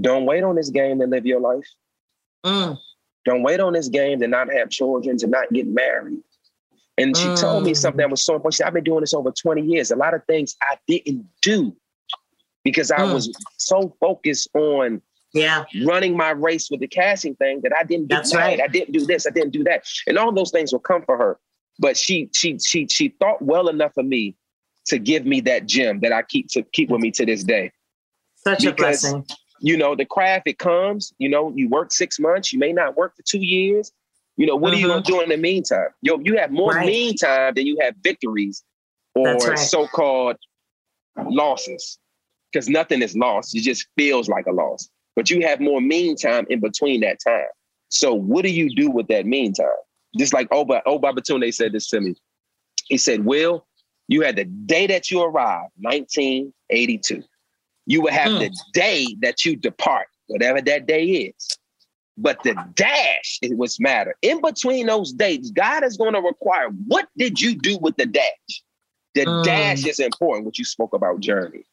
don't 0.00 0.26
wait 0.26 0.42
on 0.42 0.56
this 0.56 0.70
game 0.70 0.98
to 0.98 1.06
live 1.06 1.24
your 1.24 1.38
life. 1.38 1.68
Mm. 2.44 2.78
Don't 3.28 3.42
wait 3.42 3.60
on 3.60 3.74
this 3.74 3.88
game 3.88 4.20
to 4.20 4.26
not 4.26 4.50
have 4.50 4.70
children, 4.70 5.18
to 5.18 5.26
not 5.26 5.52
get 5.52 5.66
married. 5.66 6.20
And 6.96 7.14
she 7.14 7.30
told 7.34 7.62
me 7.62 7.72
Mm. 7.72 7.76
something 7.76 7.98
that 7.98 8.10
was 8.10 8.24
so 8.24 8.36
important. 8.36 8.54
She 8.54 8.56
said, 8.58 8.68
I've 8.68 8.72
been 8.72 8.84
doing 8.84 9.00
this 9.00 9.12
over 9.12 9.30
20 9.30 9.60
years. 9.60 9.90
A 9.90 9.96
lot 9.96 10.14
of 10.14 10.24
things 10.24 10.56
I 10.62 10.78
didn't 10.88 11.26
do 11.42 11.76
because 12.64 12.90
I 12.90 13.00
Mm. 13.00 13.12
was 13.12 13.30
so 13.58 13.94
focused 14.00 14.48
on 14.54 15.02
Yeah. 15.34 15.66
running 15.84 16.16
my 16.16 16.30
race 16.30 16.70
with 16.70 16.80
the 16.80 16.88
casting 16.88 17.34
thing 17.36 17.60
that 17.64 17.72
I 17.78 17.84
didn't 17.84 18.08
get 18.08 18.16
That's 18.16 18.34
right. 18.34 18.58
I 18.62 18.66
didn't 18.66 18.92
do 18.92 19.04
this. 19.04 19.26
I 19.26 19.30
didn't 19.30 19.50
do 19.52 19.62
that. 19.64 19.84
And 20.06 20.16
all 20.16 20.32
those 20.32 20.50
things 20.50 20.72
will 20.72 20.80
come 20.80 21.02
for 21.02 21.18
her. 21.18 21.38
But 21.78 21.98
she 21.98 22.30
she 22.34 22.58
she 22.58 22.86
she 22.88 23.10
thought 23.20 23.42
well 23.42 23.68
enough 23.68 23.98
of 23.98 24.06
me 24.06 24.36
to 24.86 24.98
give 24.98 25.26
me 25.26 25.42
that 25.42 25.66
gem 25.66 26.00
that 26.00 26.12
I 26.12 26.22
keep 26.22 26.48
to 26.52 26.62
keep 26.62 26.88
with 26.88 27.02
me 27.02 27.10
to 27.10 27.26
this 27.26 27.44
day. 27.44 27.72
Such 28.36 28.64
a 28.64 28.72
blessing. 28.72 29.26
You 29.60 29.76
know, 29.76 29.94
the 29.94 30.04
craft 30.04 30.46
it 30.46 30.58
comes, 30.58 31.12
you 31.18 31.28
know, 31.28 31.52
you 31.54 31.68
work 31.68 31.92
six 31.92 32.18
months, 32.18 32.52
you 32.52 32.58
may 32.58 32.72
not 32.72 32.96
work 32.96 33.16
for 33.16 33.22
two 33.22 33.40
years. 33.44 33.92
You 34.36 34.46
know, 34.46 34.54
what 34.54 34.72
are 34.72 34.76
you 34.76 34.86
gonna 34.86 35.02
mm-hmm. 35.02 35.12
do 35.12 35.20
in 35.20 35.28
the 35.30 35.36
meantime? 35.36 35.88
Yo, 36.00 36.18
you 36.20 36.36
have 36.36 36.52
more 36.52 36.72
Right. 36.72 36.86
meantime 36.86 37.54
than 37.54 37.66
you 37.66 37.76
have 37.80 37.94
victories 38.02 38.62
or 39.14 39.34
right. 39.34 39.58
so-called 39.58 40.36
losses. 41.26 41.98
Because 42.52 42.68
nothing 42.68 43.02
is 43.02 43.16
lost. 43.16 43.54
It 43.56 43.62
just 43.62 43.86
feels 43.96 44.28
like 44.28 44.46
a 44.46 44.52
loss. 44.52 44.88
But 45.16 45.28
you 45.28 45.42
have 45.42 45.60
more 45.60 45.80
meantime 45.80 46.46
in 46.48 46.60
between 46.60 47.00
that 47.00 47.18
time. 47.22 47.48
So 47.88 48.14
what 48.14 48.42
do 48.42 48.50
you 48.50 48.74
do 48.74 48.90
with 48.90 49.08
that 49.08 49.26
meantime? 49.26 49.66
Just 50.16 50.32
like 50.32 50.48
Oba 50.52 50.82
Oba 50.86 51.12
Batunde 51.12 51.52
said 51.52 51.72
this 51.72 51.88
to 51.88 52.00
me. 52.00 52.14
He 52.86 52.96
said, 52.96 53.24
Will, 53.24 53.66
You 54.06 54.22
had 54.22 54.36
the 54.36 54.44
day 54.44 54.86
that 54.86 55.10
you 55.10 55.20
arrived, 55.20 55.72
1982. 55.80 57.22
You 57.88 58.02
will 58.02 58.12
have 58.12 58.32
mm. 58.32 58.40
the 58.40 58.56
day 58.74 59.16
that 59.22 59.46
you 59.46 59.56
depart, 59.56 60.08
whatever 60.26 60.60
that 60.60 60.86
day 60.86 61.04
is. 61.04 61.48
But 62.18 62.42
the 62.42 62.54
dash 62.74 63.38
is 63.40 63.54
what's 63.54 63.80
matter. 63.80 64.14
In 64.20 64.42
between 64.42 64.86
those 64.86 65.12
dates, 65.12 65.50
God 65.50 65.84
is 65.84 65.96
going 65.96 66.12
to 66.12 66.20
require 66.20 66.68
what 66.86 67.08
did 67.16 67.40
you 67.40 67.54
do 67.54 67.78
with 67.78 67.96
the 67.96 68.04
dash? 68.04 68.62
The 69.14 69.24
mm. 69.24 69.44
dash 69.44 69.86
is 69.86 70.00
important, 70.00 70.44
what 70.44 70.58
you 70.58 70.66
spoke 70.66 70.92
about, 70.92 71.20
journey. 71.20 71.64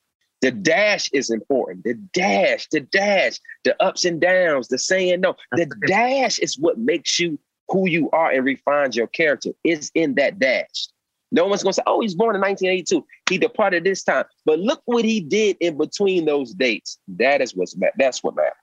The 0.41 0.51
dash 0.51 1.10
is 1.12 1.30
important. 1.30 1.84
The 1.84 1.95
dash, 2.13 2.67
the 2.71 2.80
dash, 2.80 3.39
the 3.65 3.75
ups 3.84 4.06
and 4.06 4.21
downs, 4.21 4.69
the 4.69 4.78
saying 4.78 5.19
no. 5.19 5.36
The 5.51 5.65
dash 5.88 6.39
is 6.39 6.58
what 6.58 6.78
makes 6.78 7.19
you 7.19 7.38
who 7.67 7.89
you 7.89 8.10
are 8.12 8.32
and 8.32 8.45
refines 8.45 8.95
your 8.95 9.08
character. 9.08 9.49
It's 9.65 9.91
in 9.95 10.15
that 10.15 10.39
dash. 10.39 10.88
No 11.36 11.45
one's 11.45 11.62
gonna 11.63 11.74
say, 11.74 11.84
"Oh, 11.86 12.00
he's 12.00 12.15
born 12.15 12.34
in 12.36 12.41
1982. 12.41 13.06
He 13.30 13.38
departed 13.38 13.84
this 13.84 14.02
time." 14.04 14.24
But 14.45 14.60
look 14.60 14.82
what 14.86 15.04
he 15.04 15.19
did 15.19 15.58
in 15.60 15.78
between 15.78 16.24
those 16.26 16.54
dates. 16.54 16.98
That 17.08 17.41
is 17.41 17.54
what's 17.56 17.76
that's 17.98 18.24
what 18.24 18.36
matters. 18.36 18.54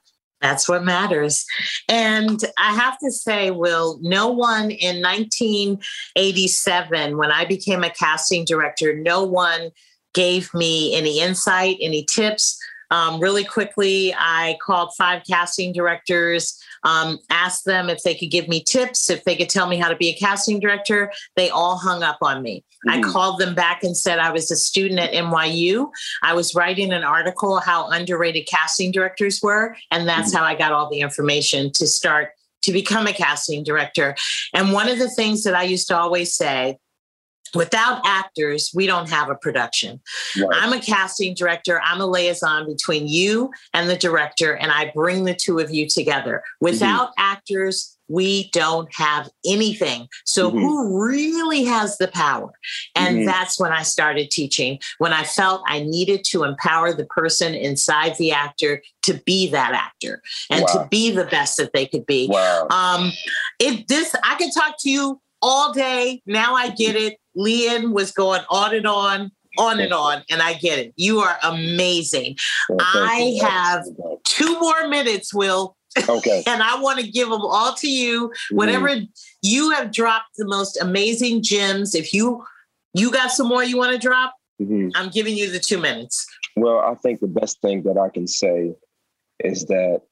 That's 0.41 0.67
what 0.69 0.83
matters. 0.83 1.45
And 1.89 2.41
I 2.59 2.75
have 2.75 2.99
to 2.99 3.13
say, 3.13 3.53
Will, 3.53 4.01
no 4.03 4.27
one 4.29 4.73
in 4.73 5.01
1987, 5.01 7.17
when 7.17 7.31
I 7.31 7.45
became 7.45 7.85
a 7.85 7.91
casting 7.91 8.45
director, 8.45 8.97
no 8.97 9.23
one 9.23 9.71
gave 10.15 10.53
me 10.53 10.97
any 10.97 11.21
insight, 11.21 11.77
any 11.81 12.05
tips. 12.05 12.59
Um, 12.93 13.21
really 13.21 13.43
quickly, 13.43 14.15
I 14.15 14.59
called 14.61 14.93
five 14.99 15.23
casting 15.27 15.73
directors, 15.73 16.63
um, 16.85 17.19
asked 17.31 17.65
them 17.65 17.89
if 17.89 18.03
they 18.03 18.15
could 18.15 18.31
give 18.31 18.49
me 18.49 18.63
tips, 18.63 19.09
if 19.09 19.25
they 19.25 19.35
could 19.35 19.49
tell 19.49 19.67
me 19.67 19.79
how 19.79 19.89
to 19.89 19.97
be 19.97 20.11
a 20.11 20.15
casting 20.15 20.61
director. 20.61 21.11
They 21.35 21.49
all 21.49 21.79
hung 21.79 22.03
up 22.03 22.19
on 22.21 22.43
me. 22.43 22.65
Mm. 22.87 22.93
I 22.93 23.01
called 23.01 23.41
them 23.41 23.55
back 23.55 23.83
and 23.83 23.97
said 23.97 24.19
I 24.19 24.31
was 24.31 24.51
a 24.51 24.57
student 24.57 25.01
at 25.01 25.13
NYU. 25.13 25.89
I 26.23 26.35
was 26.35 26.55
writing 26.55 26.93
an 26.93 27.03
article 27.03 27.61
how 27.61 27.89
underrated 27.89 28.47
casting 28.47 28.93
directors 28.93 29.41
were, 29.43 29.75
and 29.91 30.07
that's 30.07 30.35
mm. 30.35 30.37
how 30.37 30.45
I 30.45 30.55
got 30.55 30.73
all 30.73 30.91
the 30.91 31.01
information 31.01 31.73
to 31.73 31.87
start 31.87 32.33
to 32.61 32.73
become 32.73 33.07
a 33.07 33.13
casting 33.13 33.65
director. 33.65 34.15
And 34.53 34.73
one 34.73 34.89
of 34.89 34.99
the 34.99 35.11
things 35.11 35.45
that 35.45 35.55
I 35.55 35.63
used 35.63 35.89
to 35.89 35.97
always 35.97 36.35
say 36.35 36.77
without 37.55 38.01
actors, 38.05 38.71
we 38.75 38.87
don't 38.87 39.09
have 39.11 39.31
a 39.31 39.35
production. 39.35 40.01
Right. 40.37 40.49
I'm 40.53 40.73
a 40.73 40.81
casting 40.81 41.35
director. 41.35 41.81
I'm 41.85 42.01
a 42.01 42.07
liaison 42.07 42.67
between 42.67 43.09
you 43.09 43.51
and 43.75 43.89
the 43.89 43.97
director, 43.97 44.55
and 44.55 44.71
I 44.71 44.91
bring 44.95 45.25
the 45.25 45.35
two 45.35 45.59
of 45.59 45.71
you 45.71 45.89
together. 45.89 46.43
Without 46.61 47.09
mm-hmm. 47.11 47.21
actors, 47.23 47.97
we 48.09 48.51
don't 48.51 48.93
have 48.95 49.31
anything. 49.47 50.09
So, 50.25 50.51
mm-hmm. 50.51 50.59
who 50.59 51.03
really 51.03 51.65
has 51.65 51.97
the 51.99 52.09
power? 52.09 52.51
And 52.95 53.19
mm-hmm. 53.19 53.27
that's 53.27 53.59
when 53.59 53.73
I 53.73 53.83
started 53.83 54.31
teaching, 54.31 54.79
when 54.99 55.13
I 55.13 55.25
felt 55.25 55.63
I 55.67 55.81
needed 55.81 56.25
to 56.27 56.45
empower 56.45 56.93
the 56.93 57.07
person 57.07 57.55
inside 57.55 58.17
the 58.19 58.33
actor 58.33 58.83
to 59.03 59.15
be 59.25 59.49
that 59.51 59.73
actor 59.73 60.23
and 60.51 60.63
wow. 60.63 60.83
to 60.83 60.89
be 60.91 61.11
the 61.11 61.25
best 61.25 61.57
that 61.57 61.73
they 61.73 61.87
could 61.87 62.05
be. 62.07 62.29
Wow. 62.31 62.67
Um, 62.71 63.13
if 63.59 63.87
this, 63.87 64.15
I 64.23 64.35
could 64.35 64.51
talk 64.55 64.77
to 64.81 64.91
you 64.91 65.21
all 65.43 65.73
day. 65.73 66.23
Now 66.27 66.55
I 66.55 66.71
get 66.71 66.97
it. 66.97 67.19
Leon 67.35 67.93
was 67.93 68.13
going 68.13 68.43
on 68.49 68.75
and 68.75 68.87
on, 68.87 69.31
on 69.59 69.81
and 69.81 69.93
on, 69.93 70.23
and 70.31 70.41
I 70.41 70.55
get 70.55 70.79
it. 70.79 70.93
You 70.97 71.21
are 71.21 71.39
amazing. 71.43 72.37
Well, 72.69 72.79
I 72.81 73.39
have 73.43 73.85
two 74.25 74.59
more 74.61 74.89
minutes, 74.89 75.35
Will. 75.35 75.77
Okay. 76.09 76.43
and 76.47 76.63
I 76.63 76.81
want 76.81 77.01
to 77.01 77.11
give 77.11 77.29
them 77.29 77.43
all 77.43 77.75
to 77.75 77.91
you. 77.91 78.29
Mm-hmm. 78.29 78.57
Whatever 78.57 78.89
mm. 78.89 79.09
you 79.43 79.71
have 79.71 79.93
dropped 79.93 80.37
the 80.37 80.47
most 80.47 80.81
amazing 80.81 81.43
gems. 81.43 81.95
If 81.95 82.15
you 82.15 82.45
you 82.95 83.11
got 83.11 83.31
some 83.31 83.49
more 83.49 83.65
you 83.65 83.77
want 83.77 83.93
to 83.93 83.99
drop, 83.99 84.35
mm-hmm. 84.61 84.89
I'm 84.95 85.11
giving 85.11 85.37
you 85.37 85.51
the 85.51 85.59
two 85.59 85.79
minutes. 85.79 86.27
Well, 86.57 86.79
I 86.79 86.95
think 86.97 87.21
the 87.21 87.27
best 87.27 87.61
thing 87.63 87.83
that 87.85 87.99
I 87.99 88.11
can 88.11 88.27
say 88.27 88.75
is 89.43 89.65
that, 89.67 90.03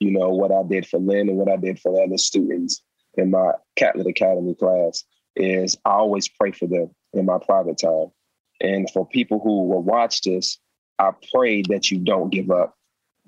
you 0.00 0.10
know, 0.10 0.30
what 0.30 0.50
I 0.50 0.62
did 0.68 0.86
for 0.86 0.98
Lynn 0.98 1.28
and 1.28 1.38
what 1.38 1.48
I 1.48 1.56
did 1.56 1.78
for 1.78 1.92
the 1.92 2.02
other 2.02 2.18
students 2.18 2.82
in 3.16 3.30
my 3.30 3.52
Catlett 3.76 4.06
Academy 4.06 4.54
class 4.54 5.04
is 5.36 5.76
I 5.84 5.90
always 5.90 6.28
pray 6.28 6.52
for 6.52 6.66
them 6.66 6.90
in 7.12 7.26
my 7.26 7.38
private 7.38 7.78
time. 7.78 8.08
And 8.60 8.90
for 8.90 9.06
people 9.06 9.40
who 9.40 9.64
will 9.64 9.82
watch 9.82 10.22
this, 10.22 10.58
I 10.98 11.10
pray 11.32 11.62
that 11.68 11.90
you 11.90 11.98
don't 11.98 12.30
give 12.30 12.50
up, 12.50 12.76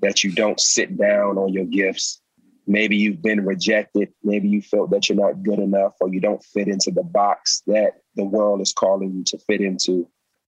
that 0.01 0.23
you 0.23 0.33
don't 0.33 0.61
sit 0.61 0.97
down 0.97 1.37
on 1.39 1.53
your 1.53 1.65
gifts. 1.65 2.21
Maybe 2.67 2.97
you've 2.97 3.23
been 3.23 3.45
rejected. 3.45 4.13
Maybe 4.23 4.49
you 4.49 4.63
felt 4.63 4.91
that 4.91 5.09
you're 5.09 5.19
not 5.19 5.43
good 5.43 5.59
enough 5.59 5.95
or 6.01 6.13
you 6.13 6.21
don't 6.21 6.43
fit 6.43 6.69
into 6.69 6.91
the 6.91 7.03
box 7.03 7.63
that 7.67 8.01
the 8.15 8.25
world 8.25 8.61
is 8.61 8.73
calling 8.73 9.15
you 9.15 9.25
to 9.25 9.39
fit 9.39 9.61
into. 9.61 10.09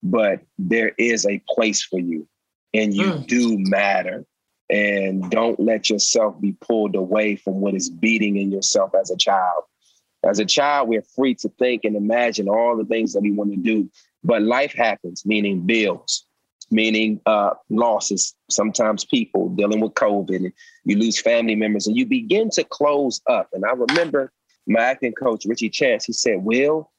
But 0.02 0.42
there 0.58 0.92
is 0.98 1.26
a 1.26 1.42
place 1.54 1.82
for 1.82 1.98
you 1.98 2.28
and 2.72 2.94
you 2.94 3.04
mm. 3.04 3.26
do 3.26 3.58
matter 3.58 4.24
and 4.70 5.30
don't 5.30 5.58
let 5.58 5.88
yourself 5.88 6.40
be 6.40 6.52
pulled 6.52 6.94
away 6.94 7.36
from 7.36 7.60
what 7.60 7.74
is 7.74 7.88
beating 7.88 8.36
in 8.36 8.52
yourself 8.52 8.94
as 9.00 9.10
a 9.10 9.16
child. 9.16 9.64
As 10.24 10.38
a 10.38 10.44
child, 10.44 10.88
we're 10.88 11.02
free 11.02 11.34
to 11.36 11.48
think 11.58 11.84
and 11.84 11.96
imagine 11.96 12.48
all 12.48 12.76
the 12.76 12.84
things 12.84 13.12
that 13.12 13.20
we 13.20 13.30
want 13.30 13.50
to 13.52 13.56
do, 13.56 13.90
but 14.24 14.42
life 14.42 14.74
happens, 14.74 15.24
meaning 15.24 15.64
bills, 15.64 16.26
meaning 16.70 17.20
uh, 17.24 17.54
losses, 17.70 18.34
sometimes 18.50 19.04
people 19.04 19.48
dealing 19.50 19.80
with 19.80 19.94
COVID, 19.94 20.36
and 20.36 20.52
you 20.84 20.98
lose 20.98 21.20
family 21.20 21.54
members, 21.54 21.86
and 21.86 21.96
you 21.96 22.04
begin 22.04 22.50
to 22.50 22.64
close 22.64 23.20
up. 23.28 23.48
And 23.52 23.64
I 23.64 23.72
remember 23.72 24.32
my 24.66 24.80
acting 24.80 25.12
coach, 25.12 25.44
Richie 25.46 25.70
Chance, 25.70 26.04
he 26.04 26.12
said, 26.12 26.42
Will, 26.42 26.90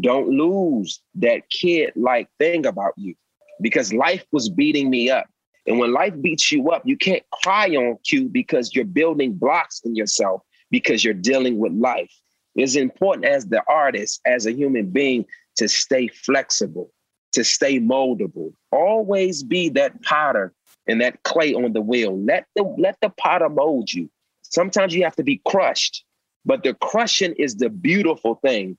don't 0.00 0.28
lose 0.28 1.00
that 1.16 1.48
kid 1.50 1.92
like 1.94 2.28
thing 2.38 2.66
about 2.66 2.94
you 2.96 3.14
because 3.60 3.92
life 3.92 4.24
was 4.32 4.48
beating 4.48 4.90
me 4.90 5.10
up. 5.10 5.26
And 5.66 5.78
when 5.78 5.92
life 5.92 6.14
beats 6.20 6.50
you 6.50 6.70
up, 6.70 6.82
you 6.84 6.96
can't 6.96 7.22
cry 7.30 7.68
on 7.68 7.98
cue 8.04 8.28
because 8.28 8.74
you're 8.74 8.84
building 8.84 9.34
blocks 9.34 9.80
in 9.84 9.94
yourself 9.94 10.42
because 10.70 11.04
you're 11.04 11.14
dealing 11.14 11.58
with 11.58 11.72
life. 11.72 12.12
It's 12.54 12.74
important 12.74 13.26
as 13.26 13.46
the 13.46 13.62
artist, 13.68 14.20
as 14.26 14.46
a 14.46 14.52
human 14.52 14.90
being, 14.90 15.24
to 15.56 15.68
stay 15.68 16.08
flexible, 16.08 16.90
to 17.32 17.44
stay 17.44 17.78
moldable. 17.78 18.52
Always 18.72 19.42
be 19.42 19.68
that 19.70 20.02
potter 20.02 20.52
and 20.86 21.00
that 21.00 21.22
clay 21.22 21.54
on 21.54 21.72
the 21.72 21.80
wheel. 21.80 22.18
Let 22.18 22.46
the 22.56 22.64
let 22.78 22.96
the 23.00 23.10
potter 23.10 23.48
mold 23.48 23.92
you. 23.92 24.10
Sometimes 24.42 24.94
you 24.94 25.04
have 25.04 25.16
to 25.16 25.22
be 25.22 25.40
crushed, 25.46 26.04
but 26.44 26.62
the 26.62 26.74
crushing 26.74 27.34
is 27.38 27.56
the 27.56 27.70
beautiful 27.70 28.34
thing 28.44 28.76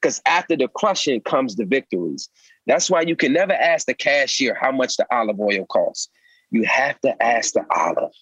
because 0.00 0.20
after 0.26 0.56
the 0.56 0.68
crushing 0.68 1.20
comes 1.20 1.56
the 1.56 1.64
victories. 1.64 2.28
That's 2.66 2.90
why 2.90 3.02
you 3.02 3.14
can 3.14 3.32
never 3.32 3.52
ask 3.52 3.86
the 3.86 3.94
cashier 3.94 4.54
how 4.54 4.72
much 4.72 4.96
the 4.96 5.06
olive 5.14 5.38
oil 5.38 5.66
costs 5.66 6.08
you 6.54 6.62
have 6.62 7.00
to 7.00 7.20
ask 7.20 7.54
the 7.54 7.66
olive 7.76 8.12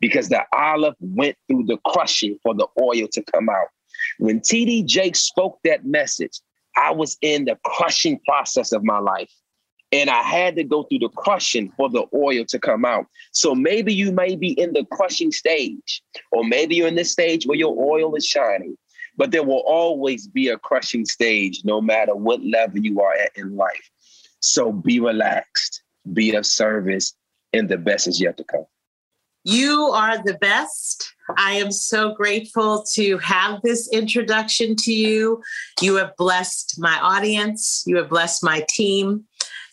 because 0.00 0.28
the 0.28 0.42
olive 0.52 0.96
went 0.98 1.36
through 1.46 1.64
the 1.64 1.78
crushing 1.86 2.36
for 2.42 2.52
the 2.52 2.66
oil 2.82 3.06
to 3.12 3.22
come 3.32 3.48
out. 3.48 3.68
When 4.18 4.40
TD 4.40 4.84
Jakes 4.84 5.20
spoke 5.20 5.60
that 5.62 5.86
message, 5.86 6.40
I 6.76 6.90
was 6.90 7.16
in 7.22 7.44
the 7.44 7.56
crushing 7.64 8.18
process 8.26 8.72
of 8.72 8.82
my 8.82 8.98
life. 8.98 9.30
And 9.92 10.10
I 10.10 10.22
had 10.22 10.56
to 10.56 10.64
go 10.64 10.82
through 10.82 10.98
the 10.98 11.08
crushing 11.08 11.72
for 11.76 11.88
the 11.88 12.04
oil 12.12 12.44
to 12.46 12.58
come 12.58 12.84
out. 12.84 13.06
So 13.30 13.54
maybe 13.54 13.94
you 13.94 14.10
may 14.10 14.34
be 14.34 14.50
in 14.60 14.72
the 14.72 14.84
crushing 14.92 15.30
stage, 15.30 16.02
or 16.32 16.44
maybe 16.44 16.74
you're 16.74 16.88
in 16.88 16.96
the 16.96 17.04
stage 17.04 17.46
where 17.46 17.56
your 17.56 17.74
oil 17.78 18.14
is 18.16 18.26
shining. 18.26 18.76
But 19.16 19.30
there 19.30 19.44
will 19.44 19.62
always 19.66 20.26
be 20.26 20.48
a 20.48 20.58
crushing 20.58 21.06
stage, 21.06 21.62
no 21.64 21.80
matter 21.80 22.14
what 22.14 22.44
level 22.44 22.80
you 22.80 23.00
are 23.00 23.14
at 23.14 23.30
in 23.36 23.56
life. 23.56 23.90
So 24.40 24.72
be 24.72 24.98
relaxed, 25.00 25.82
be 26.12 26.34
of 26.34 26.44
service, 26.44 27.14
and 27.52 27.68
the 27.68 27.78
best 27.78 28.06
is 28.06 28.20
yet 28.20 28.36
to 28.36 28.44
come. 28.44 28.66
You 29.44 29.84
are 29.94 30.22
the 30.22 30.34
best. 30.34 31.14
I 31.36 31.52
am 31.52 31.70
so 31.70 32.14
grateful 32.14 32.84
to 32.94 33.18
have 33.18 33.62
this 33.62 33.88
introduction 33.92 34.76
to 34.76 34.92
you. 34.92 35.42
You 35.80 35.96
have 35.96 36.16
blessed 36.16 36.78
my 36.78 36.98
audience, 37.00 37.82
you 37.86 37.96
have 37.96 38.08
blessed 38.08 38.42
my 38.42 38.64
team, 38.68 39.24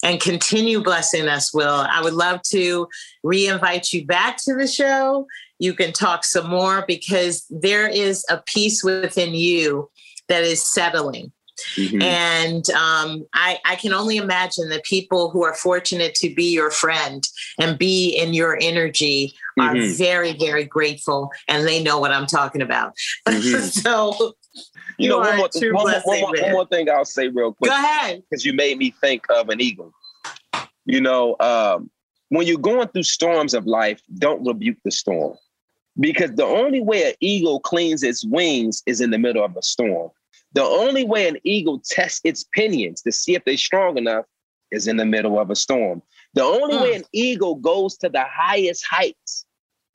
and 0.03 0.21
continue 0.21 0.81
blessing 0.81 1.27
us, 1.27 1.53
Will. 1.53 1.85
I 1.89 2.01
would 2.01 2.13
love 2.13 2.41
to 2.51 2.87
re 3.23 3.47
invite 3.47 3.91
you 3.91 4.05
back 4.05 4.37
to 4.43 4.55
the 4.55 4.67
show. 4.67 5.27
You 5.59 5.73
can 5.73 5.93
talk 5.93 6.23
some 6.23 6.49
more 6.49 6.83
because 6.87 7.45
there 7.49 7.87
is 7.87 8.25
a 8.29 8.41
peace 8.45 8.83
within 8.83 9.33
you 9.33 9.89
that 10.29 10.43
is 10.43 10.63
settling. 10.63 11.31
Mm-hmm. 11.75 12.01
And 12.01 12.69
um, 12.71 13.25
I, 13.33 13.59
I 13.65 13.75
can 13.75 13.93
only 13.93 14.17
imagine 14.17 14.69
the 14.69 14.81
people 14.83 15.29
who 15.29 15.43
are 15.43 15.53
fortunate 15.53 16.15
to 16.15 16.33
be 16.33 16.51
your 16.51 16.71
friend 16.71 17.27
and 17.59 17.77
be 17.77 18.09
in 18.09 18.33
your 18.33 18.57
energy 18.61 19.33
are 19.59 19.73
mm-hmm. 19.73 19.93
very, 19.97 20.33
very 20.33 20.65
grateful 20.65 21.31
and 21.47 21.65
they 21.65 21.81
know 21.81 21.99
what 21.99 22.11
I'm 22.11 22.27
talking 22.27 22.61
about. 22.61 22.93
Mm-hmm. 23.35 23.65
so, 23.65 24.13
you, 24.53 24.63
you 24.97 25.09
know, 25.09 25.19
one 25.19 25.37
more, 25.37 25.49
one, 25.51 25.71
more, 25.71 26.01
one, 26.03 26.21
more, 26.21 26.31
one 26.31 26.51
more, 26.51 26.67
thing 26.67 26.89
I'll 26.89 27.03
say 27.03 27.27
real 27.27 27.53
quick. 27.53 27.69
Go 27.69 27.77
ahead. 27.77 28.23
Because 28.29 28.45
you 28.45 28.53
made 28.53 28.77
me 28.77 28.91
think 28.91 29.25
of 29.29 29.49
an 29.49 29.59
eagle. 29.59 29.91
You 30.85 31.01
know, 31.01 31.35
um, 31.39 31.89
when 32.29 32.47
you're 32.47 32.57
going 32.57 32.87
through 32.89 33.03
storms 33.03 33.53
of 33.53 33.65
life, 33.65 34.01
don't 34.17 34.45
rebuke 34.45 34.77
the 34.85 34.91
storm. 34.91 35.35
Because 35.99 36.31
the 36.35 36.45
only 36.45 36.81
way 36.81 37.09
an 37.09 37.15
eagle 37.19 37.59
cleans 37.59 38.03
its 38.03 38.25
wings 38.25 38.83
is 38.85 39.01
in 39.01 39.11
the 39.11 39.17
middle 39.17 39.43
of 39.43 39.55
a 39.57 39.61
storm. 39.61 40.11
The 40.55 40.63
only 40.63 41.03
way 41.03 41.27
an 41.27 41.37
eagle 41.43 41.81
tests 41.85 42.21
its 42.23 42.45
pinions 42.45 43.01
to 43.01 43.11
see 43.11 43.35
if 43.35 43.43
they're 43.43 43.57
strong 43.57 43.97
enough 43.97 44.25
is 44.71 44.87
in 44.87 44.95
the 44.95 45.05
middle 45.05 45.37
of 45.37 45.49
a 45.49 45.55
storm. 45.55 46.01
The 46.33 46.43
only 46.43 46.75
mm. 46.75 46.81
way 46.81 46.93
an 46.95 47.03
eagle 47.11 47.55
goes 47.55 47.97
to 47.97 48.09
the 48.09 48.23
highest 48.23 48.85
heights 48.89 49.45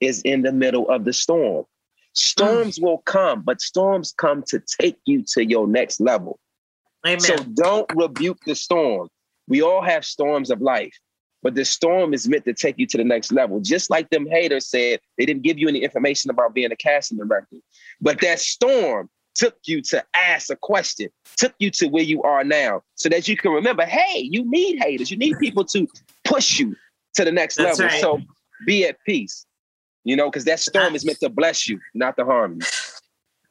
is 0.00 0.20
in 0.20 0.42
the 0.42 0.52
middle 0.52 0.88
of 0.90 1.06
the 1.06 1.14
storm. 1.14 1.64
Storms 2.12 2.78
mm. 2.78 2.82
will 2.82 2.98
come, 2.98 3.40
but 3.40 3.62
storms 3.62 4.12
come 4.12 4.42
to 4.48 4.60
take 4.60 4.98
you 5.06 5.24
to 5.28 5.44
your 5.44 5.66
next 5.66 5.98
level. 5.98 6.38
Amen. 7.06 7.20
So 7.20 7.36
don't 7.36 7.90
rebuke 7.94 8.40
the 8.44 8.54
storm. 8.54 9.08
We 9.48 9.62
all 9.62 9.82
have 9.82 10.04
storms 10.04 10.50
of 10.50 10.60
life, 10.60 10.94
but 11.42 11.54
the 11.54 11.64
storm 11.64 12.12
is 12.12 12.28
meant 12.28 12.44
to 12.44 12.52
take 12.52 12.78
you 12.78 12.86
to 12.88 12.98
the 12.98 13.04
next 13.04 13.32
level. 13.32 13.60
Just 13.60 13.88
like 13.88 14.10
them 14.10 14.26
haters 14.26 14.66
said, 14.66 15.00
they 15.16 15.24
didn't 15.24 15.42
give 15.42 15.58
you 15.58 15.68
any 15.68 15.82
information 15.82 16.30
about 16.30 16.52
being 16.52 16.70
a 16.70 16.76
casting 16.76 17.16
director. 17.16 17.56
But 17.98 18.20
that 18.20 18.40
storm 18.40 19.08
took 19.34 19.56
you 19.64 19.82
to 19.82 20.04
ask 20.14 20.50
a 20.50 20.56
question, 20.56 21.08
took 21.36 21.54
you 21.58 21.70
to 21.72 21.86
where 21.88 22.02
you 22.02 22.22
are 22.22 22.44
now, 22.44 22.82
so 22.94 23.08
that 23.08 23.28
you 23.28 23.36
can 23.36 23.52
remember, 23.52 23.84
hey, 23.84 24.20
you 24.30 24.48
need 24.50 24.78
haters. 24.78 25.10
You 25.10 25.16
need 25.16 25.38
people 25.38 25.64
to 25.66 25.86
push 26.24 26.58
you 26.58 26.76
to 27.14 27.24
the 27.24 27.32
next 27.32 27.56
That's 27.56 27.78
level. 27.78 27.92
Right. 27.92 28.00
So 28.00 28.20
be 28.66 28.84
at 28.86 28.96
peace. 29.06 29.46
You 30.04 30.16
know, 30.16 30.30
because 30.30 30.44
that 30.46 30.60
storm 30.60 30.94
is 30.94 31.04
meant 31.04 31.20
to 31.20 31.28
bless 31.28 31.68
you, 31.68 31.78
not 31.94 32.16
to 32.16 32.24
harm 32.24 32.54
you. 32.54 32.66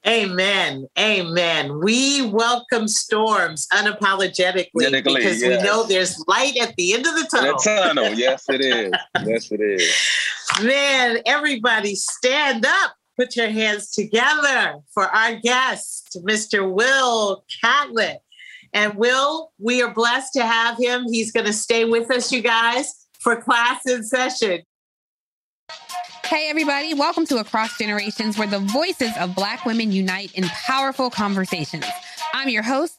Amen. 0.08 0.88
Amen. 0.98 1.80
We 1.82 2.26
welcome 2.28 2.88
storms 2.88 3.68
unapologetically 3.74 4.92
because 4.92 5.42
yes. 5.42 5.42
we 5.42 5.64
know 5.64 5.86
there's 5.86 6.24
light 6.28 6.56
at 6.58 6.74
the 6.78 6.94
end 6.94 7.06
of 7.06 7.16
the 7.16 7.28
tunnel. 7.30 7.58
The 7.58 7.64
tunnel. 7.64 8.14
Yes, 8.14 8.46
it 8.50 8.62
is. 8.62 8.92
yes, 9.26 9.52
it 9.52 9.60
is. 9.60 10.64
Man, 10.64 11.20
everybody 11.26 11.96
stand 11.96 12.66
up. 12.66 12.94
Put 13.20 13.36
your 13.36 13.50
hands 13.50 13.92
together 13.92 14.76
for 14.94 15.04
our 15.04 15.36
guest, 15.36 16.18
Mr. 16.26 16.72
Will 16.72 17.44
Catlett. 17.62 18.20
And 18.72 18.94
Will, 18.94 19.52
we 19.60 19.82
are 19.82 19.94
blessed 19.94 20.32
to 20.36 20.46
have 20.46 20.78
him. 20.78 21.04
He's 21.12 21.34
going 21.34 21.46
to 21.46 21.52
stay 21.52 21.84
with 21.84 22.10
us, 22.12 22.32
you 22.32 22.42
guys, 22.42 23.08
for 23.20 23.42
class 23.42 23.86
in 23.86 24.06
session. 24.06 24.62
Hey, 26.24 26.50
everybody, 26.50 26.94
welcome 26.94 27.26
to 27.26 27.40
Across 27.40 27.78
Generations, 27.78 28.38
where 28.38 28.48
the 28.48 28.60
voices 28.60 29.12
of 29.20 29.36
Black 29.36 29.66
women 29.66 29.92
unite 29.92 30.34
in 30.36 30.46
powerful 30.46 31.10
conversations. 31.10 31.84
I'm 32.34 32.48
your 32.48 32.64
host, 32.64 32.99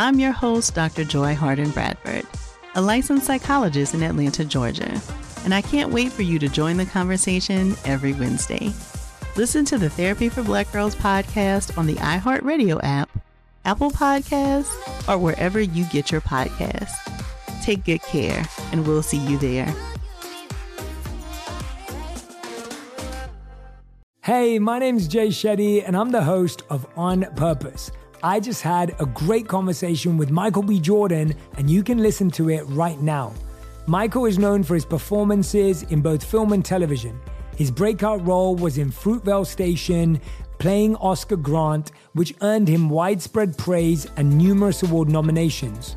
I'm 0.00 0.18
your 0.18 0.32
host, 0.32 0.74
Dr. 0.74 1.04
Joy 1.04 1.34
Harden 1.34 1.72
Bradford, 1.72 2.26
a 2.74 2.80
licensed 2.80 3.26
psychologist 3.26 3.92
in 3.92 4.02
Atlanta, 4.02 4.46
Georgia, 4.46 4.98
and 5.44 5.52
I 5.52 5.60
can't 5.60 5.92
wait 5.92 6.10
for 6.10 6.22
you 6.22 6.38
to 6.38 6.48
join 6.48 6.78
the 6.78 6.86
conversation 6.86 7.76
every 7.84 8.14
Wednesday. 8.14 8.72
Listen 9.36 9.66
to 9.66 9.76
the 9.76 9.90
Therapy 9.90 10.30
for 10.30 10.42
Black 10.42 10.72
Girls 10.72 10.94
podcast 10.94 11.76
on 11.76 11.86
the 11.86 11.96
iHeartRadio 11.96 12.80
app, 12.82 13.10
Apple 13.66 13.90
Podcasts, 13.90 14.72
or 15.06 15.18
wherever 15.18 15.60
you 15.60 15.84
get 15.90 16.10
your 16.10 16.22
podcasts. 16.22 16.96
Take 17.62 17.84
good 17.84 18.00
care, 18.00 18.42
and 18.72 18.86
we'll 18.86 19.02
see 19.02 19.18
you 19.18 19.36
there. 19.36 19.70
Hey, 24.22 24.58
my 24.58 24.78
name's 24.78 25.06
Jay 25.06 25.28
Shetty, 25.28 25.86
and 25.86 25.94
I'm 25.94 26.10
the 26.10 26.24
host 26.24 26.62
of 26.70 26.86
On 26.96 27.26
Purpose 27.36 27.90
I 28.22 28.38
just 28.38 28.60
had 28.60 28.94
a 29.00 29.06
great 29.06 29.48
conversation 29.48 30.18
with 30.18 30.30
Michael 30.30 30.62
B. 30.62 30.78
Jordan, 30.78 31.34
and 31.56 31.70
you 31.70 31.82
can 31.82 31.98
listen 31.98 32.30
to 32.32 32.50
it 32.50 32.64
right 32.64 33.00
now. 33.00 33.32
Michael 33.86 34.26
is 34.26 34.38
known 34.38 34.62
for 34.62 34.74
his 34.74 34.84
performances 34.84 35.84
in 35.84 36.02
both 36.02 36.22
film 36.22 36.52
and 36.52 36.62
television. 36.62 37.18
His 37.56 37.70
breakout 37.70 38.24
role 38.26 38.54
was 38.56 38.76
in 38.76 38.90
Fruitvale 38.90 39.46
Station, 39.46 40.20
playing 40.58 40.96
Oscar 40.96 41.36
Grant, 41.36 41.92
which 42.12 42.34
earned 42.42 42.68
him 42.68 42.90
widespread 42.90 43.56
praise 43.56 44.06
and 44.18 44.36
numerous 44.36 44.82
award 44.82 45.08
nominations. 45.08 45.96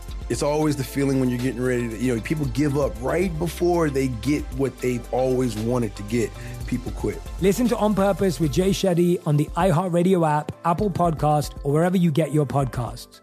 It's 0.31 0.43
always 0.43 0.77
the 0.77 0.83
feeling 0.85 1.19
when 1.19 1.27
you're 1.27 1.37
getting 1.37 1.61
ready 1.61 1.89
to, 1.89 1.97
you 1.97 2.15
know, 2.15 2.21
people 2.21 2.45
give 2.45 2.77
up 2.77 2.93
right 3.01 3.37
before 3.37 3.89
they 3.89 4.07
get 4.07 4.43
what 4.53 4.77
they've 4.77 5.05
always 5.13 5.57
wanted 5.57 5.93
to 5.97 6.03
get 6.03 6.31
people 6.67 6.93
quit. 6.93 7.21
Listen 7.41 7.67
to 7.67 7.75
On 7.75 7.93
Purpose 7.93 8.39
with 8.39 8.53
Jay 8.53 8.69
Shetty 8.69 9.21
on 9.27 9.35
the 9.35 9.49
iHeartRadio 9.57 10.25
app, 10.25 10.53
Apple 10.63 10.89
Podcast, 10.89 11.51
or 11.65 11.73
wherever 11.73 11.97
you 11.97 12.11
get 12.11 12.31
your 12.31 12.45
podcasts. 12.45 13.19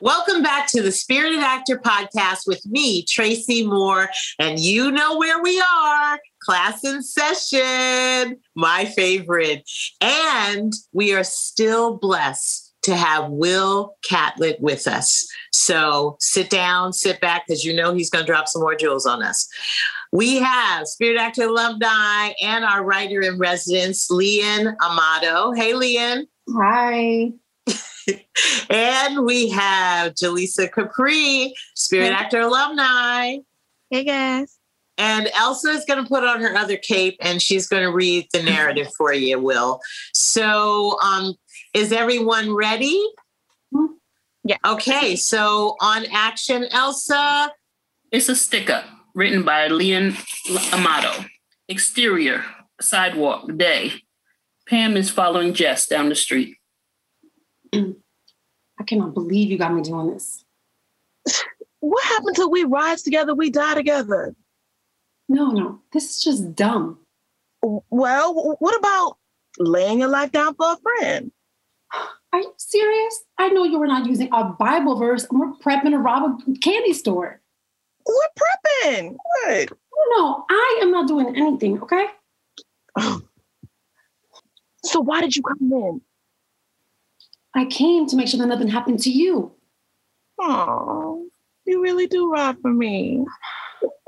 Welcome 0.00 0.42
back 0.42 0.66
to 0.68 0.80
the 0.80 0.90
Spirited 0.90 1.40
Actor 1.40 1.80
Podcast 1.80 2.46
with 2.46 2.64
me, 2.64 3.04
Tracy 3.04 3.66
Moore. 3.66 4.08
And 4.38 4.58
you 4.58 4.92
know 4.92 5.18
where 5.18 5.42
we 5.42 5.60
are 5.60 6.18
class 6.42 6.84
in 6.84 7.02
session, 7.02 8.40
my 8.56 8.86
favorite. 8.86 9.68
And 10.00 10.72
we 10.94 11.12
are 11.12 11.22
still 11.22 11.98
blessed 11.98 12.71
to 12.82 12.96
have 12.96 13.30
Will 13.30 13.96
Catlett 14.02 14.60
with 14.60 14.86
us. 14.86 15.26
So 15.52 16.16
sit 16.20 16.50
down, 16.50 16.92
sit 16.92 17.20
back, 17.20 17.46
because 17.46 17.64
you 17.64 17.74
know 17.74 17.94
he's 17.94 18.10
going 18.10 18.24
to 18.24 18.30
drop 18.30 18.48
some 18.48 18.62
more 18.62 18.74
jewels 18.74 19.06
on 19.06 19.22
us. 19.22 19.48
We 20.12 20.36
have 20.38 20.86
Spirit 20.86 21.18
Actor 21.18 21.44
alumni 21.44 22.32
and 22.42 22.64
our 22.64 22.84
writer 22.84 23.20
in 23.22 23.38
residence, 23.38 24.10
Leanne 24.10 24.74
Amato. 24.82 25.52
Hey, 25.52 25.72
Leanne. 25.72 26.26
Hi. 26.50 27.32
and 28.70 29.24
we 29.24 29.48
have 29.50 30.14
Jaleesa 30.14 30.70
Capri, 30.70 31.54
Spirit 31.74 32.08
hey. 32.08 32.12
Actor 32.12 32.40
alumni. 32.40 33.38
Hey, 33.90 34.04
guys. 34.04 34.58
And 34.98 35.28
Elsa 35.34 35.70
is 35.70 35.84
going 35.86 36.02
to 36.02 36.08
put 36.08 36.24
on 36.24 36.40
her 36.42 36.54
other 36.54 36.76
cape 36.76 37.16
and 37.20 37.40
she's 37.40 37.66
going 37.66 37.82
to 37.82 37.90
read 37.90 38.26
the 38.32 38.42
narrative 38.42 38.88
for 38.96 39.12
you, 39.12 39.38
Will. 39.38 39.80
So, 40.12 40.98
um, 41.00 41.34
is 41.74 41.92
everyone 41.92 42.54
ready? 42.54 43.02
Mm-hmm. 43.74 43.94
Yeah. 44.44 44.56
Okay. 44.64 45.16
So, 45.16 45.76
on 45.80 46.06
action, 46.12 46.66
Elsa. 46.70 47.52
It's 48.10 48.28
a 48.28 48.36
sticker. 48.36 48.84
Written 49.14 49.42
by 49.42 49.68
Leon 49.68 50.16
Amato. 50.72 51.24
Exterior, 51.68 52.44
sidewalk, 52.80 53.56
day. 53.56 53.92
Pam 54.68 54.96
is 54.96 55.10
following 55.10 55.54
Jess 55.54 55.86
down 55.86 56.08
the 56.08 56.14
street. 56.14 56.56
I 57.74 58.84
cannot 58.86 59.14
believe 59.14 59.50
you 59.50 59.58
got 59.58 59.74
me 59.74 59.82
doing 59.82 60.12
this. 60.12 60.44
What 61.82 62.04
happened 62.04 62.36
till 62.36 62.48
we 62.48 62.62
rise 62.62 63.02
together, 63.02 63.34
we 63.34 63.50
die 63.50 63.74
together? 63.74 64.36
No, 65.28 65.50
no, 65.50 65.80
this 65.92 66.10
is 66.10 66.22
just 66.22 66.54
dumb. 66.54 67.00
Well, 67.60 68.56
what 68.60 68.78
about 68.78 69.16
laying 69.58 69.98
your 69.98 70.08
life 70.08 70.30
down 70.30 70.54
for 70.54 70.74
a 70.74 70.76
friend? 70.76 71.32
Are 72.32 72.40
you 72.40 72.54
serious? 72.56 73.24
I 73.38 73.48
know 73.50 73.64
you 73.64 73.78
were 73.78 73.86
not 73.86 74.06
using 74.06 74.28
a 74.32 74.44
Bible 74.44 74.96
verse 74.98 75.26
and 75.30 75.38
we're 75.38 75.52
prepping 75.52 75.90
to 75.90 75.98
rob 75.98 76.40
a 76.40 76.58
candy 76.58 76.94
store. 76.94 77.40
We're 78.06 78.84
prepping. 78.86 79.16
What? 79.16 79.72
No, 80.16 80.44
I 80.48 80.80
am 80.82 80.90
not 80.90 81.06
doing 81.08 81.36
anything, 81.36 81.82
okay? 81.82 82.06
So 84.84 85.00
why 85.00 85.20
did 85.20 85.36
you 85.36 85.42
come 85.44 85.72
in? 85.72 86.00
I 87.54 87.66
came 87.66 88.06
to 88.08 88.16
make 88.16 88.26
sure 88.26 88.38
that 88.38 88.48
nothing 88.48 88.66
happened 88.66 88.98
to 89.04 89.10
you. 89.10 89.52
Oh, 90.40 91.26
you 91.64 91.80
really 91.82 92.08
do 92.08 92.30
ride 92.30 92.56
for 92.60 92.72
me. 92.72 93.24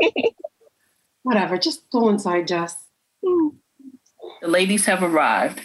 Whatever, 1.22 1.59
just 1.59 1.89
go 1.91 2.09
inside, 2.09 2.49
Jess. 2.49 2.74
Mm. 3.24 3.51
The 4.43 4.49
ladies 4.49 4.87
have 4.87 5.03
arrived. 5.03 5.61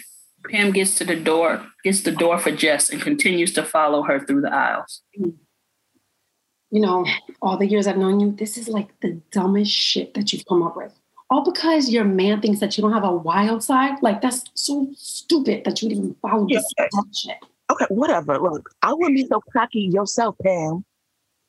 Pam 0.48 0.70
gets 0.72 0.94
to 0.96 1.04
the 1.04 1.16
door, 1.16 1.66
gets 1.84 2.02
the 2.02 2.12
door 2.12 2.38
for 2.38 2.50
Jess, 2.50 2.90
and 2.90 3.00
continues 3.00 3.52
to 3.54 3.64
follow 3.64 4.02
her 4.02 4.20
through 4.20 4.40
the 4.42 4.52
aisles. 4.52 5.02
You 5.14 6.80
know, 6.80 7.06
all 7.42 7.56
the 7.56 7.66
years 7.66 7.86
I've 7.86 7.98
known 7.98 8.20
you, 8.20 8.32
this 8.32 8.56
is 8.56 8.68
like 8.68 8.88
the 9.00 9.20
dumbest 9.32 9.72
shit 9.72 10.14
that 10.14 10.32
you've 10.32 10.46
come 10.46 10.62
up 10.62 10.76
with. 10.76 10.92
All 11.30 11.44
because 11.44 11.90
your 11.90 12.04
man 12.04 12.40
thinks 12.40 12.60
that 12.60 12.76
you 12.76 12.82
don't 12.82 12.92
have 12.92 13.04
a 13.04 13.12
wild 13.12 13.62
side. 13.62 14.02
Like 14.02 14.20
that's 14.20 14.44
so 14.54 14.88
stupid 14.96 15.64
that 15.64 15.80
you 15.80 15.88
would 15.88 15.96
even 15.96 16.16
follow 16.22 16.46
this 16.48 16.64
dumb 16.92 17.10
shit. 17.14 17.36
Okay, 17.70 17.86
whatever. 17.88 18.38
Look, 18.38 18.70
I 18.82 18.92
wouldn't 18.92 19.16
be 19.16 19.26
so 19.26 19.40
cocky 19.52 19.80
yourself, 19.80 20.36
Pam. 20.42 20.84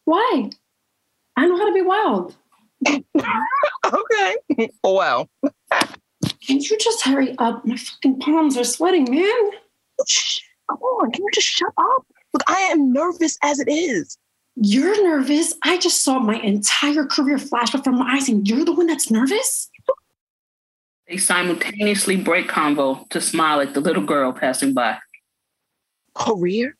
Why? 0.05 0.49
I 1.35 1.47
know 1.47 1.57
how 1.57 1.67
to 1.67 1.73
be 1.73 1.81
wild. 1.81 2.35
okay. 2.87 4.69
Well. 4.83 5.29
Can 6.45 6.59
you 6.59 6.77
just 6.77 7.03
hurry 7.03 7.35
up? 7.37 7.65
My 7.65 7.77
fucking 7.77 8.19
palms 8.19 8.57
are 8.57 8.63
sweating, 8.63 9.09
man. 9.09 9.51
Come 10.69 10.79
on, 10.79 11.11
can 11.11 11.23
you 11.23 11.29
just 11.33 11.47
shut 11.47 11.73
up? 11.77 12.05
Look, 12.33 12.43
I 12.47 12.59
am 12.71 12.91
nervous 12.91 13.37
as 13.43 13.59
it 13.59 13.69
is. 13.69 14.17
You're 14.55 15.03
nervous. 15.03 15.53
I 15.63 15.77
just 15.77 16.03
saw 16.03 16.19
my 16.19 16.35
entire 16.35 17.05
career 17.05 17.37
flash 17.37 17.71
before 17.71 17.93
my 17.93 18.15
eyes, 18.15 18.27
and 18.27 18.47
you're 18.47 18.65
the 18.65 18.73
one 18.73 18.87
that's 18.87 19.11
nervous? 19.11 19.69
They 21.07 21.17
simultaneously 21.17 22.15
break 22.17 22.47
convo 22.47 23.07
to 23.09 23.21
smile 23.21 23.61
at 23.61 23.73
the 23.73 23.81
little 23.81 24.03
girl 24.03 24.31
passing 24.31 24.73
by. 24.73 24.97
Career? 26.15 26.75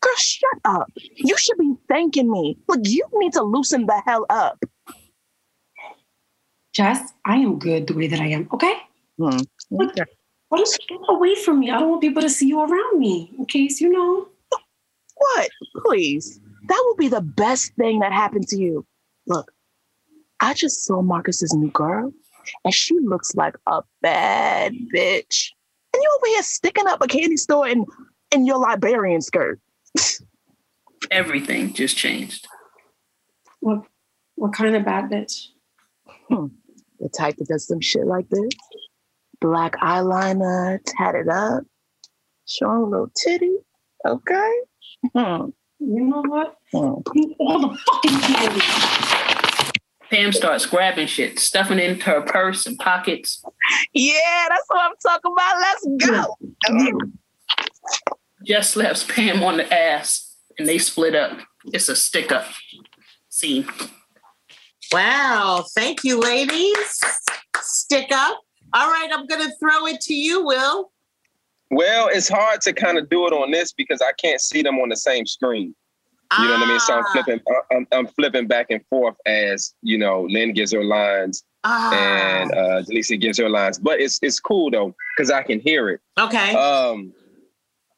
Girl, 0.00 0.16
shut 0.16 0.58
up. 0.64 0.90
You 1.16 1.36
should 1.36 1.58
be 1.58 1.74
thanking 1.88 2.30
me. 2.30 2.58
Look, 2.68 2.80
you 2.84 3.06
need 3.14 3.32
to 3.34 3.42
loosen 3.42 3.86
the 3.86 4.02
hell 4.06 4.26
up. 4.30 4.58
Jess, 6.72 7.12
I 7.24 7.36
am 7.36 7.58
good 7.58 7.86
the 7.86 7.94
way 7.94 8.06
that 8.06 8.20
I 8.20 8.28
am, 8.28 8.48
okay? 8.52 8.74
Hmm. 9.20 9.40
Look, 9.70 9.94
why 10.48 10.58
don't 10.58 10.78
get 10.88 10.98
away 11.08 11.34
from 11.34 11.60
me? 11.60 11.70
I 11.70 11.78
don't 11.78 11.90
want 11.90 12.00
people 12.00 12.22
to 12.22 12.30
see 12.30 12.48
you 12.48 12.60
around 12.60 12.98
me, 12.98 13.30
in 13.38 13.44
case 13.44 13.80
you 13.80 13.90
know. 13.90 14.28
What? 15.14 15.50
Please. 15.84 16.40
That 16.68 16.82
would 16.86 16.96
be 16.96 17.08
the 17.08 17.20
best 17.20 17.74
thing 17.74 18.00
that 18.00 18.12
happened 18.12 18.48
to 18.48 18.56
you. 18.56 18.86
Look, 19.26 19.52
I 20.40 20.54
just 20.54 20.84
saw 20.84 21.02
Marcus's 21.02 21.52
new 21.52 21.70
girl, 21.70 22.12
and 22.64 22.72
she 22.72 22.98
looks 23.00 23.34
like 23.34 23.56
a 23.66 23.82
bad 24.00 24.72
bitch. 24.94 25.50
And 25.92 26.02
you 26.02 26.18
over 26.18 26.26
here 26.28 26.42
sticking 26.42 26.86
up 26.86 27.02
a 27.02 27.06
candy 27.06 27.36
store 27.36 27.68
in, 27.68 27.84
in 28.32 28.46
your 28.46 28.58
librarian 28.58 29.20
skirt. 29.20 29.60
Everything 31.10 31.74
just 31.74 31.96
changed. 31.96 32.46
What 33.60 33.82
what 34.36 34.54
kind 34.54 34.74
of 34.74 34.84
bad 34.86 35.10
bitch? 35.10 35.48
Hmm. 36.28 36.46
The 36.98 37.08
type 37.10 37.36
that 37.36 37.48
does 37.48 37.66
some 37.66 37.80
shit 37.80 38.06
like 38.06 38.28
this. 38.30 38.48
Black 39.40 39.76
eyeliner, 39.76 40.78
tatted 40.84 41.28
up, 41.28 41.64
showing 42.46 42.82
a 42.82 42.84
little 42.84 43.10
titty. 43.24 43.56
Okay. 44.06 44.52
Hmm. 45.14 45.46
You 45.78 46.04
know 46.04 46.22
what? 46.26 46.56
Hmm. 46.72 47.00
All 47.38 47.60
the 47.60 47.78
fucking 47.86 48.20
candy. 48.20 48.60
Pam 50.10 50.32
starts 50.32 50.66
grabbing 50.66 51.06
shit, 51.06 51.38
stuffing 51.38 51.78
it 51.78 51.88
into 51.88 52.04
her 52.06 52.20
purse 52.20 52.66
and 52.66 52.78
pockets. 52.78 53.42
Yeah, 53.94 54.46
that's 54.48 54.64
what 54.66 54.80
I'm 54.80 54.96
talking 55.00 55.32
about. 55.32 55.58
Let's 55.60 55.86
go. 56.06 56.36
Jess 58.44 58.70
slaps 58.70 59.04
Pam 59.04 59.42
on 59.42 59.58
the 59.58 59.72
ass 59.72 60.36
and 60.58 60.66
they 60.68 60.78
split 60.78 61.14
up. 61.14 61.38
It's 61.72 61.88
a 61.88 61.94
stick 61.94 62.32
up 62.32 62.46
scene. 63.28 63.66
Wow. 64.92 65.64
Thank 65.74 66.02
you, 66.02 66.18
ladies. 66.18 67.00
Stick 67.60 68.10
up. 68.10 68.40
All 68.72 68.88
right, 68.88 69.08
I'm 69.12 69.26
going 69.26 69.42
to 69.48 69.54
throw 69.56 69.86
it 69.86 70.00
to 70.02 70.14
you, 70.14 70.44
Will. 70.44 70.90
Well, 71.70 72.08
it's 72.12 72.28
hard 72.28 72.60
to 72.62 72.72
kind 72.72 72.98
of 72.98 73.08
do 73.08 73.26
it 73.26 73.32
on 73.32 73.50
this 73.50 73.72
because 73.72 74.00
I 74.02 74.12
can't 74.12 74.40
see 74.40 74.62
them 74.62 74.78
on 74.78 74.88
the 74.88 74.96
same 74.96 75.26
screen. 75.26 75.74
You 76.38 76.44
know 76.46 76.52
what 76.54 76.62
I 76.62 76.68
mean? 76.68 76.80
So 76.80 76.94
I'm 76.94 77.04
flipping, 77.12 77.40
I'm, 77.72 77.86
I'm 77.90 78.06
flipping 78.06 78.46
back 78.46 78.66
and 78.70 78.84
forth 78.86 79.16
as 79.26 79.74
you 79.82 79.98
know. 79.98 80.22
Lynn 80.30 80.52
gives 80.52 80.70
her 80.72 80.84
lines, 80.84 81.42
Ah. 81.64 81.92
and 81.92 82.52
uh, 82.52 82.82
Delisa 82.82 83.20
gives 83.20 83.36
her 83.38 83.48
lines. 83.48 83.80
But 83.80 84.00
it's 84.00 84.20
it's 84.22 84.38
cool 84.38 84.70
though 84.70 84.94
because 85.16 85.32
I 85.32 85.42
can 85.42 85.58
hear 85.58 85.88
it. 85.88 86.00
Okay. 86.20 86.54
Um, 86.54 87.12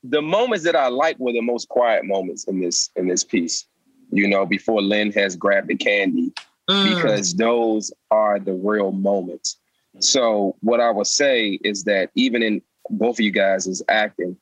the 0.02 0.22
moments 0.22 0.64
that 0.64 0.74
I 0.74 0.88
like 0.88 1.18
were 1.18 1.32
the 1.32 1.42
most 1.42 1.68
quiet 1.68 2.06
moments 2.06 2.44
in 2.44 2.58
this 2.60 2.88
in 2.96 3.06
this 3.06 3.22
piece. 3.22 3.66
You 4.10 4.26
know, 4.28 4.46
before 4.46 4.80
Lynn 4.80 5.12
has 5.12 5.36
grabbed 5.36 5.68
the 5.68 5.76
candy, 5.76 6.32
Mm. 6.70 6.94
because 6.94 7.34
those 7.34 7.92
are 8.10 8.38
the 8.38 8.54
real 8.54 8.92
moments. 8.92 9.58
So 10.00 10.56
what 10.60 10.80
I 10.80 10.90
would 10.90 11.06
say 11.06 11.60
is 11.62 11.84
that 11.84 12.10
even 12.14 12.42
in 12.42 12.62
both 12.90 13.16
of 13.16 13.20
you 13.20 13.30
guys 13.30 13.66
is 13.66 13.82
acting, 13.88 14.36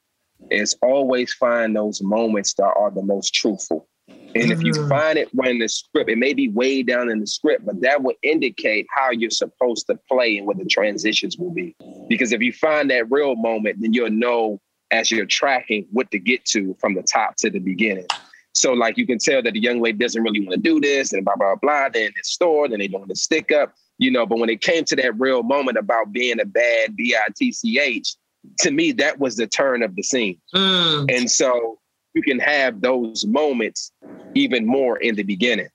is 0.50 0.76
always 0.82 1.32
find 1.34 1.76
those 1.76 2.02
moments 2.02 2.54
that 2.54 2.72
are 2.76 2.90
the 2.90 3.02
most 3.02 3.34
truthful. 3.34 3.86
And 4.34 4.52
if 4.52 4.64
you 4.64 4.72
Mhm. 4.72 4.88
find 4.88 5.18
it 5.18 5.28
when 5.34 5.58
the 5.58 5.68
script, 5.68 6.08
it 6.08 6.18
may 6.18 6.34
be 6.34 6.48
way 6.48 6.82
down 6.82 7.10
in 7.10 7.20
the 7.20 7.26
script, 7.26 7.66
but 7.66 7.80
that 7.80 8.02
will 8.02 8.14
indicate 8.22 8.86
how 8.94 9.10
you're 9.10 9.30
supposed 9.30 9.86
to 9.88 9.98
play 10.08 10.38
and 10.38 10.46
what 10.46 10.58
the 10.58 10.64
transitions 10.64 11.36
will 11.36 11.50
be. 11.50 11.74
Because 12.08 12.32
if 12.32 12.40
you 12.40 12.52
find 12.52 12.90
that 12.90 13.10
real 13.10 13.34
moment, 13.36 13.80
then 13.80 13.92
you'll 13.92 14.10
know 14.10 14.60
as 14.92 15.10
you're 15.10 15.26
tracking 15.26 15.86
what 15.90 16.10
to 16.10 16.18
get 16.18 16.44
to 16.46 16.76
from 16.80 16.94
the 16.94 17.02
top 17.02 17.36
to 17.36 17.50
the 17.50 17.58
beginning. 17.58 18.06
So 18.54 18.72
like 18.72 18.98
you 18.98 19.06
can 19.06 19.18
tell 19.18 19.42
that 19.42 19.52
the 19.52 19.60
young 19.60 19.80
lady 19.80 19.98
doesn't 19.98 20.22
really 20.22 20.40
want 20.40 20.52
to 20.52 20.60
do 20.60 20.80
this 20.80 21.12
and 21.12 21.24
blah, 21.24 21.36
blah, 21.36 21.54
blah. 21.56 21.88
Then 21.88 22.12
it's 22.16 22.30
stored 22.30 22.72
and 22.72 22.80
they 22.80 22.88
don't 22.88 23.00
want 23.00 23.10
to 23.10 23.16
stick 23.16 23.52
up, 23.52 23.74
you 24.00 24.10
know, 24.10 24.24
but 24.24 24.38
when 24.38 24.48
it 24.48 24.62
came 24.62 24.84
to 24.86 24.96
that 24.96 25.20
real 25.20 25.42
moment 25.42 25.76
about 25.76 26.10
being 26.10 26.40
a 26.40 26.46
bad 26.46 26.96
B-I-T-C-H, 26.96 28.16
to 28.60 28.70
me, 28.70 28.92
that 28.92 29.18
was 29.20 29.36
the 29.36 29.46
turn 29.46 29.82
of 29.82 29.94
the 29.94 30.02
scene. 30.02 30.40
Mm. 30.54 31.14
And 31.14 31.30
so 31.30 31.78
you 32.14 32.22
can 32.22 32.38
have 32.38 32.80
those 32.80 33.26
moments 33.26 33.92
even 34.34 34.66
more 34.66 34.96
in 34.96 35.16
the 35.16 35.22
beginning. 35.22 35.68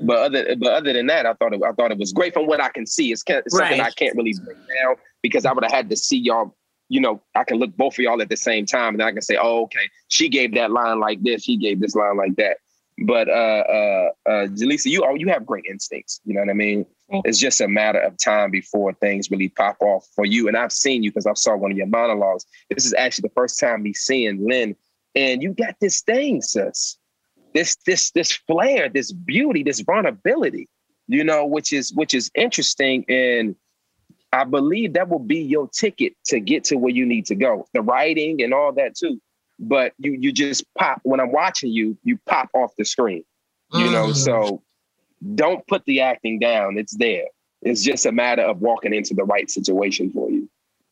But 0.00 0.18
other 0.18 0.56
but 0.56 0.72
other 0.72 0.92
than 0.94 1.06
that, 1.06 1.26
I 1.26 1.34
thought 1.34 1.52
it, 1.52 1.60
I 1.62 1.72
thought 1.72 1.92
it 1.92 1.98
was 1.98 2.12
great 2.12 2.32
from 2.32 2.46
what 2.46 2.60
I 2.60 2.70
can 2.70 2.86
see. 2.86 3.12
It's, 3.12 3.22
it's 3.28 3.56
something 3.56 3.80
I 3.80 3.90
can't 3.90 4.16
really 4.16 4.34
break 4.42 4.56
down 4.56 4.96
because 5.22 5.44
I 5.44 5.52
would 5.52 5.62
have 5.62 5.72
had 5.72 5.90
to 5.90 5.96
see 5.96 6.18
y'all. 6.18 6.56
You 6.88 7.00
know, 7.00 7.22
I 7.34 7.44
can 7.44 7.58
look 7.58 7.76
both 7.76 7.94
of 7.94 7.98
y'all 7.98 8.20
at 8.22 8.30
the 8.30 8.36
same 8.36 8.64
time, 8.64 8.94
and 8.94 9.02
I 9.02 9.12
can 9.12 9.22
say, 9.22 9.36
"Oh, 9.40 9.64
okay, 9.64 9.88
she 10.08 10.28
gave 10.30 10.54
that 10.54 10.72
line 10.72 10.98
like 10.98 11.22
this. 11.22 11.44
He 11.44 11.56
gave 11.56 11.80
this 11.80 11.94
line 11.94 12.16
like 12.16 12.34
that." 12.36 12.56
But 13.06 13.28
uh, 13.28 13.32
uh, 13.32 14.10
uh, 14.26 14.46
Jaleesa, 14.48 14.86
you 14.86 15.04
oh, 15.04 15.14
you 15.14 15.28
have 15.28 15.46
great 15.46 15.64
instincts. 15.70 16.20
You 16.24 16.34
know 16.34 16.40
what 16.40 16.50
I 16.50 16.54
mean? 16.54 16.84
It's 17.10 17.38
just 17.38 17.60
a 17.60 17.68
matter 17.68 18.00
of 18.00 18.16
time 18.18 18.50
before 18.50 18.92
things 18.92 19.30
really 19.30 19.48
pop 19.48 19.76
off 19.80 20.06
for 20.14 20.26
you. 20.26 20.46
And 20.46 20.56
I've 20.56 20.72
seen 20.72 21.02
you 21.02 21.10
because 21.10 21.26
I 21.26 21.32
saw 21.34 21.56
one 21.56 21.70
of 21.70 21.76
your 21.76 21.86
monologues. 21.86 22.44
This 22.68 22.84
is 22.84 22.92
actually 22.94 23.28
the 23.28 23.34
first 23.34 23.58
time 23.58 23.82
me 23.82 23.94
seeing 23.94 24.46
Lynn, 24.46 24.76
and 25.14 25.42
you 25.42 25.54
got 25.54 25.76
this 25.80 26.02
thing, 26.02 26.42
sis. 26.42 26.98
This 27.54 27.76
this 27.86 28.10
this 28.10 28.32
flair, 28.32 28.88
this 28.90 29.10
beauty, 29.12 29.62
this 29.62 29.80
vulnerability. 29.80 30.68
You 31.06 31.24
know, 31.24 31.46
which 31.46 31.72
is 31.72 31.94
which 31.94 32.12
is 32.12 32.30
interesting, 32.34 33.06
and 33.08 33.56
I 34.34 34.44
believe 34.44 34.92
that 34.92 35.08
will 35.08 35.18
be 35.18 35.38
your 35.40 35.66
ticket 35.68 36.12
to 36.26 36.38
get 36.38 36.64
to 36.64 36.76
where 36.76 36.92
you 36.92 37.06
need 37.06 37.24
to 37.26 37.34
go. 37.34 37.66
The 37.72 37.80
writing 37.80 38.42
and 38.42 38.52
all 38.52 38.72
that 38.72 38.94
too. 38.94 39.18
But 39.58 39.94
you 39.98 40.12
you 40.12 40.30
just 40.30 40.62
pop 40.76 41.00
when 41.04 41.20
I'm 41.20 41.32
watching 41.32 41.70
you, 41.72 41.96
you 42.04 42.18
pop 42.26 42.50
off 42.52 42.72
the 42.76 42.84
screen. 42.84 43.24
You 43.72 43.90
know, 43.90 44.08
Mm. 44.08 44.16
so 44.16 44.62
don't 45.34 45.66
put 45.66 45.84
the 45.84 46.00
acting 46.00 46.38
down. 46.38 46.78
It's 46.78 46.96
there. 46.96 47.24
It's 47.62 47.82
just 47.82 48.06
a 48.06 48.12
matter 48.12 48.42
of 48.42 48.60
walking 48.60 48.94
into 48.94 49.14
the 49.14 49.24
right 49.24 49.50
situation 49.50 50.10
for 50.10 50.30
you. 50.30 50.48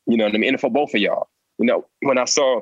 You 0.06 0.16
know 0.16 0.24
what 0.24 0.34
I 0.34 0.38
mean? 0.38 0.50
And 0.50 0.60
for 0.60 0.70
both 0.70 0.94
of 0.94 1.00
y'all. 1.00 1.28
You 1.58 1.66
know, 1.66 1.86
when 2.00 2.18
I 2.18 2.24
saw 2.26 2.60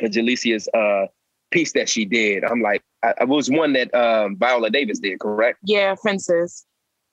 Jaleesa's 0.00 0.68
uh 0.74 1.06
piece 1.50 1.72
that 1.72 1.88
she 1.88 2.04
did, 2.04 2.44
I'm 2.44 2.60
like, 2.60 2.82
I, 3.02 3.14
I 3.20 3.24
was 3.24 3.50
one 3.50 3.72
that 3.72 3.94
um 3.94 4.36
Viola 4.36 4.70
Davis 4.70 4.98
did, 4.98 5.18
correct? 5.18 5.58
Yeah, 5.64 5.94
fences. 5.94 6.66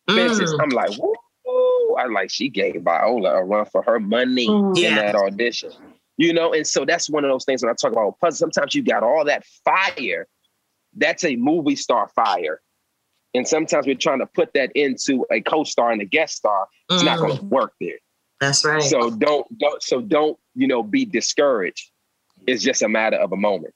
Fences. 0.08 0.54
Mm. 0.54 0.64
I'm 0.64 0.70
like, 0.70 0.92
whoa. 0.98 1.96
I 1.96 2.06
like 2.06 2.30
she 2.30 2.50
gave 2.50 2.82
Viola 2.82 3.36
a 3.36 3.44
run 3.44 3.66
for 3.66 3.82
her 3.84 4.00
money 4.00 4.48
mm. 4.48 4.78
in 4.78 4.96
that 4.96 5.16
audition. 5.16 5.72
You 6.18 6.34
know, 6.34 6.54
and 6.54 6.68
so 6.68 6.86
that's 6.86 7.10
one 7.10 7.24
of 7.24 7.30
those 7.30 7.46
things 7.46 7.64
when 7.64 7.70
I 7.72 7.74
talk 7.74 7.94
about 7.94 8.20
puzzle. 8.20 8.38
Sometimes 8.38 8.76
you 8.76 8.84
got 8.84 9.04
all 9.04 9.26
that 9.26 9.46
fire. 9.64 10.28
That's 10.96 11.24
a 11.24 11.36
movie 11.38 11.76
star 11.76 12.10
fire. 12.10 12.62
And 13.34 13.48
sometimes 13.48 13.86
we're 13.86 13.96
trying 13.96 14.20
to 14.20 14.26
put 14.26 14.54
that 14.54 14.72
into 14.74 15.26
a 15.32 15.42
co-star 15.42 15.92
and 15.92 16.02
a 16.02 16.06
guest 16.06 16.38
star. 16.38 16.68
It's 16.90 17.04
mm. 17.04 17.06
not 17.06 17.20
going 17.20 17.38
to 17.38 17.46
work 17.46 17.74
there. 17.80 17.98
That's 18.40 18.64
right. 18.64 18.82
So 18.82 19.12
don't 19.12 19.46
don't 19.58 19.84
so 19.84 20.02
don't 20.02 20.38
you 20.56 20.68
know 20.68 20.82
be 20.82 21.06
discouraged. 21.06 21.92
It's 22.48 22.64
just 22.64 22.82
a 22.82 22.90
matter 22.90 23.18
of 23.18 23.34
a 23.34 23.36
moment 23.36 23.74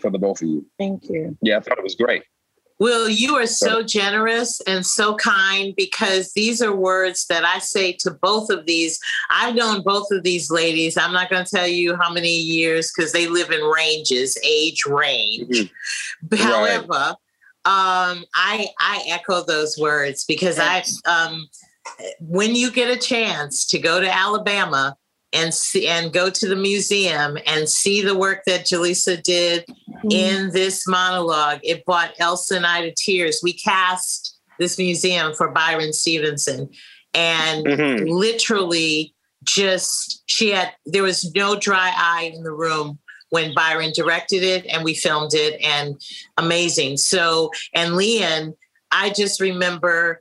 for 0.00 0.10
the 0.10 0.18
both 0.18 0.42
of 0.42 0.48
you. 0.48 0.66
Thank 0.78 1.08
you. 1.08 1.36
Yeah, 1.42 1.58
I 1.58 1.60
thought 1.60 1.78
it 1.78 1.84
was 1.84 1.94
great. 1.94 2.24
Will, 2.78 3.08
you 3.08 3.36
are 3.36 3.46
so 3.46 3.82
generous 3.82 4.60
and 4.66 4.84
so 4.84 5.14
kind 5.14 5.72
because 5.76 6.32
these 6.34 6.60
are 6.60 6.74
words 6.74 7.26
that 7.28 7.42
I 7.42 7.58
say 7.58 7.92
to 8.00 8.10
both 8.10 8.50
of 8.50 8.66
these. 8.66 8.98
I've 9.30 9.54
known 9.54 9.82
both 9.82 10.08
of 10.10 10.24
these 10.24 10.50
ladies. 10.50 10.98
I'm 10.98 11.12
not 11.12 11.30
going 11.30 11.42
to 11.42 11.56
tell 11.56 11.66
you 11.66 11.96
how 11.96 12.12
many 12.12 12.36
years 12.36 12.92
because 12.94 13.12
they 13.12 13.28
live 13.28 13.50
in 13.50 13.62
ranges, 13.62 14.36
age 14.44 14.84
range. 14.84 15.48
Mm-hmm. 15.48 16.36
However, 16.36 16.86
right. 16.90 17.14
Um, 17.66 18.24
I 18.34 18.68
I 18.78 19.02
echo 19.08 19.42
those 19.42 19.76
words 19.76 20.24
because 20.24 20.58
I 20.60 20.84
um, 21.04 21.48
when 22.20 22.54
you 22.54 22.70
get 22.70 22.96
a 22.96 23.00
chance 23.00 23.66
to 23.66 23.78
go 23.80 24.00
to 24.00 24.08
Alabama 24.08 24.96
and 25.32 25.52
see 25.52 25.88
and 25.88 26.12
go 26.12 26.30
to 26.30 26.48
the 26.48 26.54
museum 26.54 27.36
and 27.44 27.68
see 27.68 28.02
the 28.02 28.16
work 28.16 28.42
that 28.46 28.66
Jaleesa 28.66 29.20
did 29.20 29.66
mm-hmm. 29.66 30.10
in 30.10 30.52
this 30.52 30.86
monologue, 30.86 31.58
it 31.64 31.84
brought 31.84 32.14
Elsa 32.20 32.54
and 32.54 32.66
I 32.66 32.82
to 32.82 32.94
tears. 32.94 33.40
We 33.42 33.52
cast 33.52 34.38
this 34.60 34.78
museum 34.78 35.34
for 35.34 35.50
Bryan 35.50 35.92
Stevenson, 35.92 36.70
and 37.14 37.66
mm-hmm. 37.66 38.06
literally 38.06 39.12
just 39.42 40.22
she 40.26 40.50
had 40.50 40.72
there 40.86 41.02
was 41.02 41.34
no 41.34 41.58
dry 41.58 41.92
eye 41.96 42.32
in 42.34 42.42
the 42.42 42.52
room 42.52 42.98
when 43.30 43.54
Bryan 43.54 43.92
directed 43.94 44.42
it 44.42 44.66
and 44.66 44.84
we 44.84 44.94
filmed 44.94 45.34
it 45.34 45.60
and 45.62 46.00
amazing. 46.36 46.96
So 46.96 47.50
and 47.74 47.96
Lian, 47.96 48.54
I 48.92 49.10
just 49.10 49.40
remember 49.40 50.20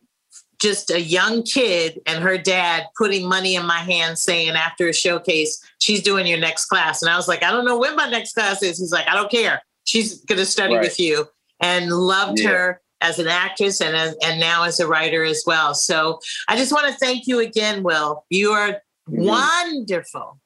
just 0.62 0.90
a 0.90 1.02
young 1.02 1.44
kid 1.44 2.02
and 2.06 2.24
her 2.24 2.38
dad 2.38 2.86
putting 2.98 3.28
money 3.28 3.56
in 3.56 3.66
my 3.66 3.80
hand 3.80 4.18
saying 4.18 4.52
after 4.52 4.88
a 4.88 4.94
showcase 4.94 5.62
she's 5.80 6.02
doing 6.02 6.26
your 6.26 6.40
next 6.40 6.66
class 6.66 7.02
and 7.02 7.12
i 7.12 7.16
was 7.16 7.28
like 7.28 7.44
i 7.44 7.52
don't 7.52 7.66
know 7.66 7.78
when 7.78 7.96
my 7.96 8.08
next 8.10 8.34
class 8.34 8.64
is 8.64 8.80
he's 8.80 8.92
like 8.92 9.08
i 9.08 9.14
don't 9.14 9.32
care 9.32 9.62
she's 9.84 10.24
going 10.24 10.40
to 10.40 10.46
study 10.46 10.76
right. 10.76 10.84
with 10.84 11.00
you 11.00 11.28
and 11.60 11.92
loved 11.92 12.40
yeah. 12.40 12.50
her 12.50 12.82
as 13.02 13.20
an 13.20 13.28
actress 13.28 13.82
and 13.82 13.96
as, 13.96 14.16
and 14.24 14.40
now 14.40 14.64
as 14.64 14.80
a 14.80 14.88
writer 14.88 15.24
as 15.24 15.44
well 15.46 15.74
so 15.74 16.20
i 16.48 16.56
just 16.56 16.72
want 16.72 16.88
to 16.88 16.94
thank 16.94 17.28
you 17.28 17.40
again 17.40 17.84
will 17.84 18.26
you 18.30 18.52
are 18.52 18.82
mm-hmm. 19.10 19.26
wonderful 19.26 20.40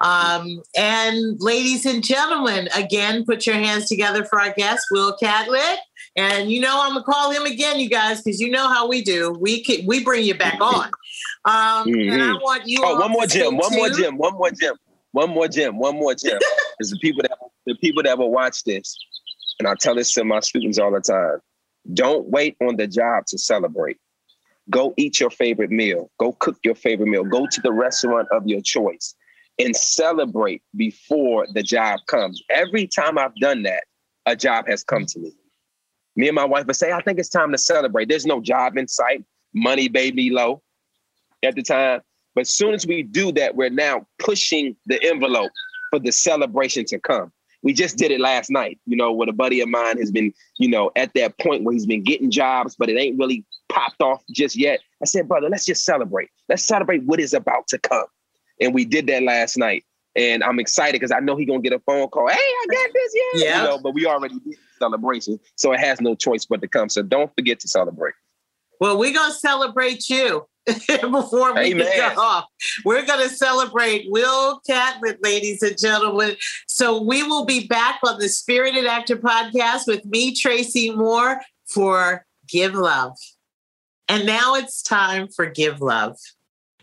um, 0.00 0.62
and 0.76 1.36
ladies 1.40 1.86
and 1.86 2.04
gentlemen, 2.04 2.68
again, 2.74 3.24
put 3.24 3.46
your 3.46 3.56
hands 3.56 3.88
together 3.88 4.24
for 4.24 4.40
our 4.40 4.52
guest, 4.52 4.86
Will 4.90 5.16
Catlett. 5.16 5.78
And 6.16 6.50
you 6.50 6.60
know 6.60 6.80
I'm 6.82 6.94
gonna 6.94 7.04
call 7.04 7.30
him 7.30 7.44
again, 7.44 7.78
you 7.78 7.90
guys, 7.90 8.22
because 8.22 8.40
you 8.40 8.50
know 8.50 8.68
how 8.68 8.88
we 8.88 9.02
do. 9.02 9.36
We 9.38 9.62
can, 9.62 9.86
we 9.86 10.02
bring 10.02 10.24
you 10.24 10.34
back 10.34 10.58
on. 10.60 10.86
Um, 11.44 11.86
mm-hmm. 11.86 12.12
And 12.12 12.22
I 12.22 12.26
mm-hmm. 12.26 12.42
want 12.42 12.62
you. 12.66 12.80
Oh, 12.82 12.98
one 12.98 13.10
more 13.12 13.26
Jim, 13.26 13.56
one 13.56 13.74
more 13.74 13.90
Jim, 13.90 14.16
one 14.16 14.32
more 14.32 14.50
Jim, 14.50 14.74
one 15.12 15.30
more 15.30 15.48
Jim, 15.48 15.78
one 15.78 15.96
more 15.96 16.14
Jim. 16.14 16.38
Is 16.80 16.90
the 16.90 16.98
people 17.00 17.22
that 17.22 17.36
the 17.66 17.74
people 17.76 18.02
that 18.02 18.16
will 18.16 18.30
watch 18.30 18.64
this, 18.64 18.96
and 19.58 19.68
I 19.68 19.74
tell 19.74 19.94
this 19.94 20.12
to 20.14 20.24
my 20.24 20.40
students 20.40 20.78
all 20.78 20.90
the 20.90 21.00
time. 21.00 21.40
Don't 21.92 22.28
wait 22.28 22.56
on 22.62 22.76
the 22.76 22.86
job 22.86 23.26
to 23.28 23.38
celebrate. 23.38 23.98
Go 24.70 24.94
eat 24.96 25.20
your 25.20 25.30
favorite 25.30 25.70
meal. 25.70 26.10
Go 26.18 26.32
cook 26.32 26.56
your 26.64 26.74
favorite 26.74 27.08
meal. 27.08 27.24
Go 27.24 27.46
to 27.46 27.60
the 27.60 27.72
restaurant 27.72 28.26
of 28.32 28.46
your 28.46 28.60
choice 28.60 29.14
and 29.58 29.74
celebrate 29.74 30.62
before 30.76 31.46
the 31.52 31.62
job 31.62 32.00
comes. 32.06 32.42
Every 32.50 32.86
time 32.86 33.18
I've 33.18 33.36
done 33.36 33.62
that, 33.62 33.84
a 34.26 34.36
job 34.36 34.68
has 34.68 34.84
come 34.84 35.06
to 35.06 35.18
me 35.18 35.32
me 36.16 36.28
and 36.28 36.34
my 36.34 36.44
wife 36.44 36.66
would 36.66 36.76
say, 36.76 36.92
I 36.92 37.00
think 37.02 37.18
it's 37.18 37.28
time 37.28 37.52
to 37.52 37.58
celebrate. 37.58 38.08
There's 38.08 38.26
no 38.26 38.40
job 38.40 38.76
in 38.76 38.88
sight, 38.88 39.24
money 39.54 39.88
baby 39.88 40.30
low 40.30 40.62
at 41.42 41.54
the 41.54 41.62
time. 41.62 42.00
But 42.34 42.42
as 42.42 42.50
soon 42.50 42.74
as 42.74 42.86
we 42.86 43.02
do 43.02 43.32
that, 43.32 43.54
we're 43.54 43.70
now 43.70 44.06
pushing 44.18 44.76
the 44.86 45.02
envelope 45.02 45.52
for 45.90 45.98
the 45.98 46.12
celebration 46.12 46.84
to 46.86 46.98
come. 46.98 47.32
We 47.62 47.72
just 47.72 47.96
did 47.96 48.10
it 48.10 48.20
last 48.20 48.50
night, 48.50 48.78
you 48.86 48.96
know, 48.96 49.12
with 49.12 49.28
a 49.28 49.32
buddy 49.32 49.60
of 49.60 49.68
mine 49.68 49.98
has 49.98 50.10
been, 50.10 50.32
you 50.58 50.68
know, 50.68 50.90
at 50.96 51.12
that 51.14 51.38
point 51.38 51.64
where 51.64 51.72
he's 51.72 51.86
been 51.86 52.02
getting 52.02 52.30
jobs, 52.30 52.76
but 52.76 52.88
it 52.88 52.98
ain't 52.98 53.18
really 53.18 53.44
popped 53.68 54.00
off 54.00 54.22
just 54.30 54.56
yet. 54.56 54.80
I 55.02 55.06
said, 55.06 55.26
brother, 55.26 55.48
let's 55.48 55.66
just 55.66 55.84
celebrate. 55.84 56.28
Let's 56.48 56.62
celebrate 56.62 57.02
what 57.04 57.18
is 57.18 57.34
about 57.34 57.66
to 57.68 57.78
come. 57.78 58.06
And 58.60 58.74
we 58.74 58.84
did 58.84 59.06
that 59.08 59.22
last 59.22 59.56
night. 59.56 59.84
And 60.14 60.42
I'm 60.42 60.58
excited 60.58 60.94
because 60.94 61.12
I 61.12 61.20
know 61.20 61.36
he's 61.36 61.46
gonna 61.46 61.60
get 61.60 61.74
a 61.74 61.78
phone 61.80 62.08
call. 62.08 62.28
Hey, 62.28 62.36
I 62.36 62.66
got 62.70 62.90
this, 62.92 63.14
yeah. 63.14 63.44
yeah. 63.44 63.62
You 63.62 63.68
know, 63.68 63.78
but 63.78 63.92
we 63.92 64.06
already 64.06 64.38
did 64.40 64.56
celebration. 64.78 65.38
So 65.56 65.72
it 65.72 65.80
has 65.80 66.00
no 66.00 66.14
choice 66.14 66.46
but 66.46 66.62
to 66.62 66.68
come. 66.68 66.88
So 66.88 67.02
don't 67.02 67.32
forget 67.34 67.60
to 67.60 67.68
celebrate. 67.68 68.14
Well, 68.80 68.98
we're 68.98 69.12
gonna 69.12 69.34
celebrate 69.34 70.08
you 70.08 70.46
before 70.66 71.54
we 71.54 71.72
Amen. 71.72 71.86
get 71.94 72.18
off. 72.18 72.46
We're 72.84 73.06
gonna 73.06 73.28
celebrate 73.28 74.06
Will 74.08 74.60
Catlett, 74.66 75.22
ladies 75.22 75.62
and 75.62 75.78
gentlemen. 75.78 76.36
So 76.66 77.02
we 77.02 77.22
will 77.22 77.44
be 77.44 77.66
back 77.66 78.00
on 78.04 78.18
the 78.18 78.28
Spirited 78.28 78.86
Actor 78.86 79.18
podcast 79.18 79.86
with 79.86 80.04
me, 80.04 80.34
Tracy 80.34 80.90
Moore, 80.90 81.40
for 81.68 82.26
Give 82.48 82.74
Love. 82.74 83.16
And 84.08 84.26
now 84.26 84.54
it's 84.54 84.82
time 84.82 85.28
for 85.28 85.46
Give 85.46 85.80
Love. 85.80 86.16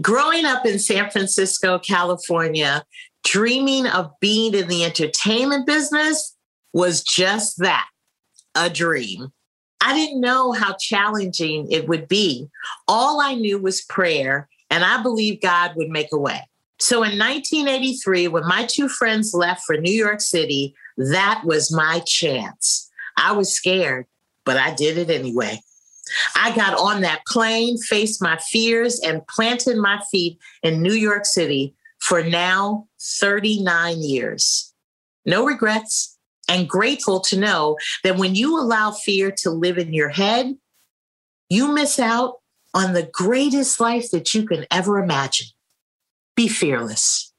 Growing 0.02 0.46
up 0.46 0.66
in 0.66 0.80
San 0.80 1.10
Francisco, 1.10 1.80
California, 1.80 2.84
dreaming 3.24 3.88
of 3.88 4.12
being 4.20 4.54
in 4.54 4.68
the 4.68 4.84
entertainment 4.84 5.68
business 5.68 6.36
was 6.74 7.04
just 7.04 7.60
that 7.60 7.88
a 8.56 8.70
dream. 8.70 9.32
I 9.82 9.94
didn't 9.94 10.22
know 10.22 10.52
how 10.54 10.76
challenging 10.80 11.70
it 11.72 11.88
would 11.88 12.08
be. 12.08 12.50
All 12.88 13.20
I 13.20 13.36
knew 13.36 13.58
was 13.60 13.82
prayer, 13.82 14.48
and 14.70 14.84
I 14.84 15.02
believed 15.04 15.42
God 15.42 15.74
would 15.76 15.90
make 15.90 16.12
a 16.14 16.18
way. 16.18 16.42
So 16.80 16.98
in 16.98 17.20
1983, 17.20 18.30
when 18.30 18.48
my 18.48 18.66
two 18.66 18.90
friends 18.90 19.34
left 19.34 19.64
for 19.66 19.78
New 19.78 19.92
York 19.92 20.22
City, 20.22 20.74
that 20.98 21.44
was 21.46 21.72
my 21.72 22.00
chance. 22.06 22.90
I 23.18 23.34
was 23.34 23.54
scared, 23.54 24.06
but 24.46 24.58
I 24.58 24.74
did 24.74 24.98
it 24.98 25.10
anyway. 25.10 25.62
I 26.36 26.56
got 26.56 26.78
on 26.78 27.02
that 27.02 27.26
plane, 27.28 27.78
faced 27.78 28.22
my 28.22 28.38
fears, 28.38 29.00
and 29.00 29.26
planted 29.28 29.78
my 29.78 30.02
feet 30.12 30.38
in 30.62 30.82
New 30.82 30.94
York 30.94 31.26
City 31.26 31.76
for 32.00 32.24
now 32.24 32.88
39 33.02 34.02
years. 34.02 34.74
No 35.26 35.46
regrets, 35.46 36.18
and 36.50 36.68
grateful 36.68 37.22
to 37.22 37.40
know 37.40 37.78
that 38.04 38.18
when 38.18 38.36
you 38.36 38.60
allow 38.60 38.92
fear 38.92 39.32
to 39.38 39.50
live 39.50 39.78
in 39.78 39.94
your 39.94 40.10
head, 40.10 40.56
you 41.50 41.74
miss 41.74 42.00
out 42.00 42.36
on 42.74 42.94
the 42.94 43.10
greatest 43.12 43.80
life 43.80 44.12
that 44.12 44.34
you 44.34 44.46
can 44.46 44.66
ever 44.70 45.00
imagine. 45.00 45.48
Be 46.36 46.48
fearless. 46.48 47.33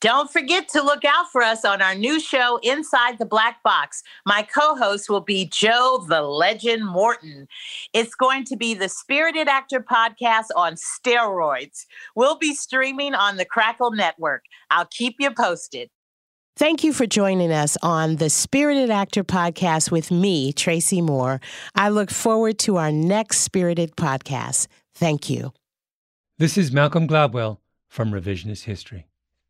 Don't 0.00 0.32
forget 0.32 0.66
to 0.70 0.82
look 0.82 1.04
out 1.04 1.30
for 1.30 1.42
us 1.42 1.62
on 1.62 1.82
our 1.82 1.94
new 1.94 2.20
show, 2.20 2.58
Inside 2.62 3.18
the 3.18 3.26
Black 3.26 3.62
Box. 3.62 4.02
My 4.24 4.42
co 4.42 4.74
host 4.74 5.10
will 5.10 5.20
be 5.20 5.44
Joe 5.44 6.02
the 6.08 6.22
Legend 6.22 6.86
Morton. 6.86 7.46
It's 7.92 8.14
going 8.14 8.44
to 8.44 8.56
be 8.56 8.72
the 8.72 8.88
Spirited 8.88 9.46
Actor 9.46 9.80
podcast 9.80 10.46
on 10.56 10.76
steroids. 10.76 11.84
We'll 12.16 12.38
be 12.38 12.54
streaming 12.54 13.14
on 13.14 13.36
the 13.36 13.44
Crackle 13.44 13.90
Network. 13.90 14.44
I'll 14.70 14.86
keep 14.86 15.16
you 15.18 15.32
posted. 15.32 15.90
Thank 16.56 16.82
you 16.82 16.94
for 16.94 17.06
joining 17.06 17.52
us 17.52 17.76
on 17.82 18.16
the 18.16 18.30
Spirited 18.30 18.88
Actor 18.88 19.24
podcast 19.24 19.90
with 19.90 20.10
me, 20.10 20.54
Tracy 20.54 21.02
Moore. 21.02 21.42
I 21.74 21.90
look 21.90 22.10
forward 22.10 22.58
to 22.60 22.78
our 22.78 22.90
next 22.90 23.40
Spirited 23.40 23.96
podcast. 23.96 24.66
Thank 24.94 25.28
you. 25.28 25.52
This 26.38 26.56
is 26.56 26.72
Malcolm 26.72 27.06
Gladwell 27.06 27.58
from 27.90 28.12
Revisionist 28.12 28.64
History 28.64 29.06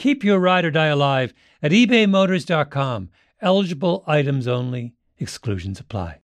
Keep 0.00 0.24
your 0.24 0.38
ride 0.38 0.64
or 0.64 0.70
die 0.70 0.86
alive 0.86 1.34
at 1.62 1.72
ebaymotors.com. 1.72 3.10
Eligible 3.42 4.02
items 4.06 4.48
only, 4.48 4.94
exclusions 5.18 5.78
apply 5.78 6.20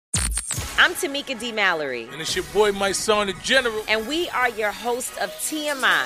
I'm 0.77 0.93
Tamika 0.93 1.39
D. 1.39 1.53
Mallory. 1.53 2.09
And 2.11 2.19
it's 2.19 2.35
your 2.35 2.43
boy, 2.53 2.73
Mysonne, 2.73 3.27
the 3.27 3.43
General. 3.43 3.81
And 3.87 4.05
we 4.09 4.27
are 4.31 4.49
your 4.49 4.71
hosts 4.71 5.17
of 5.19 5.29
TMI. 5.35 6.05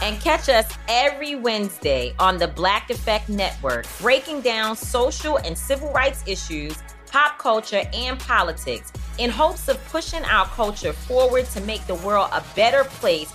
And 0.00 0.18
catch 0.22 0.48
us 0.48 0.72
every 0.88 1.34
Wednesday 1.34 2.14
on 2.18 2.38
the 2.38 2.48
Black 2.48 2.88
Effect 2.88 3.28
Network, 3.28 3.84
breaking 4.00 4.40
down 4.40 4.74
social 4.74 5.36
and 5.38 5.58
civil 5.58 5.92
rights 5.92 6.24
issues, 6.26 6.78
pop 7.10 7.38
culture, 7.38 7.82
and 7.92 8.18
politics 8.18 8.90
in 9.18 9.28
hopes 9.28 9.68
of 9.68 9.84
pushing 9.88 10.24
our 10.24 10.46
culture 10.46 10.94
forward 10.94 11.44
to 11.46 11.60
make 11.60 11.86
the 11.86 11.96
world 11.96 12.30
a 12.32 12.42
better 12.56 12.84
place 12.84 13.34